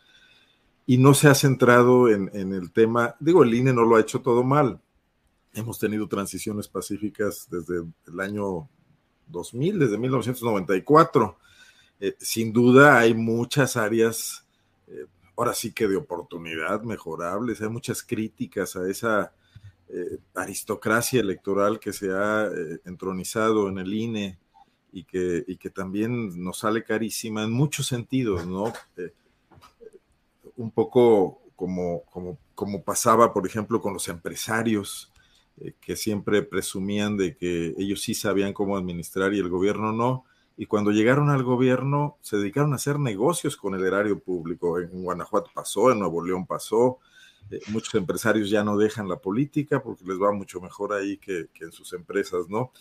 y 0.87 0.97
no 0.97 1.13
se 1.13 1.27
ha 1.27 1.35
centrado 1.35 2.09
en, 2.09 2.29
el 2.33 2.71
tema, 2.71 3.15
digo, 3.19 3.43
el 3.43 3.53
INE 3.53 3.73
no 3.73 3.83
lo 3.83 3.95
ha 3.95 4.01
hecho 4.01 4.21
todo 4.21 4.43
mal. 4.43 4.79
Hemos 5.53 5.79
tenido 5.79 6.07
transiciones 6.07 6.67
pacíficas 6.67 7.47
desde 7.49 7.83
el 8.07 8.19
año 8.19 8.69
2000, 9.27 9.79
desde 9.79 9.97
1994. 9.97 11.37
Eh, 11.99 12.15
sin 12.19 12.53
duda 12.53 12.99
hay 12.99 13.15
muchas 13.15 13.77
áreas, 13.77 14.45
eh, 14.87 15.05
ahora 15.35 15.53
sí 15.53 15.71
que 15.71 15.87
de 15.87 15.95
oportunidad 15.95 16.83
mejorables, 16.83 17.61
hay 17.61 17.69
muchas 17.69 18.03
críticas 18.03 18.75
a 18.75 18.87
esa 18.87 19.33
eh, 19.87 20.17
aristocracia 20.33 21.19
electoral 21.19 21.79
que 21.79 21.93
se 21.93 22.11
ha 22.11 22.47
eh, 22.47 22.79
entronizado 22.85 23.69
en 23.69 23.77
el 23.77 23.93
INE 23.93 24.39
y 24.91 25.03
que, 25.03 25.43
y 25.47 25.57
que 25.57 25.69
también 25.69 26.43
nos 26.43 26.59
sale 26.59 26.83
carísima 26.83 27.43
en 27.43 27.51
muchos 27.51 27.85
sentidos, 27.85 28.47
¿no? 28.47 28.73
Eh, 28.97 29.13
un 30.57 30.71
poco 30.71 31.39
como, 31.55 32.01
como, 32.09 32.39
como 32.55 32.81
pasaba, 32.81 33.31
por 33.31 33.45
ejemplo, 33.45 33.79
con 33.79 33.93
los 33.93 34.07
empresarios 34.07 35.11
que 35.79 35.95
siempre 35.95 36.41
presumían 36.41 37.15
de 37.15 37.37
que 37.37 37.73
ellos 37.77 38.01
sí 38.01 38.13
sabían 38.13 38.51
cómo 38.51 38.75
administrar 38.75 39.33
y 39.33 39.39
el 39.39 39.49
gobierno 39.49 39.93
no. 39.93 40.25
Y 40.57 40.65
cuando 40.65 40.91
llegaron 40.91 41.29
al 41.29 41.43
gobierno 41.43 42.17
se 42.21 42.37
dedicaron 42.37 42.73
a 42.73 42.77
hacer 42.77 42.99
negocios 42.99 43.55
con 43.55 43.75
el 43.75 43.85
erario 43.85 44.19
público. 44.19 44.79
En 44.79 45.03
Guanajuato 45.03 45.51
pasó, 45.53 45.91
en 45.91 45.99
Nuevo 45.99 46.25
León 46.25 46.45
pasó. 46.45 46.99
Eh, 47.51 47.59
muchos 47.67 47.93
empresarios 47.95 48.49
ya 48.49 48.63
no 48.63 48.77
dejan 48.77 49.07
la 49.07 49.17
política 49.17 49.81
porque 49.81 50.05
les 50.05 50.21
va 50.21 50.31
mucho 50.31 50.61
mejor 50.61 50.93
ahí 50.93 51.17
que, 51.17 51.49
en 51.61 51.71
sus 51.71 51.93
empresas, 51.93 52.49
¿no? 52.49 52.71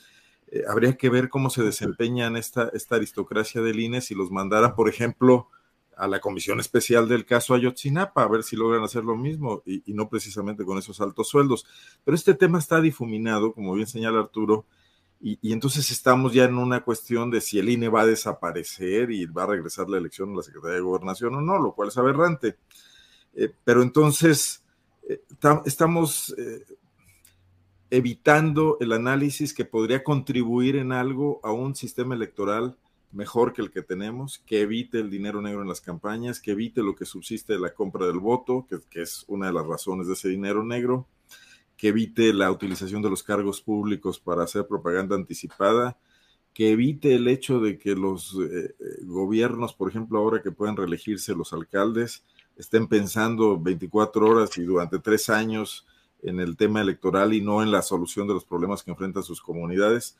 Eh, 0.48 0.62
habría 0.68 0.96
que 0.96 1.08
ver 1.10 1.28
cómo 1.28 1.50
se 1.50 1.62
desempeñan 1.62 2.36
esta, 2.36 2.70
esta 2.74 2.96
aristocracia 2.96 3.60
del 3.62 3.80
INE 3.80 4.00
si 4.00 4.14
los 4.14 4.30
mandaran, 4.30 4.74
por 4.74 4.88
ejemplo, 4.88 5.48
a 5.96 6.08
la 6.08 6.20
comisión 6.20 6.60
especial 6.60 7.08
del 7.08 7.24
caso 7.24 7.54
Ayotzinapa, 7.54 8.22
a 8.22 8.28
ver 8.28 8.42
si 8.42 8.56
logran 8.56 8.82
hacer 8.82 9.04
lo 9.04 9.16
mismo 9.16 9.62
y, 9.64 9.82
no 9.92 10.08
precisamente 10.08 10.64
con 10.64 10.78
esos 10.78 11.00
altos 11.00 11.28
sueldos. 11.28 11.66
Pero 12.04 12.14
este 12.14 12.34
tema 12.34 12.58
está 12.58 12.80
difuminado, 12.80 13.52
como 13.52 13.74
bien 13.74 13.86
señala 13.86 14.20
Arturo, 14.20 14.66
y, 15.20 15.52
entonces 15.52 15.90
estamos 15.90 16.34
ya 16.34 16.44
en 16.44 16.58
una 16.58 16.84
cuestión 16.84 17.30
de 17.30 17.40
si 17.40 17.58
el 17.58 17.68
INE 17.68 17.88
va 17.88 18.02
a 18.02 18.06
desaparecer 18.06 19.10
y 19.10 19.26
va 19.26 19.44
a 19.44 19.46
regresar 19.46 19.88
la 19.88 19.98
elección 19.98 20.32
a 20.32 20.36
la 20.36 20.42
Secretaría 20.42 20.76
de 20.76 20.82
Gobernación 20.82 21.34
o 21.34 21.40
no, 21.40 21.58
lo 21.58 21.74
cual 21.74 21.88
es 21.88 21.96
aberrante. 21.96 22.56
Eh, 23.36 23.52
pero 23.64 23.82
entonces 23.82 24.62
eh, 25.08 25.20
estamos 25.64 26.34
eh, 26.38 26.64
evitando 27.90 28.76
el 28.80 28.92
análisis 28.92 29.52
que 29.52 29.64
podría 29.64 30.02
contribuir 30.02 30.76
en 30.76 30.92
algo 30.92 31.40
a 31.42 31.52
un 31.52 31.74
sistema 31.74 32.14
electoral 32.14 32.76
mejor 33.12 33.52
que 33.52 33.62
el 33.62 33.70
que 33.70 33.82
tenemos, 33.82 34.42
que 34.44 34.62
evite 34.62 34.98
el 34.98 35.08
dinero 35.08 35.40
negro 35.40 35.62
en 35.62 35.68
las 35.68 35.80
campañas, 35.80 36.40
que 36.40 36.50
evite 36.50 36.82
lo 36.82 36.96
que 36.96 37.04
subsiste 37.04 37.52
de 37.52 37.60
la 37.60 37.72
compra 37.72 38.06
del 38.06 38.18
voto, 38.18 38.66
que, 38.68 39.02
es 39.02 39.24
una 39.28 39.46
de 39.46 39.52
las 39.52 39.66
razones 39.66 40.08
de 40.08 40.14
ese 40.14 40.28
dinero 40.28 40.64
negro, 40.64 41.06
que 41.76 41.88
evite 41.88 42.32
la 42.32 42.50
utilización 42.50 43.02
de 43.02 43.10
los 43.10 43.22
cargos 43.22 43.60
públicos 43.60 44.18
para 44.18 44.42
hacer 44.42 44.66
propaganda 44.66 45.14
anticipada, 45.14 45.96
que 46.52 46.72
evite 46.72 47.14
el 47.14 47.28
hecho 47.28 47.60
de 47.60 47.78
que 47.78 47.94
los 47.94 48.36
gobiernos, 49.02 49.74
por 49.74 49.88
ejemplo, 49.88 50.18
ahora 50.18 50.42
que 50.42 50.50
pueden 50.50 50.76
reelegirse 50.76 51.36
los 51.36 51.52
alcaldes, 51.52 52.24
estén 52.56 52.86
pensando 52.86 53.58
24 53.58 54.26
horas 54.26 54.56
y 54.58 54.62
durante 54.62 54.98
tres 54.98 55.28
años 55.28 55.86
en 56.22 56.40
el 56.40 56.56
tema 56.56 56.80
electoral 56.80 57.34
y 57.34 57.40
no 57.40 57.62
en 57.62 57.70
la 57.70 57.82
solución 57.82 58.26
de 58.26 58.34
los 58.34 58.44
problemas 58.44 58.82
que 58.82 58.90
enfrentan 58.90 59.22
sus 59.22 59.40
comunidades. 59.40 60.16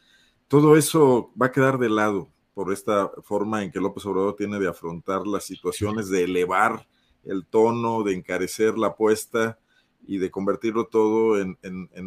Todo 0.48 0.76
eso 0.76 1.32
va 1.40 1.46
a 1.46 1.52
quedar 1.52 1.78
de 1.78 1.88
lado 1.88 2.28
por 2.52 2.72
esta 2.72 3.10
forma 3.22 3.64
en 3.64 3.72
que 3.72 3.80
López 3.80 4.06
Obrador 4.06 4.36
tiene 4.36 4.58
de 4.58 4.68
afrontar 4.68 5.26
las 5.26 5.44
situaciones, 5.44 6.08
de 6.08 6.24
elevar 6.24 6.86
el 7.24 7.46
tono, 7.46 8.02
de 8.02 8.14
encarecer 8.14 8.78
la 8.78 8.88
apuesta 8.88 9.58
y 10.06 10.18
de 10.18 10.30
convertirlo 10.30 10.86
todo 10.86 11.40
en, 11.40 11.56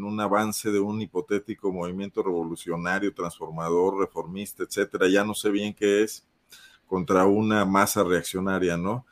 un 0.03 0.19
avance 0.21 0.71
de 0.71 0.79
un 0.79 1.01
hipotético 1.01 1.71
movimiento 1.71 2.21
revolucionario, 2.21 3.13
transformador, 3.13 3.99
reformista, 3.99 4.63
etcétera. 4.63 5.07
Ya 5.09 5.23
no 5.23 5.33
sé 5.33 5.49
bien 5.49 5.73
qué 5.73 6.03
es, 6.03 6.25
contra 6.85 7.25
una 7.25 7.65
masa 7.65 8.03
reaccionaria, 8.03 8.77
¿no? 8.77 9.05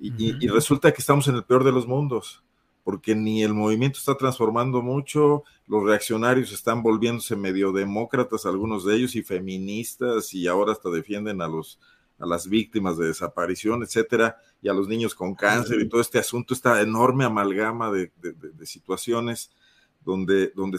Y 0.00 0.48
resulta 0.48 0.92
que 0.92 1.00
estamos 1.00 1.28
en 1.28 1.36
el 1.36 1.44
peor 1.44 1.64
de 1.64 1.72
los 1.72 1.86
mundos 1.86 2.44
porque 2.86 3.16
ni 3.16 3.42
el 3.42 3.52
movimiento 3.52 3.98
está 3.98 4.16
transformando 4.16 4.80
mucho, 4.80 5.42
los 5.66 5.82
reaccionarios 5.82 6.52
están 6.52 6.84
volviéndose 6.84 7.34
medio 7.34 7.72
demócratas, 7.72 8.46
algunos 8.46 8.84
de 8.84 8.94
ellos, 8.94 9.16
y 9.16 9.24
feministas, 9.24 10.32
y 10.32 10.46
ahora 10.46 10.70
hasta 10.70 10.88
defienden 10.90 11.42
a 11.42 11.48
los 11.48 11.80
a 12.20 12.26
las 12.26 12.48
víctimas 12.48 12.96
de 12.96 13.08
desaparición, 13.08 13.82
etcétera, 13.82 14.36
y 14.62 14.68
a 14.68 14.72
los 14.72 14.86
niños 14.86 15.16
con 15.16 15.34
cáncer 15.34 15.80
y 15.80 15.88
todo 15.88 16.00
este 16.00 16.20
asunto, 16.20 16.54
esta 16.54 16.80
enorme 16.80 17.24
amalgama 17.24 17.90
de, 17.90 18.12
situaciones 18.62 19.50
donde, 20.04 20.52
donde 20.54 20.78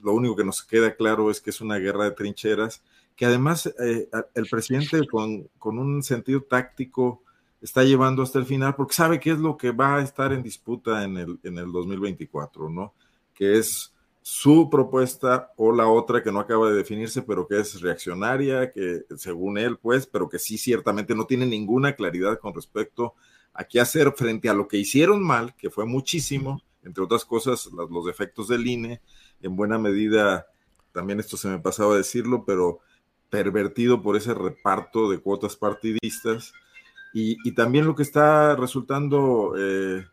lo 0.00 0.14
único 0.14 0.36
que 0.36 0.44
nos 0.44 0.62
queda 0.62 0.94
claro 0.94 1.28
es 1.28 1.40
que 1.40 1.50
es 1.50 1.60
una 1.60 1.78
guerra 1.78 2.04
de 2.04 2.12
trincheras, 2.12 2.84
que 3.16 3.26
además 3.26 3.66
eh, 3.80 4.08
el 4.34 4.46
presidente 4.48 5.08
con, 5.08 5.48
con 5.58 5.80
un 5.80 6.04
sentido 6.04 6.40
táctico 6.42 7.24
está 7.62 7.84
llevando 7.84 8.22
hasta 8.22 8.38
el 8.38 8.44
final 8.44 8.74
porque 8.74 8.94
sabe 8.94 9.20
qué 9.20 9.30
es 9.30 9.38
lo 9.38 9.56
que 9.56 9.70
va 9.70 9.96
a 9.96 10.02
estar 10.02 10.32
en 10.32 10.42
disputa 10.42 11.04
en 11.04 11.16
el, 11.16 11.38
en 11.44 11.58
el 11.58 11.72
2024, 11.72 12.68
¿no? 12.68 12.92
Que 13.32 13.58
es 13.58 13.94
su 14.20 14.68
propuesta 14.70 15.52
o 15.56 15.72
la 15.72 15.88
otra 15.88 16.22
que 16.22 16.30
no 16.30 16.40
acaba 16.40 16.70
de 16.70 16.76
definirse, 16.76 17.22
pero 17.22 17.46
que 17.46 17.58
es 17.58 17.80
reaccionaria, 17.80 18.70
que 18.70 19.02
según 19.16 19.58
él, 19.58 19.78
pues, 19.78 20.06
pero 20.06 20.28
que 20.28 20.38
sí 20.38 20.58
ciertamente 20.58 21.14
no 21.14 21.26
tiene 21.26 21.44
ninguna 21.46 21.94
claridad 21.94 22.38
con 22.38 22.54
respecto 22.54 23.14
a 23.52 23.64
qué 23.64 23.80
hacer 23.80 24.12
frente 24.12 24.48
a 24.48 24.54
lo 24.54 24.68
que 24.68 24.78
hicieron 24.78 25.22
mal, 25.22 25.54
que 25.56 25.70
fue 25.70 25.86
muchísimo, 25.86 26.62
entre 26.84 27.02
otras 27.02 27.24
cosas, 27.24 27.68
los, 27.72 28.04
defectos 28.04 28.48
del 28.48 28.66
INE, 28.66 29.00
en 29.40 29.56
buena 29.56 29.78
medida, 29.78 30.46
también 30.92 31.18
esto 31.18 31.36
se 31.36 31.48
me 31.48 31.58
pasaba 31.58 31.94
a 31.94 31.98
decirlo, 31.98 32.44
pero 32.44 32.78
pervertido 33.28 34.02
por 34.02 34.16
ese 34.16 34.34
reparto 34.34 35.10
de 35.10 35.18
cuotas 35.18 35.56
partidistas, 35.56 36.52
y, 37.12 37.52
también 37.52 37.86
lo 37.86 37.94
que 37.94 38.02
está 38.02 38.56
resultando 38.56 39.54
eh, 39.58 40.06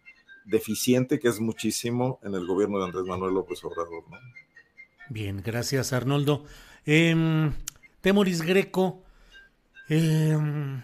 deficiente, 0.46 1.20
que 1.20 1.30
es 1.30 1.40
muchísimo 1.40 2.20
en 2.24 2.36
el 2.36 2.46
gobierno 2.46 2.80
de 2.80 2.86
Andrés 2.86 3.06
Manuel 3.06 3.34
López 3.34 3.64
Obrador. 3.64 4.04
Bien, 5.10 5.42
gracias 5.44 5.94
Arnoldo. 5.94 6.44
Em, 6.86 7.54
Temoris 8.02 8.42
Greco, 8.42 9.04
em, 9.88 10.82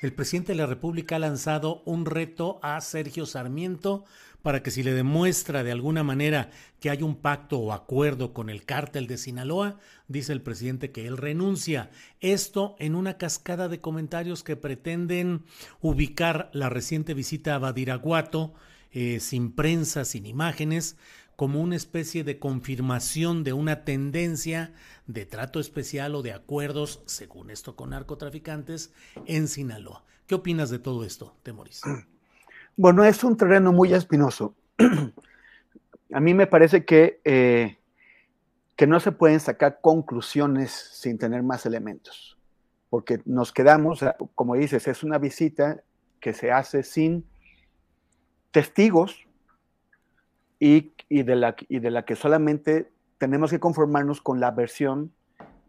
el 0.00 0.12
presidente 0.12 0.52
de 0.52 0.58
la 0.58 0.66
República 0.66 1.16
ha 1.16 1.18
lanzado 1.18 1.82
un 1.84 2.06
reto 2.06 2.58
a 2.62 2.80
Sergio 2.80 3.26
Sarmiento 3.26 4.04
para 4.42 4.62
que 4.62 4.70
si 4.70 4.82
le 4.82 4.92
demuestra 4.92 5.64
de 5.64 5.72
alguna 5.72 6.04
manera 6.04 6.50
que 6.80 6.90
hay 6.90 7.02
un 7.02 7.16
pacto 7.16 7.58
o 7.58 7.72
acuerdo 7.72 8.32
con 8.32 8.50
el 8.50 8.64
cártel 8.64 9.06
de 9.06 9.18
Sinaloa, 9.18 9.78
dice 10.06 10.32
el 10.32 10.42
presidente 10.42 10.92
que 10.92 11.06
él 11.06 11.16
renuncia. 11.16 11.90
Esto 12.20 12.76
en 12.78 12.94
una 12.94 13.18
cascada 13.18 13.68
de 13.68 13.80
comentarios 13.80 14.42
que 14.44 14.56
pretenden 14.56 15.44
ubicar 15.80 16.50
la 16.52 16.68
reciente 16.68 17.14
visita 17.14 17.54
a 17.54 17.58
Badiraguato, 17.58 18.54
eh, 18.92 19.20
sin 19.20 19.52
prensa, 19.52 20.04
sin 20.04 20.24
imágenes, 20.24 20.96
como 21.36 21.60
una 21.60 21.76
especie 21.76 22.24
de 22.24 22.38
confirmación 22.38 23.44
de 23.44 23.52
una 23.52 23.84
tendencia 23.84 24.72
de 25.06 25.24
trato 25.24 25.60
especial 25.60 26.14
o 26.14 26.22
de 26.22 26.32
acuerdos, 26.32 27.00
según 27.06 27.50
esto, 27.50 27.76
con 27.76 27.90
narcotraficantes 27.90 28.92
en 29.26 29.46
Sinaloa. 29.46 30.04
¿Qué 30.26 30.34
opinas 30.34 30.68
de 30.70 30.78
todo 30.78 31.04
esto, 31.04 31.36
Temoris? 31.42 31.82
Bueno, 32.78 33.02
es 33.04 33.24
un 33.24 33.36
terreno 33.36 33.72
muy 33.72 33.92
espinoso. 33.92 34.54
A 36.12 36.20
mí 36.20 36.32
me 36.32 36.46
parece 36.46 36.84
que, 36.84 37.20
eh, 37.24 37.76
que 38.76 38.86
no 38.86 39.00
se 39.00 39.10
pueden 39.10 39.40
sacar 39.40 39.80
conclusiones 39.80 40.70
sin 40.92 41.18
tener 41.18 41.42
más 41.42 41.66
elementos, 41.66 42.38
porque 42.88 43.20
nos 43.24 43.52
quedamos, 43.52 44.04
como 44.36 44.54
dices, 44.54 44.86
es 44.86 45.02
una 45.02 45.18
visita 45.18 45.82
que 46.20 46.32
se 46.32 46.52
hace 46.52 46.84
sin 46.84 47.26
testigos 48.52 49.26
y, 50.60 50.92
de, 51.10 51.34
la, 51.34 51.56
y 51.68 51.80
de 51.80 51.90
la 51.90 52.04
que 52.04 52.14
solamente 52.14 52.92
tenemos 53.18 53.50
que 53.50 53.58
conformarnos 53.58 54.22
con 54.22 54.38
la 54.38 54.52
versión 54.52 55.12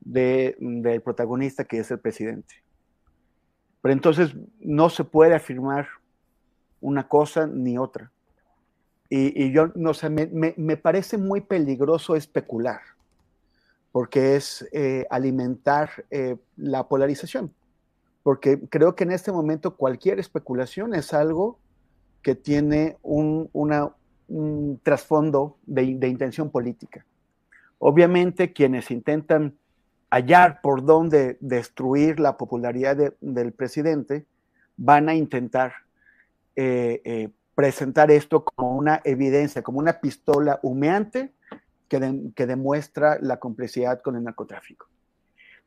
del 0.01 1.01
protagonista 1.03 1.64
que 1.64 1.80
es 1.80 1.89
el 1.89 1.99
presidente. 1.99 2.64
Pero 3.82 3.93
entonces 3.93 4.36
no 4.60 4.91
se 4.91 5.05
puede 5.05 5.34
afirmar 5.34 5.88
una 6.82 7.08
cosa 7.08 7.48
ni 7.48 7.78
otra. 7.78 8.12
Y, 9.12 9.52
yo, 9.52 9.72
no 9.74 9.96
sé, 9.96 10.10
me, 10.10 10.78
parece 10.78 11.18
muy 11.18 11.42
peligroso 11.42 12.16
especular, 12.16 12.82
porque 13.92 14.36
es 14.36 14.68
eh, 14.72 15.08
alimentar 15.10 16.06
eh, 16.12 16.38
la 16.58 16.88
polarización. 16.88 17.52
Porque 18.22 18.60
creo 18.70 18.94
que 18.94 19.06
en 19.06 19.12
este 19.12 19.32
momento 19.32 19.76
cualquier 19.76 20.20
especulación 20.20 20.94
es 20.94 21.14
algo 21.14 21.58
que 22.22 22.36
tiene 22.36 22.98
un, 23.02 23.50
trasfondo 24.84 25.58
de, 25.66 25.84
intención 25.84 26.52
política. 26.52 27.04
Obviamente 27.80 28.54
quienes 28.54 28.92
intentan 28.92 29.58
hallar 30.12 30.62
por 30.62 30.86
dónde 30.86 31.38
destruir 31.40 32.20
la 32.20 32.38
popularidad 32.38 33.14
del 33.22 33.54
presidente 33.54 34.26
van 34.78 35.10
a 35.10 35.16
intentar 35.16 35.74
eh, 36.62 37.01
eh, 37.05 37.30
presentar 37.55 38.12
esto 38.12 38.43
como 38.43 38.76
una 38.76 38.99
evidencia, 39.05 39.62
como 39.62 39.80
una 39.80 40.01
pistola 40.01 40.60
humeante 40.62 41.32
que, 41.88 42.32
que 42.36 42.45
demuestra 42.45 43.18
la 43.22 43.39
complicidad 43.39 44.01
con 44.01 44.18
el 44.18 44.26
narcotráfico. 44.26 44.89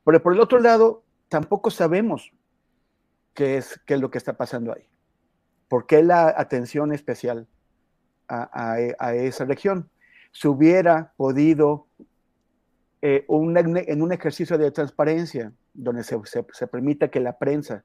Pero 0.05 0.22
por 0.22 0.34
el 0.34 0.40
otro 0.40 0.61
lado, 0.61 1.03
tampoco 1.30 1.70
sabemos 1.70 2.30
qué 3.32 3.57
es, 3.57 3.80
qué 3.86 3.95
es 3.95 4.03
lo 4.03 4.11
que 4.11 4.18
está 4.18 4.36
pasando 4.36 4.70
ahí. 4.70 4.86
¿Por 5.66 5.86
qué 5.86 6.03
la 6.03 6.34
atención 6.36 6.93
especial 6.93 7.49
a, 8.28 8.78
esa 9.14 9.47
región? 9.47 9.88
Si 10.30 10.49
hubiera 10.49 11.14
podido, 11.16 11.86
eh, 13.01 13.24
en 13.26 14.03
un 14.03 14.12
ejercicio 14.12 14.59
de 14.59 14.70
transparencia, 14.72 15.55
donde 15.72 16.05
se, 16.05 16.20
se, 16.26 16.45
se, 16.53 16.66
permita 16.66 17.09
que 17.09 17.20
la 17.20 17.38
prensa 17.38 17.82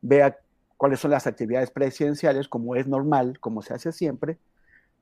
vea 0.00 0.36
cuáles 0.78 1.00
son 1.00 1.10
las 1.10 1.26
actividades 1.26 1.70
presidenciales, 1.70 2.48
como 2.48 2.74
es 2.76 2.86
normal, 2.86 3.38
como 3.40 3.60
se 3.60 3.74
hace 3.74 3.92
siempre, 3.92 4.38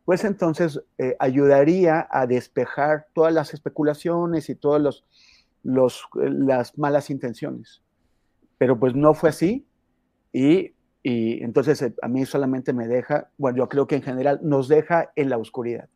pues 0.04 0.24
entonces 0.24 0.80
eh, 0.98 1.16
ayudaría 1.20 2.08
a 2.10 2.26
despejar 2.26 3.06
todas 3.12 3.32
las 3.32 3.54
especulaciones 3.54 4.48
y 4.48 4.54
todas 4.54 4.80
los, 4.80 5.04
los, 5.62 6.02
las 6.14 6.76
malas 6.78 7.10
intenciones. 7.10 7.82
Pero 8.56 8.78
pues 8.78 8.94
no 8.94 9.14
fue 9.14 9.28
así 9.28 9.66
y, 10.32 10.72
y 11.02 11.42
entonces 11.44 11.82
eh, 11.82 11.94
a 12.02 12.08
mí 12.08 12.24
solamente 12.24 12.72
me 12.72 12.88
deja, 12.88 13.30
bueno, 13.36 13.58
yo 13.58 13.68
creo 13.68 13.86
que 13.86 13.96
en 13.96 14.02
general 14.02 14.40
nos 14.42 14.68
deja 14.68 15.12
en 15.14 15.28
la 15.28 15.36
oscuridad. 15.36 15.88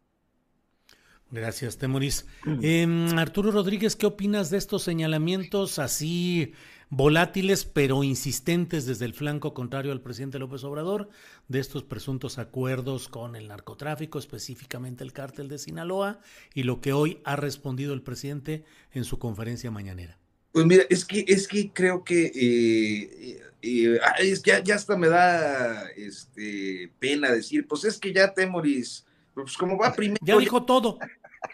Gracias, 1.31 1.79
Temoris. 1.79 2.27
Eh, 2.61 2.87
Arturo 3.17 3.53
Rodríguez, 3.53 3.95
¿qué 3.95 4.07
opinas 4.07 4.51
de 4.51 4.59
estos 4.59 4.83
señalamientos 4.83 5.79
así 5.79 6.55
volátiles 6.91 7.65
pero 7.65 8.03
insistentes 8.03 8.85
desde 8.85 9.05
el 9.05 9.15
flanco 9.15 9.55
contrario 9.55 9.93
al 9.93 10.03
presidente 10.03 10.39
López 10.39 10.65
Obrador 10.65 11.09
de 11.49 11.61
estos 11.61 11.85
presuntos 11.85 12.39
acuerdos 12.39 13.09
con 13.09 13.37
el 13.37 13.49
narcotráfico, 13.49 14.19
específicamente 14.19 15.05
el 15.05 15.13
cártel 15.13 15.49
de 15.49 15.59
Sinaloa, 15.59 16.21
y 16.53 16.65
lo 16.65 16.81
que 16.81 16.93
hoy 16.93 17.21
ha 17.25 17.37
respondido 17.37 17.95
el 17.95 18.03
presidente 18.03 18.65
en 18.93 19.05
su 19.05 19.19
conferencia 19.19 19.71
mañanera? 19.71 20.19
Pues 20.53 20.67
mira, 20.67 20.83
es 20.91 21.05
que, 21.05 21.25
es 21.29 21.47
que 21.47 21.73
creo 21.73 22.03
que 22.03 22.27
eh, 22.27 23.41
eh, 23.63 24.01
es 24.19 24.41
que 24.41 24.61
ya, 24.65 24.75
hasta 24.75 24.97
me 24.97 25.09
da 25.09 25.89
este, 25.91 26.93
pena 26.99 27.31
decir, 27.31 27.69
pues 27.69 27.85
es 27.85 27.99
que 27.99 28.13
ya 28.13 28.35
Temoris, 28.35 29.07
pues 29.33 29.57
como 29.57 29.79
va 29.79 29.95
primero. 29.95 30.19
Ya 30.23 30.37
dijo 30.37 30.65
todo. 30.65 30.99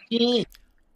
Sí, 0.08 0.46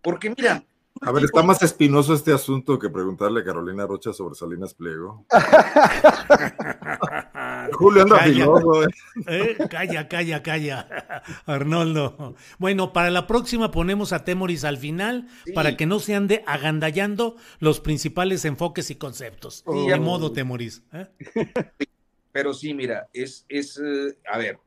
porque 0.02 0.30
mira. 0.30 0.64
A 1.02 1.12
ver, 1.12 1.24
está 1.24 1.42
más 1.42 1.62
espinoso 1.62 2.12
este 2.12 2.30
asunto 2.30 2.78
que 2.78 2.90
preguntarle 2.90 3.40
a 3.40 3.44
Carolina 3.44 3.86
Rocha 3.86 4.12
sobre 4.12 4.34
Salinas 4.34 4.74
Pliego. 4.74 5.24
Julio 7.72 8.02
anda 8.02 8.18
calla, 8.18 8.44
¿eh? 8.44 8.48
¿eh? 9.26 9.56
Calla, 9.70 10.08
calla, 10.08 10.42
calla, 10.42 11.22
Arnoldo. 11.46 12.34
Bueno, 12.58 12.92
para 12.92 13.10
la 13.10 13.26
próxima 13.26 13.70
ponemos 13.70 14.12
a 14.12 14.24
Temoris 14.24 14.64
al 14.64 14.76
final 14.76 15.26
para 15.54 15.78
que 15.78 15.86
no 15.86 16.00
se 16.00 16.14
ande 16.14 16.44
agandallando 16.46 17.36
los 17.60 17.80
principales 17.80 18.44
enfoques 18.44 18.90
y 18.90 18.96
conceptos. 18.96 19.64
de 19.64 19.98
modo, 19.98 20.32
Temoris. 20.32 20.82
¿eh? 20.92 21.06
Pero 22.32 22.52
sí, 22.52 22.74
mira, 22.74 23.08
es, 23.14 23.46
es, 23.48 23.80
eh, 23.82 24.18
a 24.30 24.36
ver, 24.36 24.58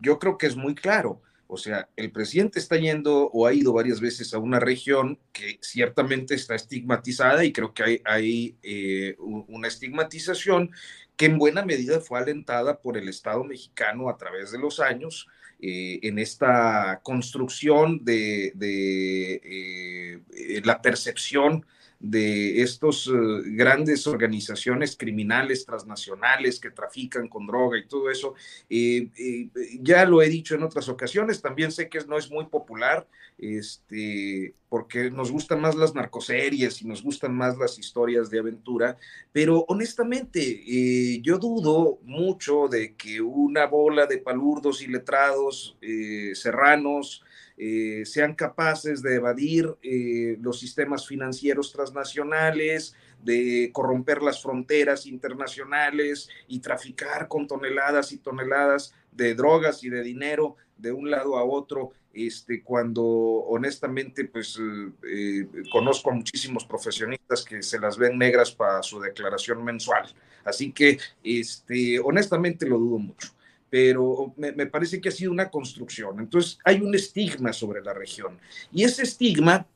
yo 0.00 0.20
creo 0.20 0.38
que 0.38 0.46
es 0.46 0.54
muy 0.54 0.76
claro 0.76 1.20
o 1.54 1.56
sea, 1.56 1.88
el 1.94 2.10
presidente 2.10 2.58
está 2.58 2.76
yendo 2.76 3.30
o 3.32 3.46
ha 3.46 3.54
ido 3.54 3.72
varias 3.72 4.00
veces 4.00 4.34
a 4.34 4.38
una 4.38 4.58
región 4.58 5.20
que 5.32 5.60
ciertamente 5.62 6.34
está 6.34 6.56
estigmatizada 6.56 7.44
y 7.44 7.52
creo 7.52 7.72
que 7.72 8.02
hay, 8.04 8.56
eh, 8.64 9.14
una 9.18 9.68
estigmatización 9.68 10.72
que 11.16 11.26
en 11.26 11.38
buena 11.38 11.64
medida 11.64 12.00
fue 12.00 12.18
alentada 12.18 12.80
por 12.80 12.96
el 12.96 13.08
Estado 13.08 13.44
mexicano 13.44 14.08
a 14.08 14.16
través 14.16 14.50
de 14.50 14.58
los 14.58 14.80
años 14.80 15.28
eh, 15.60 16.00
en 16.02 16.18
esta 16.18 16.98
construcción 17.04 18.04
de, 18.04 18.52
eh, 18.60 20.60
la 20.64 20.82
percepción 20.82 21.64
de 22.04 22.60
estas 22.60 23.06
eh, 23.06 23.12
grandes 23.46 24.06
organizaciones 24.06 24.94
criminales 24.94 25.64
transnacionales 25.64 26.60
que 26.60 26.70
trafican 26.70 27.28
con 27.28 27.46
droga 27.46 27.78
y 27.78 27.86
todo 27.86 28.10
eso. 28.10 28.34
Eh, 28.68 29.08
eh, 29.16 29.48
ya 29.80 30.04
lo 30.04 30.20
he 30.20 30.28
dicho 30.28 30.54
en 30.54 30.64
otras 30.64 30.90
ocasiones, 30.90 31.40
también 31.40 31.72
sé 31.72 31.88
que 31.88 32.00
no 32.06 32.18
es 32.18 32.30
muy 32.30 32.44
popular, 32.44 33.08
este, 33.38 34.54
porque 34.68 35.10
nos 35.10 35.32
gustan 35.32 35.62
más 35.62 35.76
las 35.76 35.94
narcoseries 35.94 36.82
y 36.82 36.86
nos 36.86 37.02
gustan 37.02 37.34
más 37.34 37.56
las 37.56 37.78
historias 37.78 38.28
de 38.28 38.38
aventura, 38.38 38.98
pero 39.32 39.64
honestamente 39.68 41.20
yo 41.22 41.38
dudo 41.38 42.00
mucho 42.02 42.68
de 42.68 42.94
que 42.94 43.20
una 43.22 43.66
bola 43.66 44.06
de 44.06 44.18
palurdos 44.18 44.82
y 44.82 44.88
letrados 44.88 45.76
serranos, 46.34 47.23
eh, 47.56 48.02
sean 48.04 48.34
capaces 48.34 49.00
de 49.00 49.14
evadir 49.14 49.76
eh, 49.82 50.36
los 50.40 50.58
sistemas 50.58 51.06
financieros 51.06 51.72
transnacionales, 51.72 52.96
de 53.22 53.70
corromper 53.72 54.22
las 54.22 54.42
fronteras 54.42 55.06
internacionales 55.06 56.28
y 56.48 56.58
traficar 56.58 57.28
con 57.28 57.46
toneladas 57.46 58.12
y 58.12 58.18
toneladas 58.18 58.92
de 59.12 59.34
drogas 59.34 59.84
y 59.84 59.88
de 59.88 60.02
dinero 60.02 60.56
de 60.76 60.90
un 60.90 61.10
lado 61.10 61.38
a 61.38 61.44
otro, 61.44 61.92
este, 62.12 62.62
cuando 62.62 63.04
honestamente 63.04 64.24
pues 64.24 64.58
eh, 65.08 65.46
conozco 65.72 66.10
a 66.10 66.14
muchísimos 66.14 66.64
profesionistas 66.64 67.44
que 67.44 67.62
se 67.62 67.78
las 67.78 67.96
ven 67.96 68.18
negras 68.18 68.50
para 68.50 68.82
su 68.82 69.00
declaración 69.00 69.64
mensual. 69.64 70.12
Así 70.44 70.72
que 70.72 70.98
este, 71.22 72.00
honestamente 72.00 72.66
lo 72.66 72.78
dudo 72.78 72.98
mucho 72.98 73.34
pero 73.74 74.32
me, 74.36 74.66
parece 74.66 75.00
que 75.00 75.08
ha 75.08 75.10
sido 75.12 75.32
una 75.32 75.50
construcción. 75.50 76.20
Entonces, 76.20 76.60
hay 76.64 76.80
un 76.80 76.94
estigma 76.94 77.52
sobre 77.52 77.82
la 77.82 77.92
región. 77.92 78.38
Y 78.72 78.84
ese 78.84 79.02
estigma, 79.02 79.66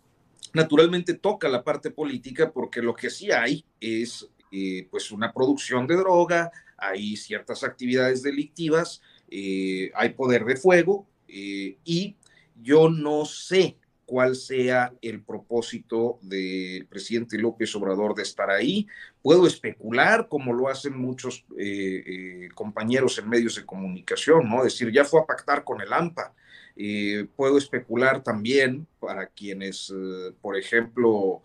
naturalmente, 0.53 1.15
toca 1.15 1.49
la 1.49 1.65
parte 1.65 1.91
política 1.91 2.53
porque 2.53 2.81
lo 2.81 2.95
que 2.95 3.11
sí 3.11 3.33
hay 3.33 3.65
es, 3.81 4.29
eh, 4.53 4.87
pues, 4.89 5.11
una 5.11 5.33
producción 5.33 5.89
de 5.89 5.97
droga, 5.97 6.53
hay 6.77 7.17
ciertas 7.17 7.65
actividades 7.65 8.23
delictivas, 8.23 9.03
eh, 9.33 9.91
hay 9.97 10.11
poder 10.11 10.45
de 10.45 10.55
fuego, 10.55 11.05
eh, 11.27 11.77
y 11.85 12.15
yo 12.63 12.89
no 12.91 13.25
sé 13.25 13.78
cuál 14.09 14.37
sea 14.37 14.95
el 15.03 15.23
propósito 15.23 16.19
del 16.23 16.87
presidente 16.87 17.37
López 17.37 17.77
Obrador 17.77 18.15
de 18.15 18.23
estar 18.23 18.49
ahí. 18.49 18.87
Puedo 19.21 19.47
especular, 19.47 20.29
como 20.29 20.55
lo 20.55 20.69
hacen 20.69 20.97
muchos 20.97 21.45
eh, 21.59 22.03
eh, 22.07 22.49
compañeros 22.55 23.19
en 23.19 23.29
medios 23.29 23.57
de 23.57 23.67
comunicación, 23.67 24.49
¿no? 24.49 24.65
Decir, 24.65 24.91
ya 24.91 25.05
fue 25.05 25.21
a 25.21 25.27
pactar 25.27 25.63
con 25.63 25.83
el 25.83 25.93
AMPA. 25.93 26.35
Eh, 26.75 27.27
puedo 27.37 27.59
especular 27.59 28.23
también 28.23 28.87
para 28.99 29.27
quienes, 29.27 29.93
por 30.41 30.57
ejemplo, 30.57 31.43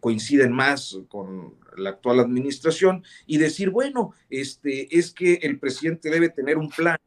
coinciden 0.00 0.50
más 0.50 0.98
con 1.06 1.54
la 1.76 1.90
actual 1.90 2.18
administración 2.18 3.04
y 3.24 3.38
decir, 3.38 3.70
bueno, 3.70 4.14
este, 4.30 4.98
es 4.98 5.12
que 5.12 5.34
el 5.42 5.60
presidente 5.60 6.10
debe 6.10 6.28
tener 6.28 6.58
un 6.58 6.70
plan, 6.70 6.98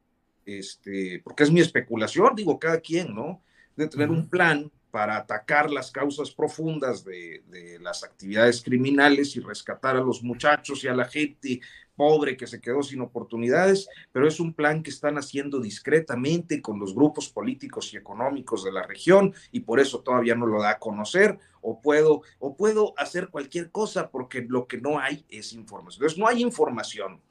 este, 0.46 1.20
porque 1.26 1.44
es 1.44 1.52
mi 1.52 1.60
especulación, 1.60 2.36
digo, 2.38 2.58
cada 2.58 2.80
quien, 2.80 3.14
¿no? 3.14 3.44
Debe 3.76 3.90
tener 3.90 4.10
un 4.12 4.30
plan 4.30 4.72
para 4.98 5.18
atacar 5.18 5.70
las 5.70 5.92
causas 5.92 6.32
profundas 6.32 7.06
de, 7.06 7.44
las 7.82 8.04
actividades 8.04 8.64
criminales 8.64 9.36
y 9.36 9.40
rescatar 9.40 9.96
a 9.96 10.02
los 10.02 10.24
muchachos 10.24 10.84
y 10.84 10.88
a 10.88 10.96
la 10.96 11.06
gente 11.06 11.62
pobre 11.96 12.36
que 12.36 12.48
se 12.48 12.60
quedó 12.60 12.82
sin 12.82 13.02
oportunidades, 13.02 13.88
pero 14.12 14.28
es 14.28 14.40
un 14.40 14.56
plan 14.56 14.82
que 14.82 14.90
están 14.90 15.20
haciendo 15.20 15.60
discretamente 15.60 16.64
con 16.64 16.80
los 16.80 16.96
grupos 16.96 17.30
políticos 17.30 17.94
y 17.94 17.98
económicos 17.98 18.64
de 18.64 18.72
la 18.72 18.82
región 18.82 19.36
y 19.52 19.60
por 19.60 19.80
eso 19.80 20.00
todavía 20.00 20.34
no 20.34 20.48
lo 20.48 20.64
da 20.64 20.72
a 20.72 20.80
conocer 20.80 21.38
o 21.62 21.80
puedo 21.80 22.24
o 22.40 22.58
puedo 22.58 22.96
hacer 22.98 23.28
cualquier 23.28 23.70
cosa 23.70 24.10
porque 24.10 24.48
lo 24.50 24.66
que 24.66 24.82
no 24.82 24.98
hay 24.98 25.24
es 25.30 25.54
información. 25.54 26.02
Entonces 26.02 26.18
no 26.18 26.28
hay 26.28 26.42
información, 26.42 27.22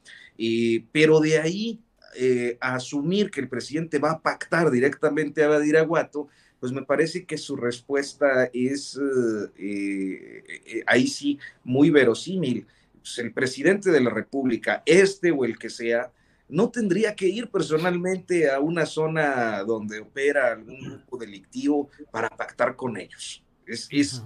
pero 0.93 1.19
de 1.19 1.41
ahí 1.41 1.81
eh, 2.15 2.57
a 2.61 2.77
asumir 2.77 3.31
que 3.31 3.41
el 3.41 3.49
presidente 3.49 3.99
va 3.99 4.13
a 4.13 4.23
pactar 4.23 4.71
directamente 4.71 5.43
a 5.43 5.49
Badiraguato, 5.49 6.29
pues 6.61 6.73
me 6.73 6.83
parece 6.83 7.25
que 7.25 7.39
su 7.39 7.57
respuesta 7.57 8.51
es 8.53 8.99
eh, 8.99 9.51
eh, 9.59 10.83
ahí 10.87 11.07
sí 11.07 11.39
muy 11.65 11.91
verosímil. 11.91 12.67
Pues, 12.99 13.19
el 13.19 13.33
presidente 13.33 13.91
de 13.91 14.01
la 14.01 14.11
República, 14.11 14.83
este 14.87 15.31
o 15.31 15.45
el 15.45 15.59
que 15.59 15.71
sea, 15.71 16.11
no 16.49 16.71
tendría 16.71 17.15
que 17.15 17.27
ir 17.27 17.49
personalmente 17.51 18.51
a 18.51 18.61
una 18.61 18.87
zona 18.87 19.63
donde 19.65 20.01
opera 20.01 20.53
algún 20.53 20.81
grupo 20.81 21.19
delictivo 21.19 21.91
para 22.11 22.29
pactar 22.29 22.77
con 22.77 22.97
ellos. 22.97 23.43
Es, 23.67 23.89
es, 23.91 24.23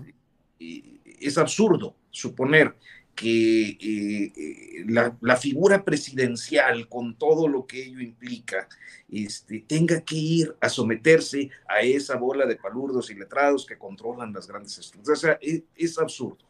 es 0.59 1.39
absurdo 1.39 1.97
suponer 2.11 2.75
que 3.15 3.69
eh, 3.71 4.33
eh, 4.37 4.85
la, 4.89 5.37
figura 5.37 5.85
presidencial, 5.85 6.89
con 6.89 7.17
todo 7.17 7.49
lo 7.49 7.67
que 7.67 7.85
ello 7.85 8.01
implica, 8.01 8.69
este, 9.11 9.65
tenga 9.67 10.01
que 10.01 10.17
ir 10.17 10.57
a 10.61 10.69
someterse 10.69 11.51
a 11.69 11.81
esa 11.81 12.17
bola 12.17 12.47
de 12.47 12.57
palurdos 12.57 13.11
y 13.11 13.15
letrados 13.15 13.67
que 13.67 13.77
controlan 13.77 14.33
las 14.33 14.47
grandes 14.47 14.79
estructuras. 14.79 15.19
O 15.19 15.23
sea, 15.23 15.39
e, 15.43 15.65
es, 15.77 15.99
absurdo. 15.99 16.45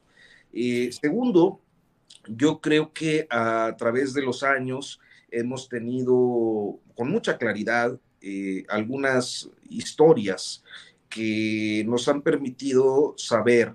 Eh, 0.53 0.91
segundo, 0.93 1.61
yo 2.29 2.61
creo 2.61 2.93
que 2.93 3.27
a 3.31 3.75
través 3.77 4.15
de 4.15 4.23
los 4.23 4.43
años 4.43 5.01
hemos 5.31 5.69
tenido 5.69 6.79
con 6.95 7.11
mucha 7.11 7.39
claridad 7.39 7.99
algunas 8.69 9.49
historias 9.71 10.63
que 11.09 11.85
nos 11.87 12.07
han 12.09 12.21
permitido 12.21 13.15
saber 13.17 13.75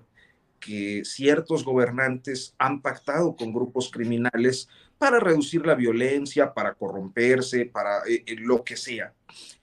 que 0.66 1.06
ciertos 1.06 1.64
gobernantes 1.64 2.56
han 2.58 2.82
pactado 2.82 3.36
con 3.36 3.54
grupos 3.54 3.92
criminales 3.92 4.68
para 4.98 5.20
reducir 5.20 5.66
la 5.66 5.76
violencia, 5.76 6.54
para 6.54 6.74
corromperse, 6.74 7.66
para 7.66 8.00
eh, 8.08 8.24
eh, 8.26 8.36
lo 8.40 8.64
que 8.64 8.76
sea. 8.76 9.14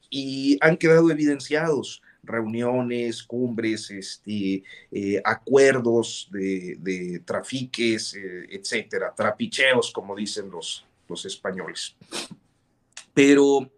Y 0.08 0.58
han 0.60 0.76
quedado 0.76 1.10
evidenciados 1.10 2.02
reuniones, 2.22 3.24
cumbres, 3.24 3.90
este, 3.90 4.62
eh, 4.92 5.20
acuerdos 5.24 6.28
de, 6.30 7.20
trafiques, 7.24 8.14
etcétera, 8.14 9.12
trapicheos, 9.16 9.90
como 9.90 10.14
dicen 10.14 10.48
los, 10.48 10.86
los 11.08 11.24
españoles. 11.24 11.96
Pero 13.12 13.68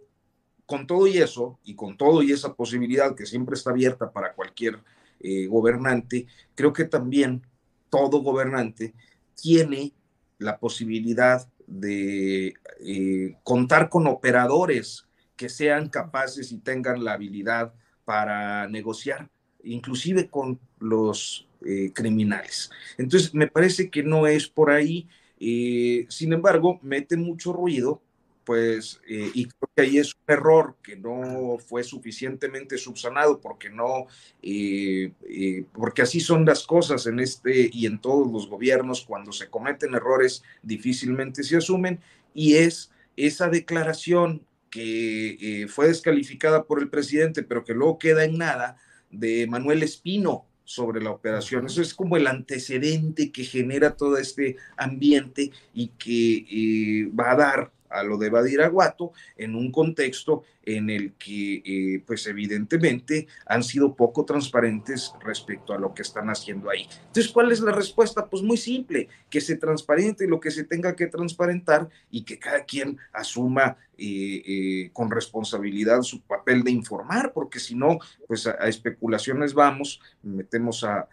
con 0.66 0.86
todo 0.86 1.06
y 1.06 1.18
eso, 1.18 1.58
y 1.64 1.74
con 1.74 1.96
todo 1.96 2.22
y 2.22 2.32
esa 2.32 2.52
posibilidad 2.52 3.14
que 3.14 3.24
siempre 3.24 3.54
está 3.54 3.70
abierta 3.70 4.10
para 4.10 4.34
cualquier 4.34 4.78
eh, 5.26 5.46
gobernante, 5.46 6.26
creo 6.54 6.74
que 6.74 6.84
también 6.84 7.40
todo 7.88 8.20
gobernante 8.20 8.92
tiene 9.34 9.94
la 10.36 10.58
posibilidad 10.58 11.48
de 11.66 12.52
eh, 12.80 13.34
contar 13.42 13.88
con 13.88 14.06
operadores 14.06 15.06
que 15.34 15.48
sean 15.48 15.88
capaces 15.88 16.52
y 16.52 16.58
tengan 16.58 17.02
la 17.02 17.14
habilidad 17.14 17.72
para 18.04 18.68
negociar, 18.68 19.30
inclusive 19.62 20.28
con 20.28 20.60
los 20.78 21.48
eh, 21.64 21.90
criminales. 21.94 22.70
Entonces, 22.98 23.32
me 23.32 23.46
parece 23.46 23.88
que 23.88 24.02
no 24.02 24.26
es 24.26 24.46
por 24.46 24.70
ahí. 24.70 25.08
sin 25.38 26.34
embargo, 26.34 26.78
mete 26.82 27.16
mucho 27.16 27.54
ruido 27.54 28.02
pues, 28.45 29.01
eh, 29.09 29.30
y 29.34 29.47
creo 29.47 29.70
que 29.74 29.82
ahí 29.82 29.99
es 29.99 30.14
un 30.14 30.34
error 30.34 30.76
que 30.82 30.97
no 30.97 31.59
fue 31.59 31.82
suficientemente 31.82 32.78
subsanado 32.78 33.40
porque 33.40 33.70
no, 33.70 34.07
eh, 34.42 35.12
eh, 35.28 35.64
porque 35.72 36.03
así 36.03 36.20
son 36.20 36.45
las 36.45 36.66
cosas 36.66 37.07
en 37.07 37.20
este 37.20 37.70
y 37.72 37.86
en 37.86 38.01
todos 38.01 38.30
los 38.30 38.49
gobiernos, 38.49 39.05
cuando 39.05 39.32
se 39.32 39.49
cometen 39.49 39.95
errores 39.95 40.42
difícilmente 40.62 41.42
se 41.42 41.57
asumen, 41.57 42.01
y 42.34 42.55
es 42.57 42.90
esa 43.16 43.49
declaración 43.49 44.47
que 44.70 45.66
fue 45.70 45.86
descalificada 45.86 46.64
por 46.64 46.80
el 46.80 46.90
presidente, 46.90 47.45
pero 47.45 47.62
que 47.62 47.74
luego 47.74 47.97
queda 47.97 48.24
en 48.24 48.38
nada, 48.38 48.76
de 49.09 49.47
Manuel 49.47 49.84
Espino, 49.84 50.47
sobre 50.64 51.01
la 51.01 51.11
operación. 51.11 51.66
Eso 51.66 51.80
es 51.82 51.95
como 51.95 52.16
el 52.16 52.26
antecedente 52.26 53.30
que 53.30 53.45
genera 53.45 53.97
todo 53.97 54.16
este 54.16 54.57
ambiente 54.76 55.53
y 55.74 55.88
que 55.88 57.09
va 57.14 57.32
a 57.32 57.36
dar 57.36 57.72
a 57.95 58.03
lo 58.03 58.18
de 58.18 58.30
Badiraguato 58.30 59.12
en 59.36 59.55
un 59.55 59.70
contexto 59.70 60.45
en 60.62 60.90
el 60.90 61.14
que, 61.14 61.62
eh, 61.64 62.03
pues 62.07 62.26
evidentemente, 62.26 63.26
han 63.47 63.62
sido 63.62 63.95
poco 63.95 64.24
transparentes 64.24 65.12
respecto 65.20 65.72
a 65.72 65.78
lo 65.78 65.95
que 65.95 66.03
están 66.03 66.28
haciendo 66.28 66.70
ahí. 66.70 66.88
Entonces, 67.07 67.30
¿cuál 67.30 67.53
es 67.53 67.61
la 67.61 67.72
respuesta? 67.72 68.26
Pues 68.26 68.42
muy 68.42 68.57
simple, 68.57 69.09
que 69.28 69.40
se 69.40 69.57
transparente 69.57 70.26
lo 70.26 70.40
que 70.40 70.51
se 70.51 70.64
tenga 70.64 70.97
que 70.97 71.07
transparentar 71.07 71.88
y 72.11 72.24
que 72.24 72.38
cada 72.38 72.64
quien 72.64 72.99
asuma 73.12 73.76
eh, 73.99 74.42
eh, 74.47 74.90
con 74.92 75.11
responsabilidad 75.11 76.03
su 76.03 76.22
papel 76.22 76.64
de 76.64 76.70
informar, 76.70 77.32
porque 77.32 77.61
si 77.61 77.74
no, 77.74 77.99
pues 78.26 78.47
a, 78.47 78.53
especulaciones 78.68 79.55
vamos, 79.55 80.01
metemos 80.22 80.84
a, 80.84 81.09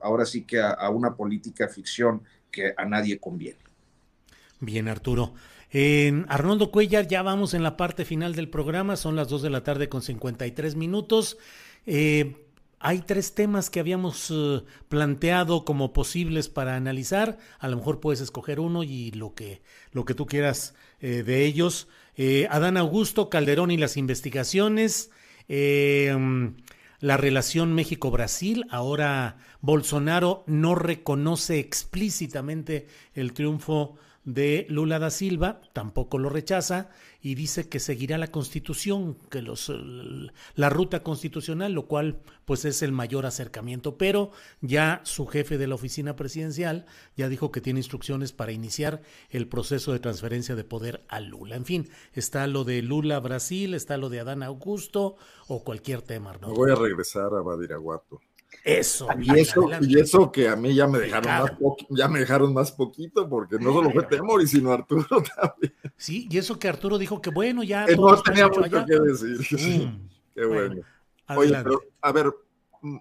ahora 0.00 0.26
sí 0.26 0.42
que 0.42 0.60
a 0.60 0.90
una 0.90 1.14
política 1.14 1.68
ficción 1.68 2.22
que 2.50 2.74
a 2.76 2.84
nadie 2.84 3.18
conviene. 3.18 3.71
Bien, 4.62 4.86
Arturo. 4.86 5.34
En 5.72 6.24
Arnoldo 6.28 6.70
Cuellar, 6.70 7.08
ya 7.08 7.22
vamos 7.22 7.52
en 7.52 7.64
la 7.64 7.76
parte 7.76 8.04
final 8.04 8.36
del 8.36 8.48
programa, 8.48 8.96
son 8.96 9.16
las 9.16 9.28
2 9.28 9.42
de 9.42 9.50
la 9.50 9.64
tarde 9.64 9.88
con 9.88 10.02
53 10.02 10.76
minutos. 10.76 11.36
Eh, 11.84 12.46
hay 12.78 13.00
tres 13.00 13.34
temas 13.34 13.70
que 13.70 13.80
habíamos 13.80 14.30
eh, 14.30 14.62
planteado 14.88 15.64
como 15.64 15.92
posibles 15.92 16.48
para 16.48 16.76
analizar. 16.76 17.38
A 17.58 17.66
lo 17.66 17.76
mejor 17.76 17.98
puedes 17.98 18.20
escoger 18.20 18.60
uno 18.60 18.84
y 18.84 19.10
lo 19.10 19.34
que, 19.34 19.62
lo 19.90 20.04
que 20.04 20.14
tú 20.14 20.26
quieras 20.26 20.76
eh, 21.00 21.24
de 21.24 21.44
ellos. 21.44 21.88
Adán 22.48 22.76
Augusto, 22.76 23.30
Calderón 23.30 23.72
y 23.72 23.78
las 23.78 23.96
investigaciones. 23.96 25.10
la 25.48 27.16
relación 27.16 27.74
México-Brasil. 27.74 28.64
Ahora 28.70 29.38
Bolsonaro 29.60 30.44
no 30.46 30.76
reconoce 30.76 31.58
explícitamente 31.58 32.86
el 33.14 33.32
triunfo 33.32 33.98
de 34.24 34.66
Lula 34.68 34.98
da 34.98 35.10
Silva, 35.10 35.60
tampoco 35.72 36.18
lo 36.18 36.28
rechaza 36.28 36.90
y 37.20 37.34
dice 37.34 37.68
que 37.68 37.80
seguirá 37.80 38.18
la 38.18 38.28
constitución, 38.28 39.16
que 39.30 39.42
los, 39.42 39.72
la 40.54 40.70
ruta 40.70 41.02
constitucional, 41.02 41.72
lo 41.72 41.86
cual 41.86 42.20
pues 42.44 42.64
es 42.64 42.82
el 42.82 42.92
mayor 42.92 43.26
acercamiento. 43.26 43.96
Pero 43.96 44.30
ya 44.60 45.00
su 45.04 45.26
jefe 45.26 45.58
de 45.58 45.66
la 45.66 45.74
oficina 45.74 46.14
presidencial 46.14 46.86
ya 47.16 47.28
dijo 47.28 47.50
que 47.50 47.60
tiene 47.60 47.80
instrucciones 47.80 48.32
para 48.32 48.52
iniciar 48.52 49.02
el 49.30 49.48
proceso 49.48 49.92
de 49.92 50.00
transferencia 50.00 50.54
de 50.54 50.64
poder 50.64 51.04
a 51.08 51.20
Lula. 51.20 51.56
En 51.56 51.64
fin, 51.64 51.88
está 52.12 52.46
lo 52.46 52.64
de 52.64 52.82
Lula 52.82 53.18
Brasil, 53.20 53.74
está 53.74 53.96
lo 53.96 54.08
de 54.08 54.20
Adán 54.20 54.42
Augusto 54.42 55.16
o 55.48 55.64
cualquier 55.64 56.02
tema. 56.02 56.36
¿no? 56.40 56.54
Voy 56.54 56.70
a 56.70 56.76
regresar 56.76 57.34
a 57.34 57.42
Badiraguato. 57.42 58.20
Eso. 58.64 59.08
Y 59.20 59.40
eso, 59.40 59.68
y 59.80 59.98
eso 59.98 60.30
que 60.30 60.48
a 60.48 60.54
mí 60.54 60.74
ya 60.74 60.86
me 60.86 60.98
dejaron 60.98 61.32
más 61.32 61.52
ya 61.90 62.08
me 62.08 62.20
dejaron 62.20 62.54
más 62.54 62.70
poquito, 62.70 63.28
porque 63.28 63.58
no 63.58 63.72
solo 63.72 63.90
fue 63.90 64.04
Temor, 64.04 64.46
sino 64.46 64.72
Arturo 64.72 65.04
también. 65.36 65.74
Sí, 65.96 66.28
y 66.30 66.38
eso 66.38 66.58
que 66.58 66.68
Arturo 66.68 66.96
dijo 66.96 67.20
que 67.20 67.30
bueno, 67.30 67.64
ya. 67.64 67.86
no 67.86 68.22
tenía 68.22 68.48
mucho 68.48 68.84
que 68.86 69.00
decir. 69.00 69.88
Mm. 69.92 70.08
Qué 70.34 70.46
bueno. 70.46 70.82
Oye, 71.28 71.54
pero, 71.62 71.82
a 72.00 72.12
ver, 72.12 72.32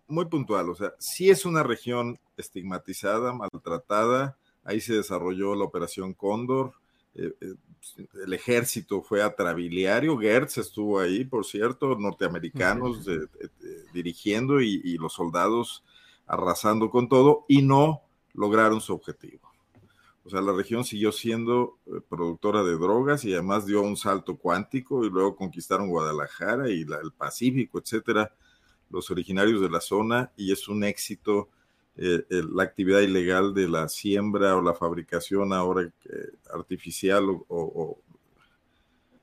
muy 0.07 0.25
puntual, 0.25 0.69
o 0.69 0.75
sea, 0.75 0.93
sí 0.99 1.29
es 1.29 1.45
una 1.45 1.63
región 1.63 2.19
estigmatizada, 2.37 3.33
maltratada, 3.33 4.37
ahí 4.63 4.81
se 4.81 4.95
desarrolló 4.95 5.55
la 5.55 5.63
operación 5.63 6.13
Cóndor, 6.13 6.73
eh, 7.15 7.33
eh, 7.41 7.53
el 8.23 8.33
ejército 8.33 9.01
fue 9.01 9.21
atrabiliario, 9.23 10.17
Gertz 10.17 10.57
estuvo 10.57 10.99
ahí, 10.99 11.25
por 11.25 11.45
cierto, 11.45 11.95
norteamericanos 11.95 13.05
dirigiendo 13.93 14.61
y, 14.61 14.97
los 14.97 15.13
soldados 15.13 15.83
arrasando 16.27 16.89
con 16.89 17.09
todo 17.09 17.45
y 17.47 17.61
no 17.61 18.01
lograron 18.33 18.81
su 18.81 18.93
objetivo. 18.93 19.51
O 20.23 20.29
sea, 20.29 20.39
la 20.41 20.53
región 20.53 20.83
siguió 20.83 21.11
siendo 21.11 21.79
eh, 21.87 21.99
productora 22.07 22.63
de 22.63 22.73
drogas 22.73 23.25
y 23.25 23.33
además 23.33 23.65
dio 23.65 23.81
un 23.81 23.97
salto 23.97 24.37
cuántico 24.37 25.03
y 25.03 25.09
luego 25.09 25.35
conquistaron 25.35 25.89
Guadalajara 25.89 26.69
y 26.69 26.81
el 26.81 27.11
Pacífico, 27.17 27.79
etcétera, 27.79 28.31
los 28.91 29.09
originarios 29.09 29.61
de 29.61 29.69
la 29.69 29.81
zona 29.81 30.31
y 30.37 30.51
es 30.51 30.67
un 30.67 30.83
éxito 30.83 31.49
eh, 31.97 32.23
la 32.29 32.63
actividad 32.63 33.01
ilegal 33.01 33.53
de 33.53 33.67
la 33.67 33.87
siembra 33.89 34.55
o 34.55 34.61
la 34.61 34.73
fabricación 34.73 35.53
ahora 35.53 35.91
artificial 36.53 37.25
o, 37.47 37.99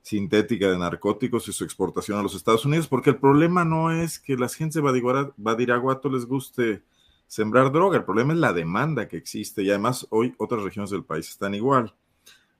sintética 0.01 0.71
de 0.71 0.77
narcóticos 0.77 1.47
y 1.47 1.53
su 1.53 1.63
exportación 1.63 2.17
a 2.17 2.23
los 2.23 2.33
Estados 2.33 2.65
Unidos, 2.65 2.87
porque 2.87 3.11
el 3.11 3.17
problema 3.17 3.63
no 3.63 3.91
es 3.91 4.17
que 4.17 4.37
las 4.37 4.55
gentes 4.55 4.81
de 4.81 5.31
Badiraguato 5.37 6.09
les 6.09 6.25
guste 6.25 6.81
sembrar 7.27 7.71
droga, 7.71 7.97
el 7.97 8.05
problema 8.05 8.33
es 8.33 8.39
la 8.39 8.53
demanda 8.53 9.07
que 9.07 9.17
existe 9.17 9.61
y 9.61 9.69
además 9.69 10.07
hoy 10.09 10.33
otras 10.39 10.63
regiones 10.63 10.89
del 10.89 11.03
país 11.03 11.29
están 11.29 11.53
igual, 11.53 11.93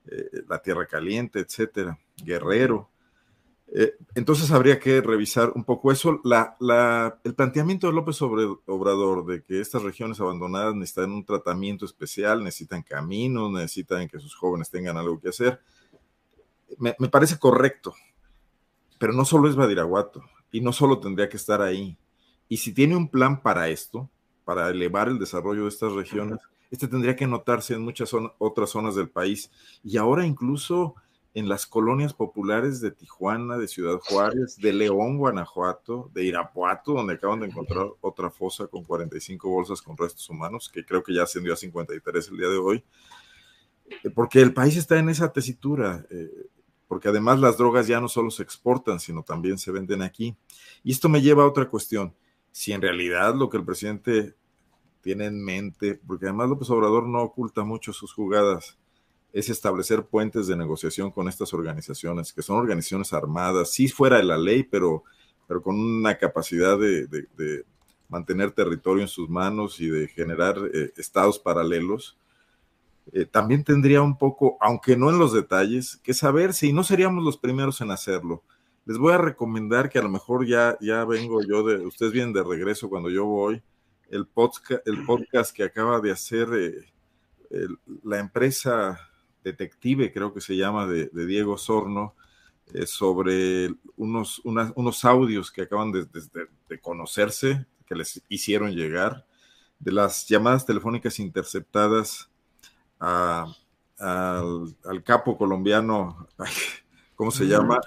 eh, 0.06 0.42
la 0.48 0.62
Tierra 0.62 0.86
Caliente, 0.86 1.40
etcétera, 1.40 1.98
Guerrero. 2.24 2.88
Eh, 3.72 3.94
entonces 4.16 4.50
habría 4.50 4.80
que 4.80 5.00
revisar 5.00 5.52
un 5.54 5.64
poco 5.64 5.92
eso. 5.92 6.20
el 6.20 7.34
planteamiento 7.34 7.86
de 7.86 7.92
López 7.92 8.20
Obrador 8.20 9.24
de 9.26 9.44
que 9.44 9.60
estas 9.60 9.82
regiones 9.82 10.20
abandonadas 10.20 10.74
necesitan 10.74 11.12
un 11.12 11.24
tratamiento 11.24 11.84
especial, 11.84 12.42
necesitan 12.42 12.82
caminos, 12.82 13.52
necesitan 13.52 14.08
que 14.08 14.18
sus 14.18 14.34
jóvenes 14.34 14.70
tengan 14.70 14.96
algo 14.96 15.20
que 15.20 15.28
hacer, 15.28 15.60
me, 16.78 16.94
parece 17.08 17.38
correcto, 17.38 17.94
pero 18.98 19.12
no 19.12 19.24
solo 19.24 19.48
es 19.48 19.56
Badiraguato 19.56 20.22
y 20.50 20.60
no 20.60 20.72
solo 20.72 20.98
tendría 20.98 21.28
que 21.28 21.36
estar 21.36 21.62
ahí. 21.62 21.96
Y 22.48 22.56
si 22.56 22.72
tiene 22.72 22.96
un 22.96 23.08
plan 23.08 23.42
para 23.42 23.68
esto, 23.68 24.10
para 24.44 24.68
elevar 24.70 25.08
el 25.08 25.18
desarrollo 25.18 25.62
de 25.62 25.68
estas 25.68 25.92
regiones, 25.92 26.38
este 26.70 26.88
tendría 26.88 27.16
que 27.16 27.26
notarse 27.26 27.74
en 27.74 27.82
muchas 27.82 28.10
otras 28.38 28.70
zonas 28.70 28.94
del 28.94 29.08
país 29.08 29.50
y 29.82 29.96
ahora 29.96 30.26
incluso 30.26 30.94
en 31.32 31.48
las 31.48 31.66
colonias 31.66 32.12
populares 32.12 32.80
de 32.80 32.90
Tijuana, 32.90 33.56
de 33.56 33.68
Ciudad 33.68 34.00
Juárez, 34.00 34.56
de 34.56 34.72
León, 34.72 35.16
Guanajuato, 35.16 36.10
de 36.12 36.24
Irapuato, 36.24 36.94
donde 36.94 37.14
acaban 37.14 37.40
de 37.40 37.46
encontrar 37.46 37.86
otra 38.00 38.30
fosa 38.30 38.66
con 38.66 38.82
45 38.82 39.48
bolsas 39.48 39.80
con 39.80 39.96
restos 39.96 40.28
humanos, 40.28 40.68
que 40.72 40.84
creo 40.84 41.02
que 41.04 41.14
ya 41.14 41.22
ascendió 41.22 41.52
a 41.52 41.56
53 41.56 42.28
el 42.28 42.36
día 42.36 42.48
de 42.48 42.56
hoy, 42.56 42.84
eh, 44.02 44.10
porque 44.10 44.40
el 44.40 44.52
país 44.52 44.76
está 44.76 44.98
en 44.98 45.08
esa 45.08 45.32
tesitura, 45.32 46.04
eh, 46.10 46.48
porque 46.88 47.08
además 47.08 47.38
las 47.38 47.56
drogas 47.56 47.86
ya 47.86 48.00
no 48.00 48.08
solo 48.08 48.32
se 48.32 48.42
exportan, 48.42 48.98
sino 48.98 49.22
también 49.22 49.56
se 49.56 49.70
venden 49.70 50.02
aquí. 50.02 50.36
Y 50.82 50.90
esto 50.90 51.08
me 51.08 51.22
lleva 51.22 51.44
a 51.44 51.46
otra 51.46 51.68
cuestión. 51.68 52.12
Si 52.50 52.72
en 52.72 52.82
realidad 52.82 53.36
lo 53.36 53.48
que 53.48 53.58
el 53.58 53.64
presidente 53.64 54.34
tiene 55.00 55.26
en 55.26 55.44
mente, 55.44 56.00
porque 56.04 56.26
además 56.26 56.48
López 56.48 56.68
Obrador 56.70 57.06
no 57.06 57.22
oculta 57.22 57.62
mucho 57.62 57.92
sus 57.92 58.12
jugadas, 58.12 58.79
es 59.32 59.48
establecer 59.48 60.04
puentes 60.04 60.46
de 60.46 60.56
negociación 60.56 61.10
con 61.10 61.28
estas 61.28 61.54
organizaciones, 61.54 62.32
que 62.32 62.42
son 62.42 62.56
organizaciones 62.56 63.12
armadas, 63.12 63.72
sí 63.72 63.88
fuera 63.88 64.16
de 64.16 64.24
la 64.24 64.38
ley, 64.38 64.64
pero, 64.64 65.04
pero 65.46 65.62
con 65.62 65.78
una 65.78 66.18
capacidad 66.18 66.78
de, 66.78 67.64
mantener 68.08 68.50
territorio 68.50 69.02
en 69.02 69.08
sus 69.08 69.28
manos 69.28 69.80
y 69.80 69.88
de 69.88 70.08
generar 70.08 70.56
eh, 70.74 70.92
estados 70.96 71.38
paralelos, 71.38 72.18
eh, 73.12 73.24
también 73.24 73.62
tendría 73.62 74.02
un 74.02 74.18
poco, 74.18 74.56
aunque 74.60 74.96
no 74.96 75.10
en 75.10 75.18
los 75.18 75.32
detalles, 75.32 75.96
que 76.02 76.12
saber 76.12 76.52
si 76.52 76.72
no 76.72 76.82
seríamos 76.82 77.22
los 77.22 77.36
primeros 77.36 77.80
en 77.80 77.92
hacerlo. 77.92 78.42
Les 78.84 78.98
voy 78.98 79.12
a 79.12 79.18
recomendar 79.18 79.90
que 79.90 80.00
a 80.00 80.02
lo 80.02 80.08
mejor 80.08 80.44
ya, 80.44 80.76
ya 80.80 81.04
vengo 81.04 81.40
yo 81.42 81.62
de, 81.62 81.86
ustedes 81.86 82.10
vienen 82.10 82.32
de 82.32 82.42
regreso 82.42 82.88
cuando 82.88 83.10
yo 83.10 83.26
voy, 83.26 83.62
el 84.08 84.26
podcast, 84.26 84.86
el 84.88 85.04
podcast 85.04 85.54
que 85.54 85.62
acaba 85.62 86.00
de 86.00 86.10
hacer 86.10 86.48
eh, 86.52 87.68
la 88.02 88.18
empresa 88.18 89.09
detective, 89.42 90.12
creo 90.12 90.32
que 90.32 90.40
se 90.40 90.56
llama, 90.56 90.86
de, 90.86 91.08
Diego 91.26 91.56
Sorno, 91.58 92.14
eh, 92.72 92.86
sobre 92.86 93.74
unos, 93.96 94.40
unos 94.44 95.04
audios 95.04 95.50
que 95.50 95.62
acaban 95.62 95.92
de, 95.92 96.80
conocerse, 96.80 97.66
que 97.86 97.94
les 97.94 98.22
hicieron 98.28 98.72
llegar, 98.72 99.26
de 99.78 99.92
las 99.92 100.26
llamadas 100.28 100.66
telefónicas 100.66 101.18
interceptadas 101.18 102.30
al, 102.98 103.56
capo 105.04 105.36
colombiano, 105.36 106.28
¿cómo 107.14 107.30
se 107.30 107.46
llama? 107.46 107.80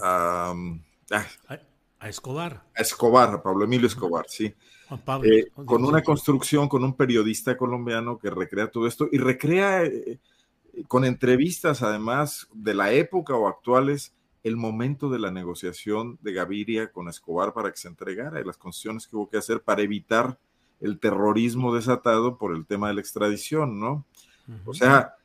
A, 0.00 0.54
Escobar. 2.02 2.62
A 2.76 2.82
Escobar, 2.82 3.34
a 3.34 3.42
Pablo 3.42 3.64
Emilio 3.64 3.86
Escobar, 3.88 4.26
sí. 4.28 4.54
Eh, 5.22 5.50
con 5.66 5.84
una 5.84 6.02
construcción, 6.02 6.68
con 6.68 6.82
un 6.82 6.94
periodista 6.94 7.56
colombiano 7.56 8.18
que 8.18 8.30
recrea 8.30 8.70
todo 8.70 8.86
esto 8.86 9.08
y 9.12 9.18
recrea 9.18 9.84
eh, 9.84 10.18
con 10.86 11.04
entrevistas 11.04 11.82
además 11.82 12.48
de 12.52 12.74
la 12.74 12.92
época 12.92 13.34
o 13.34 13.48
actuales 13.48 14.14
el 14.44 14.56
momento 14.56 15.10
de 15.10 15.18
la 15.18 15.30
negociación 15.30 16.18
de 16.22 16.32
Gaviria 16.32 16.92
con 16.92 17.08
Escobar 17.08 17.52
para 17.52 17.70
que 17.70 17.78
se 17.78 17.88
entregara 17.88 18.40
y 18.40 18.44
las 18.44 18.56
concesiones 18.56 19.06
que 19.06 19.16
hubo 19.16 19.28
que 19.28 19.38
hacer 19.38 19.62
para 19.62 19.82
evitar 19.82 20.38
el 20.80 20.98
terrorismo 20.98 21.74
desatado 21.74 22.38
por 22.38 22.54
el 22.54 22.64
tema 22.66 22.88
de 22.88 22.94
la 22.94 23.00
extradición, 23.00 23.80
¿no? 23.80 24.04
O 24.64 24.72
sea, 24.72 25.16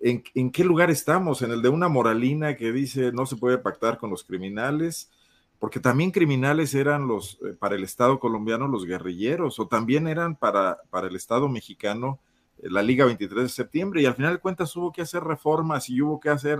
¿en, 0.00 0.22
¿en, 0.34 0.50
qué 0.50 0.64
lugar 0.64 0.90
estamos? 0.90 1.42
¿En 1.42 1.50
el 1.50 1.62
de 1.62 1.68
una 1.68 1.88
moralina 1.88 2.56
que 2.56 2.70
dice 2.72 3.10
no 3.10 3.26
se 3.26 3.36
puede 3.36 3.58
pactar 3.58 3.98
con 3.98 4.10
los 4.10 4.22
criminales? 4.22 5.10
Porque 5.58 5.80
también 5.80 6.12
criminales 6.12 6.74
eran 6.74 7.08
los, 7.08 7.38
eh, 7.44 7.56
para 7.58 7.74
el 7.74 7.82
Estado 7.82 8.20
colombiano, 8.20 8.68
los 8.68 8.84
guerrilleros, 8.84 9.58
o 9.58 9.66
también 9.66 10.06
eran 10.06 10.36
para, 10.36 10.78
para 10.90 11.08
el 11.08 11.16
Estado 11.16 11.48
mexicano 11.48 12.20
la 12.62 12.82
Liga 12.82 13.04
23 13.04 13.44
de 13.44 13.48
septiembre, 13.48 14.02
y 14.02 14.06
al 14.06 14.14
final 14.14 14.34
de 14.34 14.40
cuentas 14.40 14.74
hubo 14.76 14.92
que 14.92 15.02
hacer 15.02 15.22
reformas 15.22 15.88
y 15.88 16.00
hubo 16.00 16.20
que 16.20 16.30
hacer 16.30 16.58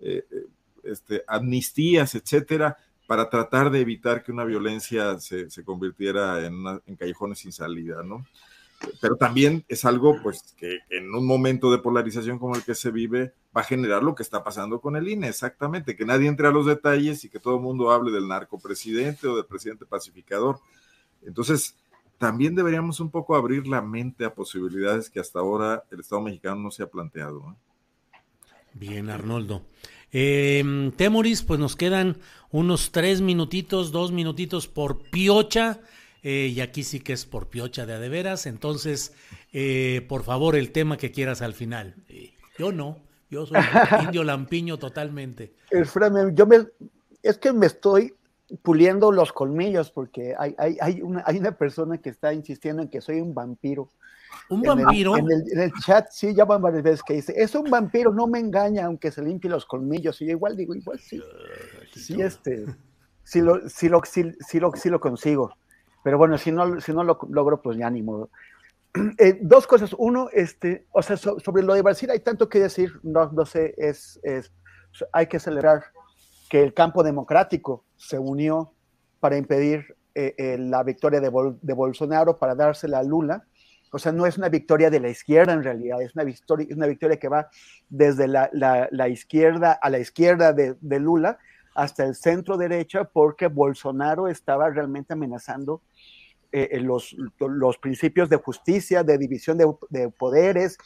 eh, 0.00 0.24
este, 0.82 1.24
amnistías, 1.26 2.14
etcétera, 2.14 2.76
para 3.06 3.28
tratar 3.28 3.70
de 3.70 3.80
evitar 3.80 4.22
que 4.22 4.32
una 4.32 4.44
violencia 4.44 5.18
se, 5.18 5.48
convirtiera 5.64 6.46
en, 6.46 6.64
en, 6.86 6.96
callejones 6.96 7.40
sin 7.40 7.52
salida, 7.52 8.02
¿no? 8.04 8.24
Pero 9.00 9.16
también 9.16 9.64
es 9.68 9.84
algo, 9.84 10.16
pues, 10.22 10.54
que 10.56 10.78
en 10.88 11.14
un 11.14 11.26
momento 11.26 11.70
de 11.70 11.78
polarización 11.78 12.38
como 12.38 12.56
el 12.56 12.64
que 12.64 12.74
se 12.74 12.90
vive, 12.90 13.34
va 13.54 13.60
a 13.60 13.64
generar 13.64 14.02
lo 14.02 14.14
que 14.14 14.22
está 14.22 14.42
pasando 14.42 14.80
con 14.80 14.96
el 14.96 15.08
INE, 15.08 15.28
exactamente, 15.28 15.96
que 15.96 16.06
nadie 16.06 16.28
entre 16.28 16.46
a 16.46 16.50
los 16.50 16.66
detalles 16.66 17.24
y 17.24 17.28
que 17.28 17.40
todo 17.40 17.56
el 17.56 17.62
mundo 17.62 17.90
hable 17.90 18.10
del 18.10 18.28
narcopresidente 18.28 19.26
o 19.26 19.36
del 19.36 19.44
presidente 19.44 19.84
pacificador. 19.84 20.60
Entonces, 21.22 21.76
también 22.20 22.54
deberíamos 22.54 23.00
un 23.00 23.10
poco 23.10 23.34
abrir 23.34 23.66
la 23.66 23.80
mente 23.80 24.26
a 24.26 24.34
posibilidades 24.34 25.08
que 25.08 25.20
hasta 25.20 25.38
ahora 25.38 25.84
el 25.90 26.00
Estado 26.00 26.20
mexicano 26.20 26.56
no 26.56 26.70
se 26.70 26.82
ha 26.82 26.90
planteado. 26.90 27.56
Bien, 28.74 29.08
Arnoldo. 29.08 29.62
Eh, 30.12 30.92
Temoris, 30.96 31.42
pues 31.42 31.58
nos 31.58 31.76
quedan 31.76 32.18
unos 32.50 32.92
tres 32.92 33.22
minutitos, 33.22 33.90
dos 33.90 34.12
minutitos 34.12 34.68
por 34.68 34.98
piocha. 35.10 35.80
Eh, 36.22 36.52
y 36.54 36.60
aquí 36.60 36.82
sí 36.82 37.00
que 37.00 37.14
es 37.14 37.24
por 37.24 37.48
piocha 37.48 37.86
de 37.86 37.94
adeveras. 37.94 38.44
Entonces, 38.44 39.14
eh, 39.54 40.04
por 40.06 40.22
favor, 40.22 40.56
el 40.56 40.72
tema 40.72 40.98
que 40.98 41.12
quieras 41.12 41.40
al 41.40 41.54
final. 41.54 41.94
Eh, 42.10 42.34
yo 42.58 42.70
no, 42.70 42.98
yo 43.30 43.46
soy 43.46 43.56
indio 44.04 44.24
lampiño 44.24 44.78
totalmente. 44.78 45.54
yo 46.34 46.46
me, 46.46 46.66
es 47.22 47.38
que 47.38 47.54
me 47.54 47.64
estoy 47.64 48.12
puliendo 48.62 49.12
los 49.12 49.32
colmillos 49.32 49.90
porque 49.90 50.34
hay, 50.38 50.54
hay, 50.58 50.76
hay, 50.80 51.02
una, 51.02 51.22
hay 51.26 51.38
una 51.38 51.52
persona 51.52 51.98
que 51.98 52.10
está 52.10 52.32
insistiendo 52.32 52.82
en 52.82 52.88
que 52.88 53.00
soy 53.00 53.20
un 53.20 53.34
vampiro. 53.34 53.88
¿Un 54.48 54.62
vampiro? 54.62 55.16
en, 55.16 55.30
el, 55.30 55.72
chat, 55.84 56.08
sí, 56.10 56.34
ya 56.34 56.44
van 56.44 56.62
varias 56.62 56.82
veces 56.82 57.02
que 57.02 57.14
dice, 57.14 57.34
es 57.36 57.54
un 57.54 57.70
vampiro, 57.70 58.12
no 58.12 58.26
me 58.26 58.38
engaña, 58.38 58.86
aunque 58.86 59.10
se 59.10 59.22
limpie 59.22 59.50
los 59.50 59.66
colmillos. 59.66 60.20
Y 60.20 60.26
yo 60.26 60.32
igual 60.32 60.56
digo, 60.56 60.74
igual 60.74 60.98
sí. 60.98 61.20
Sí, 61.94 62.20
este, 62.20 62.66
sí 63.24 63.40
lo, 63.40 63.68
sí 63.68 63.88
lo, 63.88 64.02
sí, 64.04 64.24
lo, 64.58 64.72
sí 64.74 64.90
lo 64.90 65.00
consigo. 65.00 65.52
Pero 66.02 66.18
bueno, 66.18 66.38
si 66.38 66.50
no, 66.50 66.80
si 66.80 66.92
no 66.92 67.04
lo 67.04 67.18
logro, 67.28 67.60
pues 67.60 67.76
ya 67.76 67.90
ni 67.90 68.02
modo. 68.02 68.30
Eh, 69.18 69.38
dos 69.40 69.68
cosas. 69.68 69.94
Uno, 69.96 70.28
este, 70.32 70.86
o 70.90 71.00
sea, 71.00 71.16
sobre 71.16 71.62
lo 71.62 71.74
de 71.74 71.82
Brasil 71.82 72.10
hay 72.10 72.20
tanto 72.20 72.48
que 72.48 72.58
decir, 72.58 72.92
no, 73.04 73.30
no 73.30 73.46
sé, 73.46 73.72
es, 73.78 74.18
es, 74.24 74.52
hay 75.12 75.28
que 75.28 75.36
acelerar 75.36 75.84
que 76.48 76.60
el 76.60 76.74
campo 76.74 77.04
democrático 77.04 77.84
se 78.00 78.18
unió 78.18 78.72
para 79.20 79.36
impedir 79.36 79.94
eh, 80.14 80.34
eh, 80.38 80.56
la 80.58 80.82
victoria 80.82 81.20
de, 81.20 81.28
Bolsonaro, 81.74 82.38
para 82.38 82.54
dársela 82.54 82.98
a 82.98 83.02
Lula. 83.02 83.44
O 83.92 83.98
sea, 83.98 84.10
no 84.10 84.24
es 84.24 84.38
una 84.38 84.48
victoria 84.48 84.88
de 84.88 85.00
la 85.00 85.10
izquierda 85.10 85.52
en 85.52 85.62
realidad, 85.62 86.00
es 86.00 86.14
una 86.14 86.24
victoria, 86.24 86.66
es 86.70 86.76
una 86.76 86.86
victoria 86.86 87.18
que 87.18 87.28
va 87.28 87.48
desde 87.88 88.26
la, 88.26 88.48
la, 88.52 89.08
izquierda 89.08 89.72
a 89.72 89.90
la 89.90 89.98
izquierda 89.98 90.52
de, 90.52 90.76
Lula 90.98 91.38
hasta 91.74 92.04
el 92.04 92.14
centro 92.14 92.56
derecha, 92.56 93.04
porque 93.04 93.48
Bolsonaro 93.48 94.28
estaba 94.28 94.70
realmente 94.70 95.12
amenazando 95.12 95.82
eh, 96.52 96.80
los, 96.80 97.16
los, 97.38 97.78
principios 97.78 98.28
de 98.28 98.36
justicia, 98.36 99.02
de 99.02 99.18
división 99.18 99.58
de, 99.58 100.08
poderes 100.10 100.78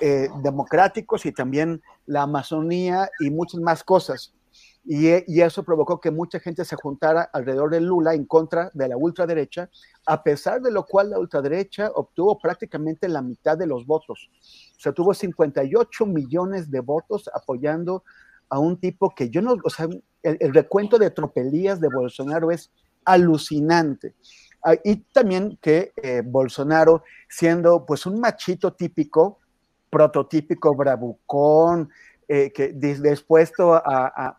eh, 0.00 0.28
democráticos 0.42 1.26
y 1.26 1.32
también 1.32 1.80
la 2.06 2.22
Amazonía 2.22 3.08
y 3.20 3.30
muchas 3.30 3.60
más 3.60 3.82
cosas. 3.82 4.34
Y, 4.84 5.40
eso 5.40 5.62
provocó 5.64 6.00
que 6.00 6.10
mucha 6.10 6.40
gente 6.40 6.64
se 6.64 6.76
juntara 6.76 7.28
alrededor 7.32 7.70
de 7.70 7.80
Lula 7.80 8.14
en 8.14 8.24
contra 8.24 8.70
de 8.72 8.88
la 8.88 8.96
ultraderecha, 8.96 9.68
a 10.06 10.22
pesar 10.22 10.62
de 10.62 10.70
lo 10.70 10.86
cual 10.86 11.10
la 11.10 11.18
ultraderecha 11.18 11.90
obtuvo 11.94 12.38
prácticamente 12.38 13.06
la 13.08 13.20
mitad 13.20 13.58
de 13.58 13.66
los 13.66 13.86
votos. 13.86 14.30
O 14.76 14.80
sea, 14.80 14.92
tuvo 14.92 15.12
58 15.12 16.06
millones 16.06 16.70
de 16.70 16.80
votos 16.80 17.28
apoyando 17.34 18.02
a 18.48 18.58
un 18.58 18.80
tipo 18.80 19.14
que 19.14 19.28
yo 19.28 19.42
no, 19.42 19.56
o 19.62 19.70
sea, 19.70 19.88
el 20.22 20.54
recuento 20.54 20.98
de 20.98 21.10
tropelías 21.10 21.80
de 21.80 21.88
Bolsonaro 21.88 22.50
es 22.50 22.70
alucinante. 23.04 24.14
Ah, 24.62 24.74
y 24.82 24.96
también 24.96 25.58
que 25.62 25.92
eh, 25.96 26.22
Bolsonaro, 26.24 27.04
siendo 27.28 27.86
pues 27.86 28.06
un 28.06 28.20
machito 28.20 28.72
típico, 28.72 29.38
prototípico 29.88 30.74
bravucón, 30.74 31.90
eh, 32.30 32.52
que 32.52 32.74
dispuesto 32.74 33.74
a, 33.74 34.38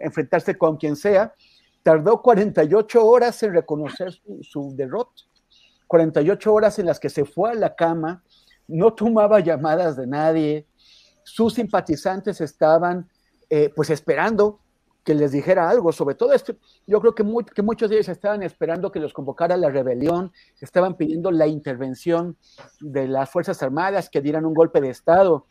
enfrentarse 0.00 0.58
con 0.58 0.76
quien 0.76 0.94
sea, 0.94 1.34
tardó 1.82 2.20
48 2.20 3.06
horas 3.06 3.42
en 3.42 3.54
reconocer 3.54 4.12
su, 4.42 4.74
derrota, 4.76 5.22
48 5.86 6.52
horas 6.52 6.78
en 6.78 6.86
las 6.86 7.00
que 7.00 7.08
se 7.08 7.24
fue 7.24 7.52
a 7.52 7.54
la 7.54 7.74
cama, 7.74 8.22
no 8.68 8.92
tomaba 8.92 9.40
llamadas 9.40 9.96
de 9.96 10.06
nadie, 10.06 10.66
sus 11.22 11.54
simpatizantes 11.54 12.40
estaban 12.42 13.08
eh, 13.48 13.72
pues 13.74 13.88
esperando 13.90 14.60
que 15.06 15.14
les 15.14 15.30
dijera 15.30 15.70
algo, 15.70 15.92
sobre 15.92 16.16
todo 16.16 16.32
esto, 16.32 16.56
yo 16.84 17.00
creo 17.00 17.14
que, 17.14 17.24
que 17.54 17.62
muchos 17.62 17.88
de 17.88 17.94
ellos 17.94 18.08
estaban 18.08 18.42
esperando 18.42 18.90
que 18.90 18.98
los 18.98 19.12
convocara 19.12 19.56
la 19.56 19.70
rebelión, 19.70 20.32
estaban 20.60 20.96
pidiendo 20.96 21.30
la 21.30 21.46
intervención 21.46 22.36
de 22.80 23.06
las 23.06 23.30
Fuerzas 23.30 23.62
Armadas, 23.62 24.10
que 24.10 24.20
dieran 24.20 24.44
un 24.44 24.52
golpe 24.52 24.80
de 24.80 24.90
Estado, 24.90 25.46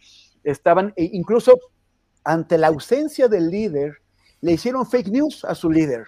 estaban 0.45 0.93
e 0.95 1.09
incluso 1.11 1.59
ante 2.23 2.57
la 2.57 2.67
ausencia 2.67 3.27
del 3.27 3.49
líder, 3.49 3.97
le 4.41 4.53
hicieron 4.53 4.85
fake 4.85 5.09
news 5.09 5.45
a 5.45 5.53
su 5.53 5.69
líder, 5.69 6.07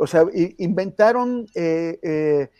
o 0.00 0.06
sea, 0.06 0.24
inventaron 0.56 1.46
eh, 1.54 1.98
eh, 2.02 2.50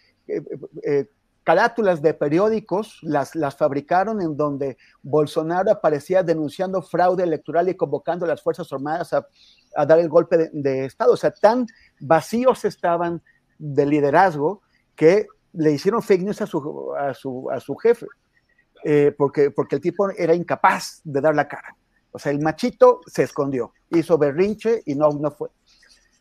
eh, 0.82 1.06
carátulas 1.42 2.02
de 2.02 2.12
periódicos, 2.12 2.98
las, 3.00 3.34
las 3.34 3.56
fabricaron 3.56 4.20
en 4.20 4.36
donde 4.36 4.76
Bolsonaro 5.02 5.72
aparecía 5.72 6.22
denunciando 6.22 6.82
fraude 6.82 7.24
electoral 7.24 7.70
y 7.70 7.74
convocando 7.76 8.26
a 8.26 8.28
las 8.28 8.42
Fuerzas 8.42 8.70
Armadas 8.70 9.14
a 9.14 9.86
dar 9.86 9.98
el 9.98 10.10
golpe 10.10 10.50
de, 10.52 10.84
Estado. 10.84 11.14
O 11.14 11.16
sea, 11.16 11.30
tan 11.30 11.66
vacíos 11.98 12.66
estaban 12.66 13.22
de 13.58 13.86
liderazgo 13.86 14.60
que 14.94 15.26
le 15.54 15.72
hicieron 15.72 16.02
fake 16.02 16.22
news 16.22 16.42
a 16.42 16.46
su, 16.46 16.94
a 16.94 17.14
su, 17.14 17.50
a 17.50 17.58
su 17.58 17.74
jefe, 17.76 18.06
eh, 18.84 19.14
porque, 19.16 19.50
porque 19.50 19.76
el 19.76 19.80
tipo 19.80 20.10
era 20.10 20.34
incapaz 20.34 21.00
de 21.04 21.20
dar 21.20 21.34
la 21.34 21.48
cara. 21.48 21.76
O 22.12 22.18
sea, 22.18 22.32
el 22.32 22.40
machito 22.40 23.00
se 23.06 23.22
escondió, 23.22 23.72
hizo 23.90 24.18
berrinche 24.18 24.82
y 24.86 24.94
no, 24.94 25.10
no 25.10 25.30
fue. 25.30 25.50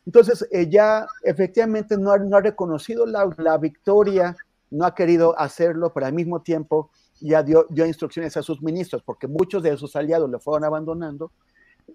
Entonces, 0.06 0.46
ella 0.50 1.06
efectivamente 1.22 1.96
no 1.96 2.12
ha, 2.12 2.18
no 2.18 2.36
ha 2.36 2.40
reconocido 2.40 3.06
la, 3.06 3.28
la, 3.38 3.58
victoria, 3.58 4.36
no 4.70 4.84
ha 4.84 4.94
querido 4.94 5.38
hacerlo, 5.38 5.92
pero 5.92 6.06
al 6.06 6.12
mismo 6.12 6.42
tiempo 6.42 6.90
ya 7.20 7.42
dio, 7.42 7.66
dio 7.70 7.86
instrucciones 7.86 8.36
a 8.36 8.42
sus 8.42 8.62
ministros, 8.62 9.02
porque 9.02 9.26
muchos 9.26 9.62
de 9.62 9.76
sus 9.76 9.94
aliados 9.96 10.30
le 10.30 10.38
fueron 10.38 10.64
abandonando 10.64 11.32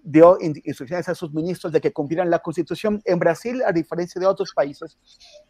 dio 0.02 0.38
instrucciones 0.40 1.08
a 1.08 1.14
sus 1.14 1.32
ministros 1.32 1.72
de 1.72 1.80
que 1.80 1.92
cumplieran 1.92 2.30
la 2.30 2.40
constitución. 2.40 3.00
En 3.04 3.18
Brasil, 3.18 3.62
a 3.66 3.72
diferencia 3.72 4.20
de 4.20 4.26
otros 4.26 4.52
países, 4.54 4.98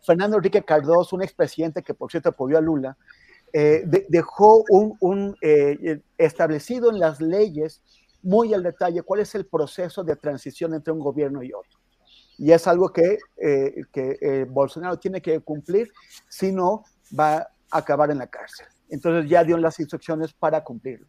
Fernando 0.02 0.36
Enrique 0.36 0.62
Cardoso, 0.62 1.16
un 1.16 1.22
expresidente 1.22 1.82
que 1.82 1.94
por 1.94 2.10
cierto 2.10 2.30
apoyó 2.30 2.58
a 2.58 2.60
Lula, 2.60 2.96
eh, 3.52 3.84
dejó 4.08 4.64
un, 4.68 5.36
eh, 5.40 6.00
establecido 6.18 6.90
en 6.90 6.98
las 6.98 7.20
leyes 7.20 7.80
muy 8.22 8.52
al 8.52 8.62
detalle 8.62 9.02
cuál 9.02 9.20
es 9.20 9.34
el 9.34 9.46
proceso 9.46 10.02
de 10.04 10.16
transición 10.16 10.74
entre 10.74 10.92
un 10.92 10.98
gobierno 10.98 11.42
y 11.42 11.52
otro. 11.52 11.78
Y 12.38 12.52
es 12.52 12.66
algo 12.66 12.92
que, 12.92 13.18
eh, 13.36 13.84
que 13.92 14.46
Bolsonaro 14.50 14.98
tiene 14.98 15.22
que 15.22 15.40
cumplir, 15.40 15.90
si 16.28 16.52
no, 16.52 16.84
va 17.18 17.36
a 17.36 17.48
acabar 17.70 18.10
en 18.10 18.18
la 18.18 18.26
cárcel. 18.26 18.66
Entonces 18.90 19.30
ya 19.30 19.42
dio 19.42 19.56
las 19.56 19.80
instrucciones 19.80 20.32
para 20.34 20.62
cumplirlo. 20.62 21.06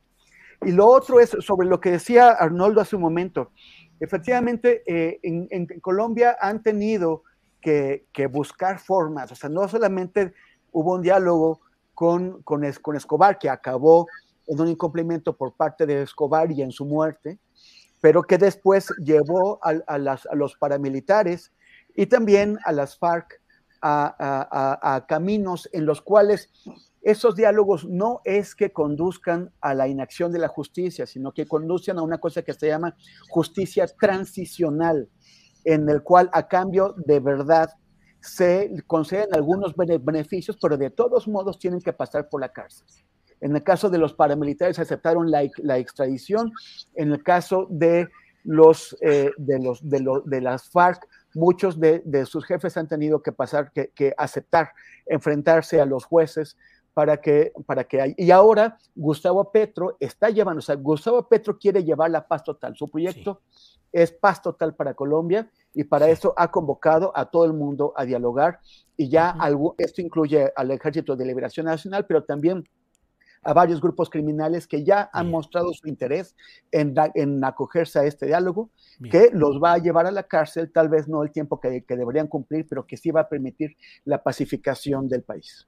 Y 0.65 0.71
lo 0.71 0.87
otro 0.87 1.19
es 1.19 1.35
sobre 1.41 1.67
lo 1.67 1.81
que 1.81 1.91
decía 1.91 2.29
Arnoldo 2.29 2.81
hace 2.81 2.95
un 2.95 3.01
momento. 3.01 3.51
efectivamente, 3.99 4.83
en, 5.21 5.67
Colombia 5.81 6.37
han 6.39 6.63
tenido 6.63 7.23
que, 7.61 8.05
buscar 8.31 8.79
formas, 8.79 9.31
o 9.31 9.35
sea, 9.35 9.49
no 9.49 9.67
solamente 9.67 10.33
hubo 10.71 10.93
un 10.93 11.01
diálogo 11.01 11.61
con, 11.97 12.43
con, 12.43 12.63
Escobar, 12.63 13.39
que 13.39 13.49
acabó 13.49 14.05
en 14.45 14.61
un 14.61 14.67
incumplimiento 14.67 15.35
por 15.35 15.55
parte 15.55 15.87
de 15.87 16.03
Escobar 16.03 16.51
y 16.51 16.61
en 16.61 16.71
su 16.71 16.85
muerte, 16.85 17.39
pero 17.99 18.21
que 18.21 18.37
después 18.37 18.93
llevó 19.03 19.59
a, 19.63 19.97
los 19.97 20.55
paramilitares 20.57 21.51
y 21.95 22.05
también 22.05 22.59
a 22.65 22.71
las 22.71 22.99
FARC 22.99 23.41
a, 23.81 25.05
caminos 25.09 25.67
en 25.73 25.87
los 25.87 26.03
cuales 26.03 26.51
esos 27.01 27.35
diálogos 27.35 27.83
no 27.85 28.21
es 28.25 28.53
que 28.53 28.71
conduzcan 28.71 29.51
a 29.59 29.73
la 29.73 29.87
inacción 29.87 30.31
de 30.31 30.37
la 30.37 30.49
justicia, 30.49 31.07
sino 31.07 31.31
que 31.31 31.47
conducen 31.47 31.97
a 31.97 32.03
una 32.03 32.19
cosa 32.19 32.43
que 32.43 32.53
se 32.53 32.67
llama 32.67 32.95
justicia 33.27 33.87
transicional, 33.87 35.09
en 35.63 35.89
el 35.89 36.03
cual 36.03 36.29
a 36.31 36.47
cambio 36.47 36.93
de 36.95 37.19
verdad 37.19 37.71
se 38.27 38.71
conceden 38.85 39.33
algunos 39.33 39.73
beneficios, 39.75 40.57
pero 40.61 40.77
de 40.77 40.89
todos 40.89 41.27
modos 41.27 41.57
tienen 41.57 41.81
que 41.81 41.93
pasar 41.93 42.29
por 42.29 42.41
la 42.41 42.49
cárcel. 42.49 42.85
En 43.39 43.55
el 43.55 43.63
caso 43.63 43.89
de 43.89 43.97
los 43.97 44.13
paramilitares 44.13 44.79
aceptaron 44.79 45.31
la, 45.31 45.43
extradición, 45.77 46.51
en 46.95 47.11
el 47.11 47.23
caso 47.23 47.67
de 47.69 48.09
los, 48.43 48.97
eh, 49.01 49.31
de, 49.37 49.59
los, 49.59 49.87
de, 49.87 50.41
las 50.41 50.69
FARC, 50.69 51.07
muchos 51.35 51.79
de, 51.79 52.25
sus 52.25 52.45
jefes 52.45 52.77
han 52.77 52.87
tenido 52.87 53.21
que 53.21 53.31
pasar, 53.31 53.71
que, 53.71 53.91
que 53.95 54.13
aceptar, 54.17 54.71
enfrentarse 55.05 55.79
a 55.79 55.85
los 55.85 56.05
jueces 56.05 56.57
para 56.97 57.17
que, 57.17 57.53
para 57.67 57.83
que 57.83 58.15
y 58.17 58.31
ahora 58.31 58.79
Gustavo 58.95 59.51
Petro 59.51 59.97
está 59.99 60.31
llevando, 60.31 60.57
o 60.57 60.61
sea, 60.63 60.73
Gustavo 60.73 61.27
Petro 61.29 61.55
quiere 61.55 61.83
llevar 61.83 62.09
la 62.09 62.27
paz 62.27 62.43
total. 62.43 62.75
Su 62.75 62.89
proyecto 62.89 63.41
es 63.91 64.11
paz 64.11 64.41
total 64.41 64.73
para 64.73 64.95
Colombia 64.95 65.47
y 65.75 65.83
para 65.83 66.09
eso 66.09 66.33
ha 66.35 66.49
convocado 66.49 67.11
a 67.15 67.25
todo 67.25 67.45
el 67.45 67.53
mundo 67.53 67.93
a 67.95 68.03
dialogar 68.03 68.61
y 68.95 69.09
ya 69.09 69.29
algo, 69.29 69.75
esto 69.77 70.01
incluye 70.01 70.51
al 70.55 70.71
Ejército 70.71 71.15
de 71.15 71.23
Liberación 71.27 71.67
Nacional, 71.67 72.07
pero 72.07 72.23
también 72.23 72.67
a 73.43 73.53
varios 73.53 73.79
grupos 73.79 74.09
criminales 74.09 74.65
que 74.65 74.83
ya 74.83 75.07
han 75.13 75.29
mostrado 75.29 75.73
su 75.73 75.87
interés 75.87 76.35
en, 76.71 76.95
en, 77.13 77.43
acogerse 77.43 77.99
a 77.99 78.05
este 78.05 78.25
diálogo, 78.25 78.71
que 79.11 79.29
los 79.33 79.61
va 79.63 79.73
a 79.73 79.77
llevar 79.77 80.07
a 80.07 80.11
la 80.11 80.23
cárcel, 80.23 80.71
tal 80.71 80.89
vez 80.89 81.07
no 81.07 81.21
el 81.21 81.31
tiempo 81.31 81.59
que, 81.59 81.83
que 81.83 81.95
deberían 81.95 82.25
cumplir, 82.25 82.65
pero 82.67 82.87
que 82.87 82.97
sí 82.97 83.11
va 83.11 83.21
a 83.21 83.29
permitir 83.29 83.77
la 84.03 84.23
pacificación 84.23 85.07
del 85.07 85.21
país. 85.21 85.67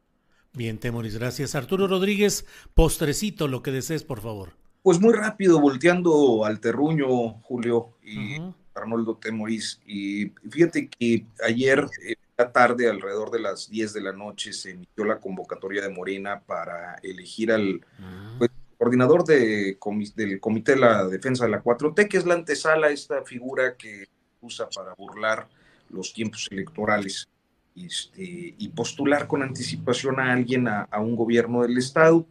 Bien, 0.60 0.78
Temoris, 0.78 1.18
gracias. 1.18 1.56
Arturo 1.56 1.88
Rodríguez, 1.88 2.46
postrecito, 2.74 3.48
lo 3.48 3.64
que 3.64 3.72
desees, 3.72 4.04
por 4.04 4.20
favor. 4.20 4.58
Pues 4.84 5.00
muy 5.00 5.14
rápido, 5.14 5.62
volteando 5.62 6.44
al 6.44 6.60
terruño, 6.60 7.36
Julio 7.44 7.94
y 8.04 8.42
Arnoldo 8.76 9.16
Temoris. 9.16 9.80
Y 9.88 10.34
fíjate 10.52 10.90
que 10.90 11.26
ayer, 11.48 11.88
eh, 12.06 12.18
la 12.38 12.52
tarde, 12.52 12.90
alrededor 12.90 13.32
de 13.32 13.40
las 13.40 13.70
10 13.70 13.94
de 13.94 14.02
la 14.02 14.12
noche, 14.12 14.52
se 14.52 14.72
emitió 14.72 15.06
la 15.06 15.22
convocatoria 15.22 15.82
de 15.82 15.94
Morena 15.94 16.42
para 16.42 16.96
elegir 17.04 17.54
al 17.54 17.80
ah. 18.02 18.36
pues, 18.38 18.52
coordinador 18.78 19.24
de, 19.24 19.78
del 20.18 20.40
Comité 20.42 20.74
de 20.74 20.80
la 20.80 21.08
Defensa 21.08 21.46
de 21.46 21.52
la 21.52 21.64
4T, 21.64 22.10
que 22.10 22.18
es 22.18 22.26
la 22.26 22.34
antesala, 22.34 22.90
esta 22.90 23.24
figura 23.24 23.78
que 23.78 24.10
usa 24.42 24.68
para 24.68 24.94
burlar 24.94 25.48
los 25.90 26.12
tiempos 26.12 26.50
electorales 26.52 27.30
este, 27.76 28.56
y 28.58 28.68
postular 28.70 29.28
con 29.28 29.44
anticipación 29.44 30.20
a 30.20 30.34
alguien 30.34 30.68
a, 30.68 30.88
un 31.00 31.16
gobierno 31.16 31.62
del 31.62 31.78
Estado. 31.78 32.26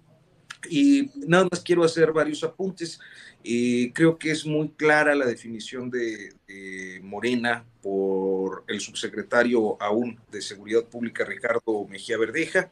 Y 0.68 1.10
nada 1.26 1.48
más 1.50 1.60
quiero 1.60 1.84
hacer 1.84 2.12
varios 2.12 2.42
apuntes. 2.42 2.98
Eh, 3.44 3.92
creo 3.94 4.18
que 4.18 4.32
es 4.32 4.44
muy 4.44 4.70
clara 4.70 5.14
la 5.14 5.26
definición 5.26 5.90
de, 5.90 6.34
Morena 7.02 7.64
por 7.80 8.64
el 8.66 8.80
subsecretario 8.80 9.80
aún 9.80 10.18
de 10.30 10.42
Seguridad 10.42 10.84
Pública, 10.84 11.24
Ricardo 11.24 11.86
Mejía 11.88 12.18
Verdeja. 12.18 12.70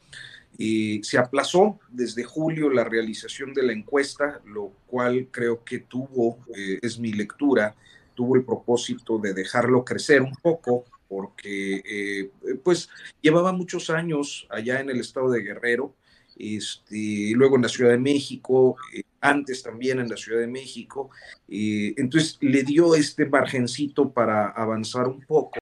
y 0.58 1.02
se 1.04 1.18
aplazó 1.18 1.78
desde 1.88 2.24
julio 2.24 2.70
la 2.70 2.84
realización 2.84 3.52
de 3.54 3.62
la 3.62 3.72
encuesta, 3.72 4.40
lo 4.46 4.72
cual 4.86 5.28
creo 5.30 5.62
que 5.64 5.80
tuvo, 5.80 6.38
eh, 6.56 6.78
es 6.82 6.98
mi 6.98 7.12
lectura, 7.12 7.74
tuvo 8.14 8.36
el 8.36 8.44
propósito 8.44 9.18
de 9.18 9.34
dejarlo 9.34 9.84
crecer 9.84 10.22
un 10.22 10.34
poco 10.42 10.84
porque 11.08 11.82
eh, 11.84 12.30
pues 12.62 12.88
llevaba 13.20 13.52
muchos 13.52 13.90
años 13.90 14.46
allá 14.50 14.80
en 14.80 14.90
el 14.90 15.00
estado 15.00 15.30
de 15.30 15.42
Guerrero, 15.42 15.94
este, 16.38 17.32
luego 17.34 17.56
en 17.56 17.62
la 17.62 17.68
Ciudad 17.68 17.90
de 17.90 17.98
México, 17.98 18.76
eh, 18.94 19.02
antes 19.20 19.62
también 19.62 20.00
en 20.00 20.08
la 20.08 20.16
Ciudad 20.16 20.40
de 20.40 20.46
México, 20.46 21.10
eh, 21.48 21.94
entonces 21.96 22.38
le 22.40 22.62
dio 22.62 22.94
este 22.94 23.26
margencito 23.26 24.10
para 24.12 24.48
avanzar 24.48 25.08
un 25.08 25.20
poco 25.22 25.58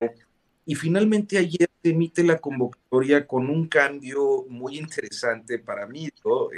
y 0.66 0.74
finalmente 0.74 1.36
ayer 1.36 1.68
emite 1.82 2.24
la 2.24 2.38
convocatoria 2.38 3.26
con 3.26 3.51
un 3.51 3.68
cambio 3.68 4.47
muy 4.49 4.78
interesante 4.78 5.59
para 5.59 5.86
mí 5.86 6.09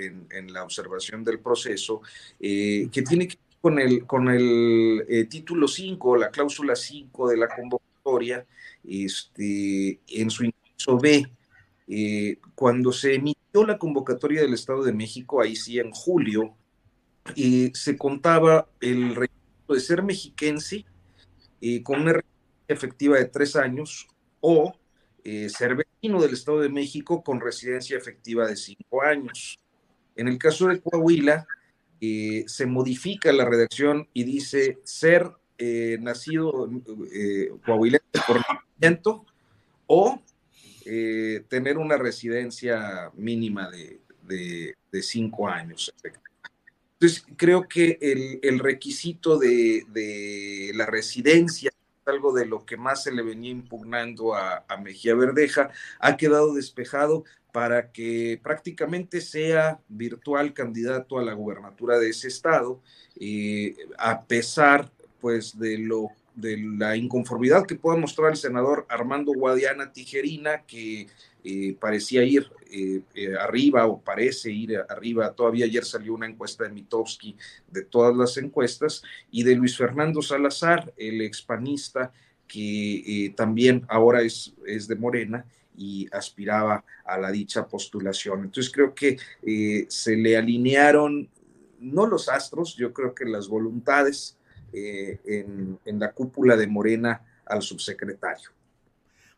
en, 0.00 0.26
en, 0.30 0.52
la 0.52 0.62
observación 0.62 1.24
del 1.24 1.40
proceso, 1.40 2.02
que 2.38 3.04
tiene 3.06 3.26
que 3.26 3.36
ver 3.36 3.58
con 3.60 3.78
el, 3.80 4.06
con 4.06 4.28
el 4.28 5.26
título 5.28 5.66
5, 5.66 6.18
la 6.18 6.30
cláusula 6.30 6.76
5 6.76 7.28
de 7.28 7.36
la 7.36 7.48
convocatoria, 7.48 7.95
este, 8.84 10.00
en 10.08 10.30
su 10.30 10.44
inciso 10.44 10.98
B, 10.98 11.30
eh, 11.88 12.38
cuando 12.54 12.92
se 12.92 13.14
emitió 13.14 13.64
la 13.66 13.78
convocatoria 13.78 14.42
del 14.42 14.54
Estado 14.54 14.82
de 14.84 14.92
México, 14.92 15.40
ahí 15.40 15.56
sí 15.56 15.78
en 15.78 15.90
julio, 15.90 16.54
eh, 17.34 17.70
se 17.74 17.96
contaba 17.96 18.68
el 18.80 19.14
requisito 19.14 19.74
de 19.74 19.80
ser 19.80 20.02
mexiquense 20.02 20.84
eh, 21.60 21.82
con 21.82 22.02
una 22.02 22.12
residencia 22.14 22.68
efectiva 22.68 23.18
de 23.18 23.24
tres 23.26 23.56
años 23.56 24.08
o 24.40 24.74
ser 25.48 25.74
vecino 25.74 26.22
del 26.22 26.34
Estado 26.34 26.60
de 26.60 26.68
México 26.68 27.24
con 27.24 27.40
residencia 27.40 27.98
efectiva 27.98 28.46
de 28.46 28.54
cinco 28.54 29.02
años. 29.02 29.58
En 30.14 30.28
el 30.28 30.38
caso 30.38 30.68
de 30.68 30.80
Coahuila, 30.80 31.48
se 31.98 32.66
modifica 32.66 33.32
la 33.32 33.44
redacción 33.44 34.08
y 34.12 34.22
dice 34.22 34.78
ser 34.84 35.32
nacido 36.00 36.70
coahuilense 37.64 38.20
por 38.26 38.40
o 39.86 40.20
eh, 40.84 41.44
tener 41.48 41.78
una 41.78 41.96
residencia 41.96 43.10
mínima 43.14 43.70
de, 43.70 44.00
cinco 45.02 45.48
años. 45.48 45.92
Entonces, 46.94 47.26
creo 47.36 47.68
que 47.68 47.98
el, 48.42 48.58
requisito 48.58 49.38
de, 49.38 50.72
la 50.74 50.86
residencia, 50.86 51.70
algo 52.06 52.32
de 52.32 52.46
lo 52.46 52.64
que 52.64 52.76
más 52.76 53.02
se 53.02 53.12
le 53.12 53.22
venía 53.22 53.50
impugnando 53.50 54.34
a, 54.34 54.64
Mejía 54.82 55.14
Verdeja, 55.14 55.70
ha 55.98 56.16
quedado 56.16 56.54
despejado 56.54 57.24
para 57.52 57.90
que 57.90 58.38
prácticamente 58.42 59.20
sea 59.20 59.80
virtual 59.88 60.52
candidato 60.54 61.18
a 61.18 61.24
la 61.24 61.32
gubernatura 61.32 61.98
de 61.98 62.10
ese 62.10 62.28
estado, 62.28 62.80
eh, 63.18 63.74
a 63.98 64.22
pesar 64.24 64.92
pues 65.20 65.58
de 65.58 65.78
lo 65.78 66.10
de 66.36 66.58
la 66.58 66.96
inconformidad 66.96 67.64
que 67.64 67.76
pueda 67.76 67.96
mostrar 67.96 68.30
el 68.30 68.36
senador 68.36 68.86
Armando 68.90 69.32
Guadiana 69.32 69.90
Tijerina, 69.90 70.62
que 70.66 71.06
eh, 71.42 71.76
parecía 71.80 72.22
ir 72.24 72.50
eh, 72.70 73.00
eh, 73.14 73.34
arriba 73.40 73.86
o 73.86 74.00
parece 74.00 74.52
ir 74.52 74.76
arriba. 74.88 75.32
Todavía 75.32 75.64
ayer 75.64 75.84
salió 75.84 76.12
una 76.12 76.26
encuesta 76.26 76.64
de 76.64 76.70
Mitowski 76.70 77.36
de 77.70 77.84
todas 77.84 78.14
las 78.14 78.36
encuestas 78.36 79.02
y 79.30 79.44
de 79.44 79.56
Luis 79.56 79.78
Fernando 79.78 80.20
Salazar, 80.20 80.92
el 80.98 81.22
expanista 81.22 82.12
que 82.46 83.34
también 83.36 83.84
ahora 83.88 84.22
es, 84.22 84.54
es 84.66 84.86
de 84.86 84.94
Morena 84.94 85.44
y 85.76 86.06
aspiraba 86.12 86.84
a 87.04 87.18
la 87.18 87.32
dicha 87.32 87.66
postulación. 87.66 88.44
Entonces 88.44 88.72
creo 88.72 88.94
que 88.94 89.18
se 89.88 90.16
le 90.16 90.36
alinearon 90.36 91.28
no 91.80 92.06
los 92.06 92.28
astros, 92.28 92.76
yo 92.76 92.92
creo 92.92 93.14
que 93.14 93.24
las 93.24 93.48
voluntades 93.48 94.36
eh, 94.72 95.20
en, 95.24 95.98
la 95.98 96.12
cúpula 96.12 96.56
de 96.56 96.66
Morena 96.66 97.22
al 97.44 97.62
subsecretario. 97.62 98.50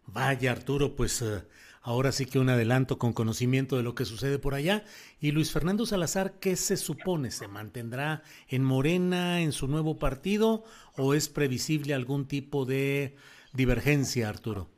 Vaya, 0.07 0.53
Arturo, 0.53 0.97
pues 0.97 1.22
eh, 1.22 1.43
ahora 1.83 2.12
sí 2.12 2.26
que 2.26 2.39
un 2.39 2.49
adelanto 2.49 2.99
con 2.99 3.12
conocimiento 3.12 3.76
de 3.76 3.83
lo 3.83 3.95
que 3.95 4.05
sucede 4.05 4.39
por 4.39 4.55
allá. 4.55 4.85
Y 5.20 5.33
Luis 5.33 5.53
Fernando 5.53 5.87
Salazar, 5.87 6.39
¿qué 6.41 6.57
se 6.57 6.76
supone? 6.76 7.31
¿Se 7.31 7.49
mantendrá 7.49 8.22
en 8.49 8.64
Morena, 8.64 9.41
en 9.41 9.53
su 9.53 9.68
nuevo 9.68 9.99
partido, 9.99 10.64
o 10.97 11.14
es 11.14 11.29
previsible 11.29 11.95
algún 11.95 12.26
tipo 12.26 12.64
de 12.64 13.16
divergencia, 13.53 14.29
Arturo? 14.29 14.68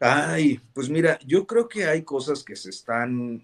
Ay, 0.00 0.60
pues 0.74 0.90
mira, 0.90 1.18
yo 1.26 1.46
creo 1.46 1.68
que 1.68 1.86
hay 1.86 2.02
cosas 2.02 2.44
que 2.44 2.54
se 2.54 2.70
están 2.70 3.42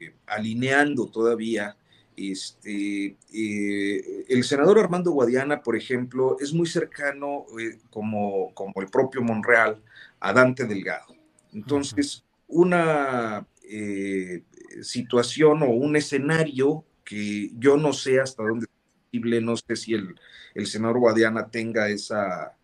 eh, 0.00 0.14
alineando 0.26 1.06
todavía 1.06 1.76
este, 2.16 3.16
eh, 3.32 4.24
el 4.28 4.44
senador 4.44 4.78
Armando 4.78 5.10
Guadiana, 5.12 5.62
por 5.62 5.76
ejemplo, 5.76 6.36
es 6.40 6.52
muy 6.52 6.66
cercano, 6.66 7.46
eh, 7.58 7.78
como, 7.90 8.52
como 8.54 8.74
el 8.80 8.88
propio 8.88 9.22
Monreal, 9.22 9.82
a 10.20 10.32
Dante 10.32 10.66
Delgado. 10.66 11.14
Entonces, 11.52 12.24
una 12.46 13.46
eh, 13.62 14.42
situación 14.82 15.62
o 15.62 15.70
un 15.70 15.96
escenario 15.96 16.84
que 17.04 17.50
yo 17.58 17.76
no 17.76 17.92
sé 17.92 18.20
hasta 18.20 18.42
dónde 18.42 18.66
posible, 19.06 19.40
no 19.40 19.56
sé 19.56 19.76
si 19.76 19.94
el, 19.94 20.14
el 20.54 20.66
senador 20.66 20.98
Guadiana 20.98 21.48
tenga 21.48 21.88
esa 21.88 22.56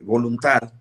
voluntad, 0.00 0.72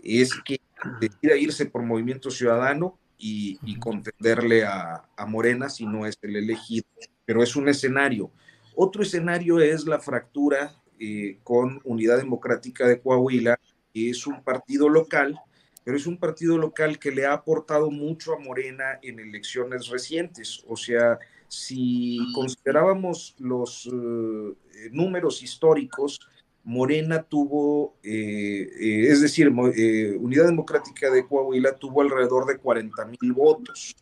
es 0.00 0.30
que 0.44 0.60
decida 1.00 1.36
irse 1.36 1.66
por 1.66 1.82
Movimiento 1.82 2.30
Ciudadano 2.30 2.96
y, 3.18 3.78
contenderle 3.78 4.64
a, 4.64 5.04
Morena 5.26 5.68
si 5.68 5.86
no 5.86 6.06
es 6.06 6.18
el 6.22 6.36
elegido, 6.36 6.86
pero 7.24 7.42
es 7.42 7.56
un 7.56 7.68
escenario. 7.68 8.30
Otro 8.74 9.02
escenario 9.02 9.58
es 9.58 9.86
la 9.86 9.98
fractura 9.98 10.74
eh, 10.98 11.38
con 11.42 11.80
Unidad 11.84 12.18
Democrática 12.18 12.86
de 12.86 13.00
Coahuila, 13.00 13.58
que 13.92 14.10
es 14.10 14.26
un 14.26 14.42
partido 14.42 14.88
local, 14.88 15.38
pero 15.84 15.96
es 15.96 16.06
un 16.06 16.18
partido 16.18 16.58
local 16.58 16.98
que 16.98 17.10
le 17.10 17.26
ha 17.26 17.32
aportado 17.32 17.90
mucho 17.90 18.34
a 18.34 18.38
Morena 18.38 18.98
en 19.02 19.18
elecciones 19.20 19.88
recientes. 19.88 20.62
O 20.66 20.76
sea, 20.76 21.18
si 21.48 22.18
considerábamos 22.34 23.34
los 23.38 23.86
eh, 23.86 24.90
números 24.90 25.42
históricos, 25.42 26.20
Morena 26.66 27.22
tuvo, 27.22 27.94
eh, 28.02 28.68
eh, 28.80 29.06
es 29.08 29.20
decir, 29.20 29.48
Unidad 29.48 30.46
Democrática 30.46 31.08
de 31.12 31.24
Coahuila 31.24 31.76
tuvo 31.76 32.02
alrededor 32.02 32.44
de 32.44 32.58
40 32.58 33.04
mil 33.04 33.32
votos. 33.32 33.94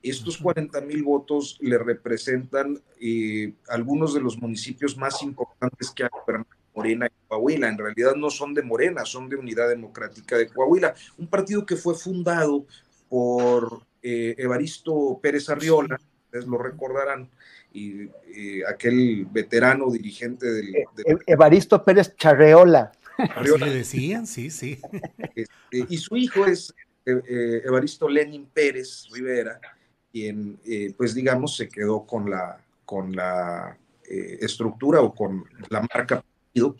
Estos 0.00 0.38
40 0.38 0.80
mil 0.82 1.02
votos 1.02 1.58
le 1.60 1.76
representan 1.76 2.80
algunos 3.68 4.14
de 4.14 4.20
los 4.20 4.38
municipios 4.38 4.96
más 4.96 5.24
importantes 5.24 5.90
que 5.90 6.04
ha 6.04 6.08
gobernado 6.08 6.46
Morena 6.72 7.06
y 7.06 7.26
Coahuila. 7.26 7.68
En 7.68 7.78
realidad 7.78 8.14
no 8.14 8.30
son 8.30 8.54
de 8.54 8.62
Morena, 8.62 9.04
son 9.04 9.28
de 9.28 9.34
Unidad 9.34 9.68
Democrática 9.68 10.38
de 10.38 10.46
Coahuila. 10.46 10.94
Un 11.18 11.26
partido 11.26 11.66
que 11.66 11.74
fue 11.74 11.96
fundado 11.96 12.64
por 13.08 13.82
Evaristo 14.00 15.18
Pérez 15.20 15.48
Arriola, 15.48 15.98
ustedes 16.26 16.46
lo 16.46 16.58
recordarán, 16.58 17.28
y, 17.74 18.08
aquel 18.68 19.26
veterano 19.26 19.90
dirigente 19.90 20.50
del, 20.50 20.74
e, 20.76 20.84
e, 21.06 21.16
Evaristo 21.26 21.84
Pérez 21.84 22.14
Charreola. 22.16 22.92
Así 23.16 23.58
le 23.58 23.70
decían, 23.70 24.26
sí, 24.26 24.50
sí. 24.50 24.80
Este, 25.34 25.86
y 25.88 25.96
su 25.98 26.16
hijo 26.16 26.46
es 26.46 26.74
eh, 27.06 27.20
eh, 27.28 27.62
Evaristo 27.64 28.08
Lenin 28.08 28.46
Pérez 28.46 29.06
Rivera, 29.12 29.60
quien, 30.10 30.58
eh, 30.64 30.94
pues 30.96 31.14
digamos, 31.14 31.56
se 31.56 31.68
quedó 31.68 32.06
con 32.06 32.30
la, 32.30 32.58
con 32.84 33.14
la 33.14 33.76
estructura 34.06 35.00
o 35.00 35.14
con 35.14 35.44
la 35.70 35.80
marca 35.80 36.22
partido. 36.22 36.76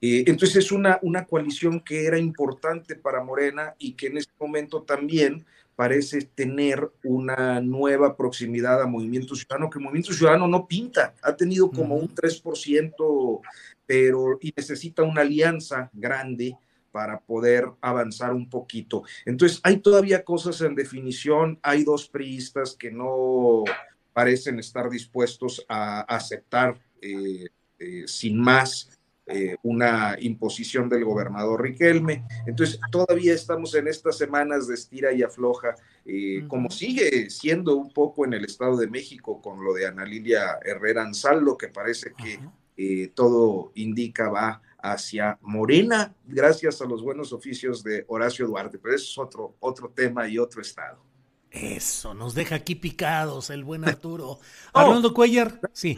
entonces 0.00 0.56
es 0.56 0.72
una, 0.72 0.98
una 1.02 1.26
coalición 1.26 1.80
que 1.80 2.06
era 2.06 2.18
importante 2.18 2.96
para 2.96 3.22
Morena 3.22 3.74
y 3.78 3.92
que 3.92 4.06
en 4.06 4.16
este 4.16 4.32
momento 4.40 4.82
también 4.82 5.44
parece 5.76 6.22
tener 6.22 6.90
una 7.02 7.60
nueva 7.60 8.16
proximidad 8.16 8.82
a 8.82 8.86
Movimiento 8.86 9.34
Ciudadano, 9.34 9.70
que 9.70 9.78
Movimiento 9.78 10.12
Ciudadano 10.12 10.46
no 10.46 10.66
pinta, 10.66 11.14
ha 11.22 11.34
tenido 11.34 11.70
como 11.70 11.96
un 11.96 12.14
3%, 12.14 13.40
pero 13.86 14.38
y 14.40 14.52
necesita 14.56 15.02
una 15.02 15.22
alianza 15.22 15.90
grande 15.92 16.56
para 16.90 17.18
poder 17.20 17.66
avanzar 17.80 18.32
un 18.34 18.48
poquito. 18.48 19.02
Entonces, 19.24 19.60
hay 19.62 19.78
todavía 19.78 20.24
cosas 20.24 20.60
en 20.60 20.74
definición, 20.74 21.58
hay 21.62 21.84
dos 21.84 22.08
priistas 22.08 22.76
que 22.76 22.90
no 22.90 23.64
parecen 24.12 24.58
estar 24.58 24.90
dispuestos 24.90 25.64
a 25.68 26.02
aceptar 26.02 26.78
eh, 27.00 27.48
eh, 27.78 28.04
sin 28.06 28.38
más 28.38 28.90
eh, 29.26 29.56
una 29.62 30.16
imposición 30.20 30.88
del 30.88 31.04
gobernador 31.04 31.62
Riquelme. 31.62 32.24
Entonces, 32.44 32.80
todavía 32.90 33.32
estamos 33.32 33.72
en 33.76 33.86
estas 33.86 34.18
semanas 34.18 34.66
de 34.66 34.74
estira 34.74 35.12
y 35.12 35.22
afloja, 35.22 35.76
eh, 36.04 36.44
como 36.48 36.70
sigue 36.70 37.30
siendo 37.30 37.76
un 37.76 37.92
poco 37.92 38.24
en 38.24 38.34
el 38.34 38.44
Estado 38.44 38.76
de 38.76 38.88
México 38.88 39.40
con 39.40 39.62
lo 39.62 39.74
de 39.74 39.86
Ana 39.86 40.04
Lilia 40.04 40.58
Herrera 40.64 41.02
Ansaldo, 41.02 41.56
que 41.56 41.68
parece 41.68 42.12
que 42.14 42.40
eh, 42.76 43.12
todo 43.14 43.70
indica 43.76 44.28
va 44.28 44.60
hacia 44.78 45.38
Morena, 45.42 46.16
gracias 46.24 46.82
a 46.82 46.86
los 46.86 47.00
buenos 47.00 47.32
oficios 47.32 47.84
de 47.84 48.04
Horacio 48.08 48.48
Duarte, 48.48 48.78
pero 48.78 48.96
eso 48.96 49.04
es 49.04 49.18
otro, 49.18 49.54
otro 49.60 49.90
tema 49.90 50.28
y 50.28 50.38
otro 50.38 50.60
estado. 50.60 50.98
Eso, 51.52 52.12
nos 52.14 52.34
deja 52.34 52.56
aquí 52.56 52.74
picados 52.74 53.50
el 53.50 53.62
buen 53.62 53.84
Arturo. 53.88 54.40
Arnoldo 54.72 55.14
Cuellar, 55.14 55.60
sí. 55.72 55.96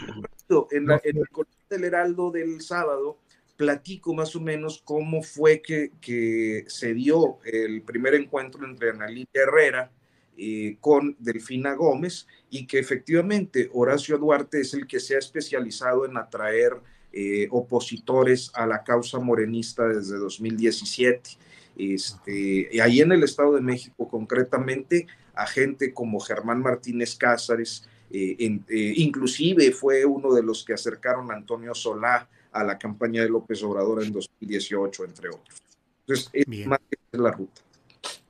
En, 0.71 0.91
en 0.91 1.17
el 1.17 1.29
del 1.75 1.85
Heraldo 1.85 2.31
del 2.31 2.61
sábado, 2.61 3.19
platico 3.57 4.15
más 4.15 4.35
o 4.35 4.41
menos 4.41 4.83
cómo 4.85 5.23
fue 5.23 5.63
que, 5.63 5.93
que 6.01 6.65
se 6.67 6.95
dio 6.95 7.39
el 7.45 7.83
primer 7.83 8.15
encuentro 8.15 8.65
entre 8.65 8.91
Analia 8.91 9.27
Herrera 9.33 9.91
eh, 10.37 10.79
con 10.81 11.15
Delfina 11.21 11.75
Gómez 11.75 12.27
y 12.51 12.67
que 12.67 12.81
efectivamente 12.81 13.71
Horacio 13.73 14.19
Duarte 14.19 14.63
es 14.63 14.75
el 14.75 14.85
que 14.89 14.99
se 14.99 15.15
ha 15.15 15.19
especializado 15.19 16.05
en 16.07 16.17
atraer 16.17 16.73
eh, 17.13 17.47
opositores 17.53 18.51
a 18.55 18.67
la 18.67 18.83
causa 18.83 19.21
morenista 19.21 19.87
desde 19.87 20.17
2017. 20.17 21.31
Este, 21.77 22.69
y 22.73 22.81
ahí 22.81 23.01
en 23.01 23.13
el 23.13 23.23
Estado 23.23 23.55
de 23.55 23.61
México 23.61 24.09
concretamente 24.09 25.07
a 25.35 25.47
gente 25.47 25.95
como 25.95 26.19
Germán 26.19 26.63
Martínez 26.63 27.15
Cázares, 27.15 27.89
eh, 28.17 28.95
inclusive 28.97 29.73
fue 29.73 30.05
uno 30.05 30.33
de 30.33 30.43
los 30.43 30.65
que 30.65 30.75
acercaron 30.75 31.33
a 31.33 31.35
Antonio 31.35 31.75
Solá 31.75 32.29
a 32.53 32.63
la 32.63 32.79
campaña 32.79 33.23
de 33.23 33.29
López 33.29 33.61
Obrador 33.65 34.05
en 34.05 34.13
2018, 34.13 35.05
entre 35.05 35.29
otros. 35.31 35.63
Entonces, 36.07 36.31
es 36.33 36.67
más 36.67 36.79
la 37.11 37.33
ruta. 37.33 37.61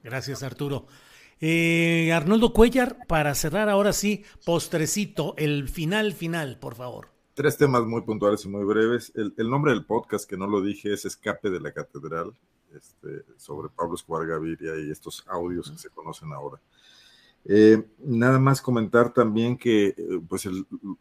Gracias, 0.03 0.43
Arturo. 0.43 0.87
Eh, 1.41 2.11
Arnoldo 2.13 2.55
Cuellar, 2.55 3.07
para 3.07 3.35
cerrar 3.35 3.69
ahora 3.69 3.93
sí, 3.93 4.25
postrecito, 4.47 5.35
el 5.37 5.69
final 5.69 6.15
final, 6.15 6.59
por 6.59 6.75
favor. 6.75 7.09
Tres 7.35 7.59
temas 7.59 7.85
muy 7.85 8.01
puntuales 8.03 8.45
y 8.47 8.49
muy 8.49 8.65
breves. 8.65 9.13
El, 9.15 9.51
nombre 9.51 9.73
del 9.73 9.85
podcast, 9.85 10.29
que 10.29 10.39
no 10.39 10.47
lo 10.47 10.63
dije, 10.63 10.95
es 10.95 11.05
Escape 11.05 11.51
de 11.51 11.61
la 11.61 11.73
Catedral, 11.73 12.33
este, 12.75 13.25
sobre 13.37 13.69
Pablo 13.69 13.97
Escobar 13.97 14.27
Gaviria 14.27 14.79
y 14.79 14.91
estos 14.91 15.25
audios 15.27 15.71
que 15.71 15.77
se 15.77 15.91
conocen 15.91 16.33
ahora. 16.33 16.59
Eh, 17.47 17.85
nada 17.99 18.39
más 18.39 18.63
comentar 18.63 19.13
también 19.13 19.59
que 19.59 19.89
eh, 19.89 19.97
pues 20.27 20.49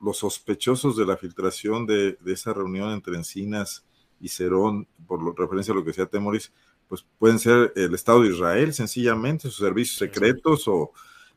los 0.01 0.17
sospechosos 0.17 0.97
de 0.97 1.05
la 1.05 1.15
filtración 1.15 1.85
de, 1.85 2.17
esa 2.25 2.53
reunión 2.53 2.91
entre 2.91 3.15
Encinas 3.15 3.85
y 4.19 4.27
Cerón, 4.27 4.87
por 5.07 5.23
lo, 5.23 5.33
referencia 5.33 5.73
a 5.73 5.75
lo 5.75 5.83
que 5.83 5.91
decía 5.91 6.05
Temoris, 6.05 6.51
pues 6.89 7.05
pueden 7.17 7.39
ser 7.39 7.71
el 7.77 7.93
Estado 7.93 8.21
de 8.21 8.29
Israel, 8.29 8.73
sencillamente, 8.73 9.43
sus 9.43 9.65
servicios 9.65 9.97
secretos, 9.97 10.67
o 10.67 10.91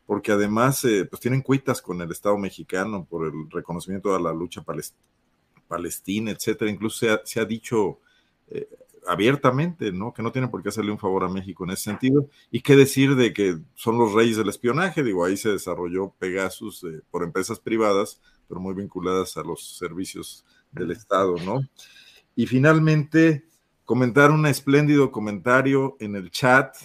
porque 0.06 0.32
además 0.32 0.84
eh, 0.84 1.04
pues 1.04 1.20
tienen 1.20 1.42
cuitas 1.42 1.80
con 1.80 2.00
el 2.02 2.10
Estado 2.10 2.36
mexicano 2.36 3.06
por 3.08 3.26
el 3.26 3.50
reconocimiento 3.50 4.12
de 4.12 4.22
la 4.22 4.32
lucha 4.32 4.64
palestina, 5.68 6.32
etcétera. 6.32 6.70
Incluso 6.70 6.98
se 6.98 7.10
ha, 7.10 7.20
se 7.24 7.40
ha 7.40 7.44
dicho 7.44 8.00
abiertamente, 9.06 9.92
¿no? 9.92 10.12
Que 10.12 10.22
no 10.22 10.32
tienen 10.32 10.50
por 10.50 10.62
qué 10.62 10.68
hacerle 10.68 10.92
un 10.92 10.98
favor 10.98 11.24
a 11.24 11.28
México 11.28 11.64
en 11.64 11.70
ese 11.70 11.84
sentido. 11.84 12.28
Y 12.50 12.60
qué 12.60 12.76
decir 12.76 13.14
de 13.16 13.32
que 13.32 13.58
son 13.74 13.98
los 13.98 14.12
reyes 14.12 14.36
del 14.36 14.48
espionaje, 14.48 15.02
digo, 15.02 15.24
ahí 15.24 15.36
se 15.36 15.50
desarrolló 15.50 16.12
Pegasus 16.18 16.84
eh, 16.84 17.00
por 17.10 17.22
empresas 17.22 17.60
privadas, 17.60 18.20
pero 18.48 18.60
muy 18.60 18.74
vinculadas 18.74 19.36
a 19.36 19.42
los 19.42 19.76
servicios 19.76 20.44
del 20.72 20.90
Estado, 20.90 21.36
¿no? 21.44 21.60
Y 22.34 22.46
finalmente, 22.46 23.46
comentar 23.84 24.30
un 24.30 24.46
espléndido 24.46 25.10
comentario 25.10 25.96
en 26.00 26.16
el 26.16 26.30
chat 26.30 26.76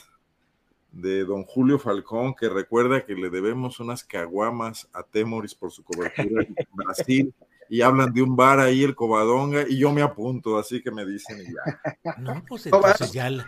de 0.91 1.23
don 1.23 1.43
Julio 1.43 1.79
Falcón, 1.79 2.35
que 2.35 2.49
recuerda 2.49 3.05
que 3.05 3.15
le 3.15 3.29
debemos 3.29 3.79
unas 3.79 4.03
caguamas 4.03 4.89
a 4.93 5.03
Temoris 5.03 5.55
por 5.55 5.71
su 5.71 5.83
cobertura 5.83 6.43
en 6.43 6.55
Brasil 6.73 7.33
y 7.71 7.83
hablan 7.83 8.11
de 8.11 8.21
un 8.21 8.35
bar 8.35 8.59
ahí, 8.59 8.83
el 8.83 8.95
Covadonga, 8.95 9.63
y 9.65 9.77
yo 9.77 9.93
me 9.93 10.01
apunto, 10.01 10.59
así 10.59 10.81
que 10.81 10.91
me 10.91 11.05
dicen 11.05 11.37
ya. 11.41 12.15
No, 12.17 12.43
pues 12.45 12.65
entonces 12.65 13.13
ya, 13.13 13.29
la, 13.29 13.45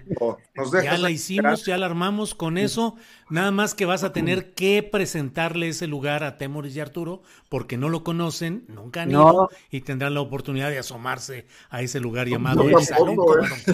ya 0.81 0.97
la 0.97 1.11
hicimos, 1.11 1.65
ya 1.65 1.77
la 1.77 1.87
armamos 1.87 2.33
con 2.33 2.57
eso, 2.57 2.95
nada 3.29 3.51
más 3.51 3.75
que 3.75 3.85
vas 3.85 4.05
a 4.05 4.13
tener 4.13 4.53
que 4.53 4.81
presentarle 4.81 5.67
ese 5.67 5.87
lugar 5.87 6.23
a 6.23 6.37
Temoris 6.37 6.73
y 6.73 6.79
Arturo, 6.79 7.21
porque 7.49 7.75
no 7.75 7.89
lo 7.89 8.05
conocen, 8.05 8.63
nunca 8.69 9.01
han 9.01 9.11
ido, 9.11 9.49
y 9.69 9.81
tendrán 9.81 10.13
la 10.13 10.21
oportunidad 10.21 10.69
de 10.69 10.79
asomarse 10.79 11.45
a 11.69 11.81
ese 11.81 11.99
lugar 11.99 12.29
llamado 12.29 12.63
¿eh? 12.69 12.75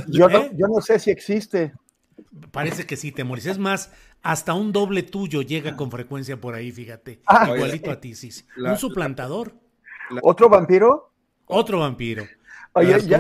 yo, 0.08 0.30
no, 0.30 0.52
yo 0.54 0.68
no 0.68 0.82
sé 0.82 0.98
si 0.98 1.12
existe. 1.12 1.74
Parece 2.50 2.88
que 2.88 2.98
sí, 2.98 3.12
Temoris. 3.12 3.46
Es 3.46 3.60
más, 3.60 3.92
hasta 4.24 4.56
un 4.56 4.72
doble 4.72 5.04
tuyo 5.04 5.44
llega 5.44 5.78
con 5.78 5.92
frecuencia 5.92 6.42
por 6.42 6.56
ahí, 6.56 6.72
fíjate. 6.72 7.22
Ah. 7.28 7.52
Igualito 7.54 7.92
a 7.92 8.00
ti, 8.00 8.16
sí. 8.16 8.32
un 8.58 8.78
suplantador. 8.78 9.54
¿Otro 10.22 10.50
vampiro? 10.50 11.12
Otro 11.46 11.80
vampiro. 11.80 12.24
Oye, 12.74 13.00
ya, 13.02 13.20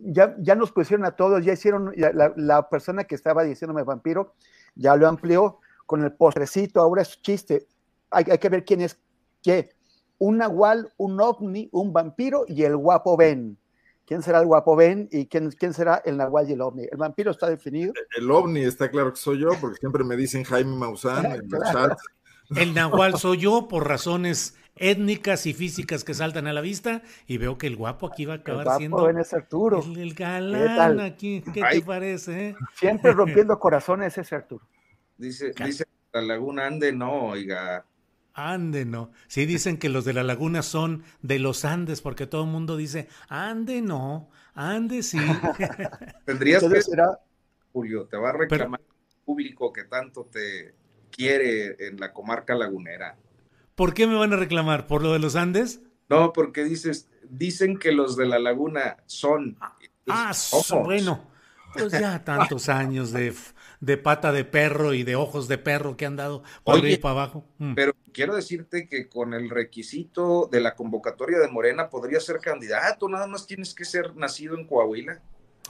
ya, 0.00 0.36
ya, 0.38 0.54
nos 0.56 0.72
pusieron 0.72 1.06
a 1.06 1.12
todos, 1.12 1.44
ya 1.44 1.52
hicieron, 1.52 1.92
la, 1.96 2.68
persona 2.68 3.04
que 3.04 3.14
estaba 3.14 3.44
diciéndome 3.44 3.84
vampiro, 3.84 4.34
ya 4.74 4.96
lo 4.96 5.06
amplió 5.06 5.60
con 5.86 6.02
el 6.02 6.12
postrecito, 6.12 6.80
ahora 6.80 7.02
es 7.02 7.22
chiste. 7.22 7.66
Hay, 8.10 8.24
hay 8.30 8.38
que 8.38 8.48
ver 8.48 8.64
quién 8.64 8.80
es 8.80 8.98
qué. 9.42 9.70
Un 10.18 10.38
nahual, 10.38 10.92
un 10.96 11.20
ovni, 11.20 11.68
un 11.72 11.92
vampiro 11.92 12.44
y 12.48 12.64
el 12.64 12.76
guapo 12.76 13.16
Ben. 13.16 13.56
¿Quién 14.04 14.22
será 14.22 14.40
el 14.40 14.46
guapo 14.46 14.74
Ben 14.74 15.08
y 15.12 15.26
quién, 15.26 15.50
quién 15.50 15.72
será 15.74 16.02
el 16.04 16.16
nahual 16.16 16.48
y 16.48 16.54
el 16.54 16.62
ovni? 16.62 16.84
¿El 16.90 16.96
vampiro 16.96 17.30
está 17.30 17.48
definido? 17.48 17.92
El 18.16 18.30
ovni 18.30 18.64
está 18.64 18.90
claro 18.90 19.12
que 19.12 19.18
soy 19.18 19.38
yo, 19.38 19.50
porque 19.60 19.76
siempre 19.76 20.02
me 20.02 20.16
dicen 20.16 20.44
Jaime 20.44 20.74
Maussan 20.74 21.26
en 21.26 21.32
el 21.32 21.48
chat 21.72 21.98
El 22.56 22.74
nahual 22.74 23.18
soy 23.18 23.38
yo 23.38 23.68
por 23.68 23.86
razones 23.86 24.56
étnicas 24.76 25.46
y 25.46 25.52
físicas 25.52 26.04
que 26.04 26.14
saltan 26.14 26.46
a 26.46 26.52
la 26.52 26.60
vista 26.60 27.02
y 27.26 27.36
veo 27.38 27.58
que 27.58 27.66
el 27.66 27.76
guapo 27.76 28.06
aquí 28.06 28.24
va 28.24 28.34
a 28.34 28.36
acabar 28.38 28.66
el 28.66 28.78
siendo 28.78 29.08
es 29.10 29.34
Arturo. 29.34 29.82
El, 29.96 30.14
galán 30.14 31.00
aquí. 31.00 31.42
¿Qué 31.52 31.62
te 31.62 31.82
parece? 31.82 32.48
Eh? 32.48 32.56
Siempre 32.74 33.12
rompiendo 33.12 33.58
corazones 33.58 34.16
ese 34.16 34.34
Arturo. 34.34 34.66
Dice, 35.16 35.52
dice 35.64 35.84
la 36.12 36.22
laguna 36.22 36.66
Ande 36.66 36.92
no, 36.92 37.26
oiga. 37.26 37.84
Ande 38.32 38.84
no. 38.84 39.10
Sí 39.26 39.46
dicen 39.46 39.78
que 39.78 39.88
los 39.88 40.04
de 40.04 40.12
la 40.12 40.22
laguna 40.22 40.62
son 40.62 41.02
de 41.22 41.38
los 41.38 41.64
Andes 41.64 42.00
porque 42.00 42.26
todo 42.26 42.44
el 42.44 42.50
mundo 42.50 42.76
dice 42.76 43.08
Ande 43.28 43.82
no, 43.82 44.30
Ande 44.54 45.02
sí. 45.02 45.18
Tendrías 46.24 46.62
que 46.62 46.82
será 46.82 47.18
Julio, 47.72 48.06
te 48.06 48.16
va 48.16 48.30
a 48.30 48.32
reclamar 48.32 48.80
el 48.80 49.24
público 49.24 49.72
que 49.72 49.84
tanto 49.84 50.24
te 50.24 50.74
quiere 51.18 51.76
en 51.88 51.98
la 51.98 52.12
comarca 52.12 52.54
lagunera. 52.54 53.16
¿Por 53.74 53.92
qué 53.92 54.06
me 54.06 54.14
van 54.14 54.32
a 54.32 54.36
reclamar? 54.36 54.86
¿Por 54.86 55.02
lo 55.02 55.12
de 55.12 55.18
los 55.18 55.34
Andes? 55.34 55.80
No, 56.08 56.32
porque 56.32 56.64
dices, 56.64 57.08
dicen 57.28 57.76
que 57.76 57.92
los 57.92 58.16
de 58.16 58.26
la 58.26 58.38
laguna 58.38 58.98
son. 59.06 59.58
Ah, 60.06 60.32
bueno. 60.84 61.28
Pues 61.74 61.92
ya 61.92 62.24
tantos 62.24 62.68
años 62.70 63.12
de, 63.12 63.34
de, 63.80 63.96
pata 63.98 64.32
de 64.32 64.44
perro 64.44 64.94
y 64.94 65.02
de 65.02 65.16
ojos 65.16 65.48
de 65.48 65.58
perro 65.58 65.96
que 65.96 66.06
han 66.06 66.16
dado 66.16 66.42
por 66.64 66.82
ahí 66.82 66.96
para 66.96 67.12
abajo. 67.12 67.44
Mm. 67.58 67.74
Pero 67.74 67.92
quiero 68.12 68.34
decirte 68.34 68.88
que 68.88 69.08
con 69.08 69.34
el 69.34 69.50
requisito 69.50 70.48
de 70.50 70.60
la 70.60 70.76
convocatoria 70.76 71.38
de 71.38 71.48
Morena 71.48 71.90
podría 71.90 72.20
ser 72.20 72.38
candidato, 72.38 73.08
nada 73.08 73.26
más 73.26 73.46
tienes 73.46 73.74
que 73.74 73.84
ser 73.84 74.16
nacido 74.16 74.56
en 74.56 74.66
Coahuila. 74.66 75.20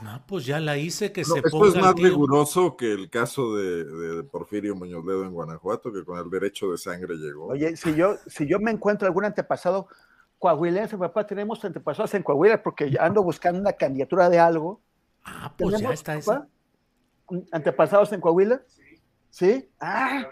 Ah, 0.04 0.22
pues 0.26 0.46
ya 0.46 0.60
la 0.60 0.76
hice 0.76 1.12
que 1.12 1.24
se 1.24 1.38
Esto 1.38 1.66
es 1.66 1.76
más 1.76 1.94
riguroso 1.94 2.76
que 2.76 2.92
el 2.92 3.10
caso 3.10 3.56
de, 3.56 4.22
Porfirio 4.24 4.76
Muñoz 4.76 5.04
Ledo 5.04 5.24
en 5.24 5.32
Guanajuato, 5.32 5.92
que 5.92 6.04
con 6.04 6.18
el 6.18 6.30
derecho 6.30 6.70
de 6.70 6.78
sangre 6.78 7.16
llegó. 7.16 7.46
Oye, 7.46 7.76
si 7.76 7.94
yo, 7.94 8.16
si 8.26 8.46
yo 8.46 8.60
me 8.60 8.70
encuentro 8.70 9.08
algún 9.08 9.24
antepasado 9.24 9.88
coahuilense, 10.38 10.96
papá, 10.96 11.26
tenemos 11.26 11.64
antepasados 11.64 12.14
en 12.14 12.22
Coahuila 12.22 12.62
porque 12.62 12.96
ando 13.00 13.22
buscando 13.22 13.60
una 13.60 13.72
candidatura 13.72 14.28
de 14.28 14.38
algo. 14.38 14.80
Ah, 15.24 15.52
pues 15.56 15.80
ya 15.80 15.90
está 15.90 16.16
eso. 16.16 16.46
¿Antepasados 17.50 18.12
en 18.12 18.20
Coahuila? 18.20 18.62
Sí. 19.30 19.68
Ah, 19.80 20.26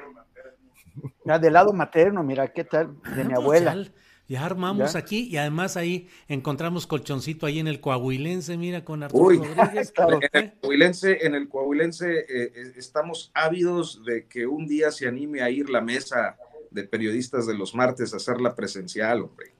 del 1.41 1.53
lado 1.53 1.73
materno, 1.73 2.23
mira, 2.23 2.49
¿qué 2.53 2.65
tal? 2.65 3.01
De 3.03 3.25
mi 3.25 3.33
ah, 3.33 3.37
pues 3.37 3.63
abuela. 3.63 3.75
Ya 3.75 3.91
armamos 4.35 4.97
aquí 4.97 5.29
y 5.31 5.37
además 5.37 5.77
ahí 5.77 6.09
encontramos 6.27 6.87
colchoncito 6.87 7.47
ahí 7.47 7.61
en 7.61 7.69
el 7.69 7.81
Coahuilense, 7.81 8.57
mira, 8.57 8.85
con 8.85 9.05
Arturo 9.05 9.39
Rodríguez. 9.39 9.93
En 10.33 10.43
el 10.43 10.53
Coahuilense, 10.61 11.27
en 11.27 11.35
el 11.35 11.49
Coahuilense 11.49 12.19
eh, 12.21 12.27
eh, 12.29 12.73
estamos 12.77 13.31
ávidos 13.35 14.05
de 14.05 14.27
que 14.27 14.47
un 14.47 14.67
día 14.67 14.91
se 14.91 15.07
anime 15.07 15.43
a 15.43 15.51
ir 15.51 15.71
la 15.71 15.81
mesa 15.81 16.37
de 16.71 16.83
periodistas 16.85 17.47
de 17.47 17.55
los 17.55 17.75
martes 17.75 18.13
a 18.13 18.17
hacerla 18.17 18.55
presencial, 18.55 19.23
hombre. 19.23 19.53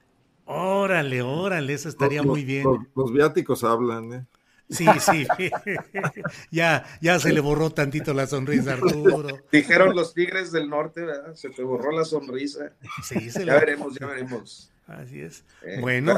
Órale, 0.45 1.21
órale, 1.21 1.73
eso 1.73 1.89
estaría 1.89 2.23
muy 2.23 2.43
bien. 2.43 2.65
Los, 2.95 3.11
viáticos 3.11 3.63
hablan, 3.63 4.13
¿eh? 4.13 4.25
Sí, 4.69 4.85
sí. 4.99 5.25
ya, 6.51 6.85
ya 7.01 7.19
se 7.19 7.31
le 7.31 7.39
borró 7.39 7.69
tantito 7.69 8.13
la 8.13 8.27
sonrisa, 8.27 8.73
Arturo. 8.73 9.39
Dijeron 9.51 9.95
los 9.95 10.13
Tigres 10.13 10.51
del 10.51 10.69
Norte, 10.69 11.01
¿verdad? 11.01 11.35
Se 11.35 11.49
te 11.49 11.63
borró 11.63 11.91
la 11.91 12.03
sonrisa. 12.03 12.73
Sí, 13.03 13.29
se 13.29 13.45
ya 13.45 13.53
veremos, 13.53 13.97
ya 13.99 14.07
veremos. 14.07 14.71
Así 14.87 15.21
es. 15.21 15.45
Eh, 15.63 15.79
bueno. 15.79 16.17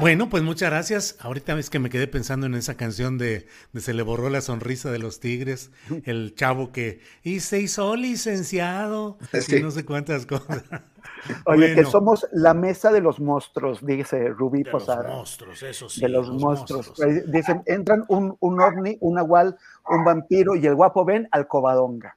Bueno, 0.00 0.28
pues 0.28 0.42
muchas 0.42 0.70
gracias. 0.70 1.16
Ahorita 1.20 1.58
es 1.58 1.70
que 1.70 1.78
me 1.78 1.90
quedé 1.90 2.06
pensando 2.06 2.46
en 2.46 2.54
esa 2.54 2.76
canción 2.76 3.18
de, 3.18 3.46
Se 3.76 3.94
le 3.94 4.02
borró 4.02 4.30
la 4.30 4.40
sonrisa 4.40 4.90
de 4.90 4.98
los 4.98 5.20
tigres, 5.20 5.72
el 6.04 6.34
chavo 6.34 6.70
que 6.70 7.00
y 7.22 7.40
se 7.40 7.60
hizo 7.60 7.96
licenciado 7.96 9.18
y 9.48 9.60
no 9.60 9.70
sé 9.70 9.84
cuántas 9.84 10.26
cosas. 10.26 10.62
Oye, 11.46 11.74
que 11.74 11.84
somos 11.84 12.26
la 12.32 12.54
mesa 12.54 12.92
de 12.92 13.00
los 13.00 13.18
monstruos, 13.18 13.84
dice 13.84 14.28
Rubí 14.28 14.62
Posada. 14.62 15.02
De 15.02 15.08
los 15.08 15.16
monstruos, 15.16 15.62
eso 15.62 15.88
sí. 15.88 16.00
De 16.00 16.08
los, 16.08 16.30
monstruos. 16.30 16.92
Dicen, 17.26 17.62
entran 17.66 18.04
un, 18.08 18.36
un 18.38 18.60
ovni, 18.60 18.96
un 19.00 19.14
nahual, 19.14 19.56
un 19.88 20.04
vampiro 20.04 20.54
y 20.54 20.66
el 20.66 20.76
guapo 20.76 21.04
ven 21.04 21.28
al 21.32 21.48
cobadonga. 21.48 22.16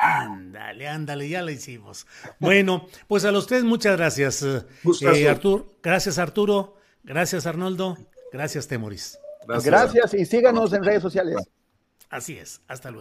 Ándale, 0.00 0.88
ándale, 0.88 1.28
ya 1.28 1.42
lo 1.42 1.50
hicimos. 1.50 2.06
Bueno, 2.38 2.86
pues 3.06 3.26
a 3.26 3.32
los 3.32 3.46
tres 3.46 3.64
muchas 3.64 3.98
gracias. 3.98 4.42
Eh, 4.42 5.28
Arturo, 5.28 5.66
gracias 5.82 6.18
Arturo, 6.18 6.76
gracias 7.10 7.44
Arnoldo, 7.44 7.98
gracias 8.32 8.68
Temoris. 8.68 9.18
Gracias. 9.46 9.64
gracias 9.64 10.14
y 10.14 10.24
síganos 10.24 10.72
en 10.72 10.84
redes 10.84 11.02
sociales. 11.02 11.36
Así 12.08 12.38
es, 12.38 12.60
hasta 12.68 12.90
luego. 12.90 13.00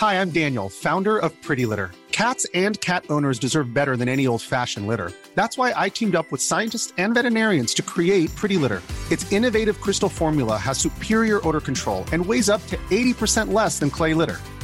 Hi, 0.00 0.14
I'm 0.14 0.30
Daniel, 0.30 0.68
founder 0.68 1.18
of 1.18 1.32
Pretty 1.42 1.66
Litter. 1.66 1.90
Cats 2.12 2.46
and 2.54 2.80
cat 2.80 3.04
owners 3.10 3.40
deserve 3.40 3.74
better 3.74 3.96
than 3.96 4.08
any 4.08 4.28
old-fashioned 4.28 4.86
litter. 4.86 5.10
That's 5.34 5.58
why 5.58 5.72
I 5.74 5.88
teamed 5.88 6.14
up 6.14 6.30
with 6.30 6.40
scientists 6.40 6.92
and 6.96 7.12
veterinarians 7.12 7.74
to 7.74 7.82
create 7.82 8.32
Pretty 8.36 8.56
Litter. 8.56 8.82
Its 9.10 9.30
innovative 9.32 9.80
crystal 9.80 10.08
formula 10.08 10.56
has 10.56 10.78
superior 10.78 11.40
odor 11.46 11.60
control 11.60 12.04
and 12.12 12.24
weighs 12.24 12.48
up 12.48 12.64
to 12.68 12.76
80% 12.90 13.52
less 13.52 13.80
than 13.80 13.90
clay 13.90 14.14
litter. 14.14 14.38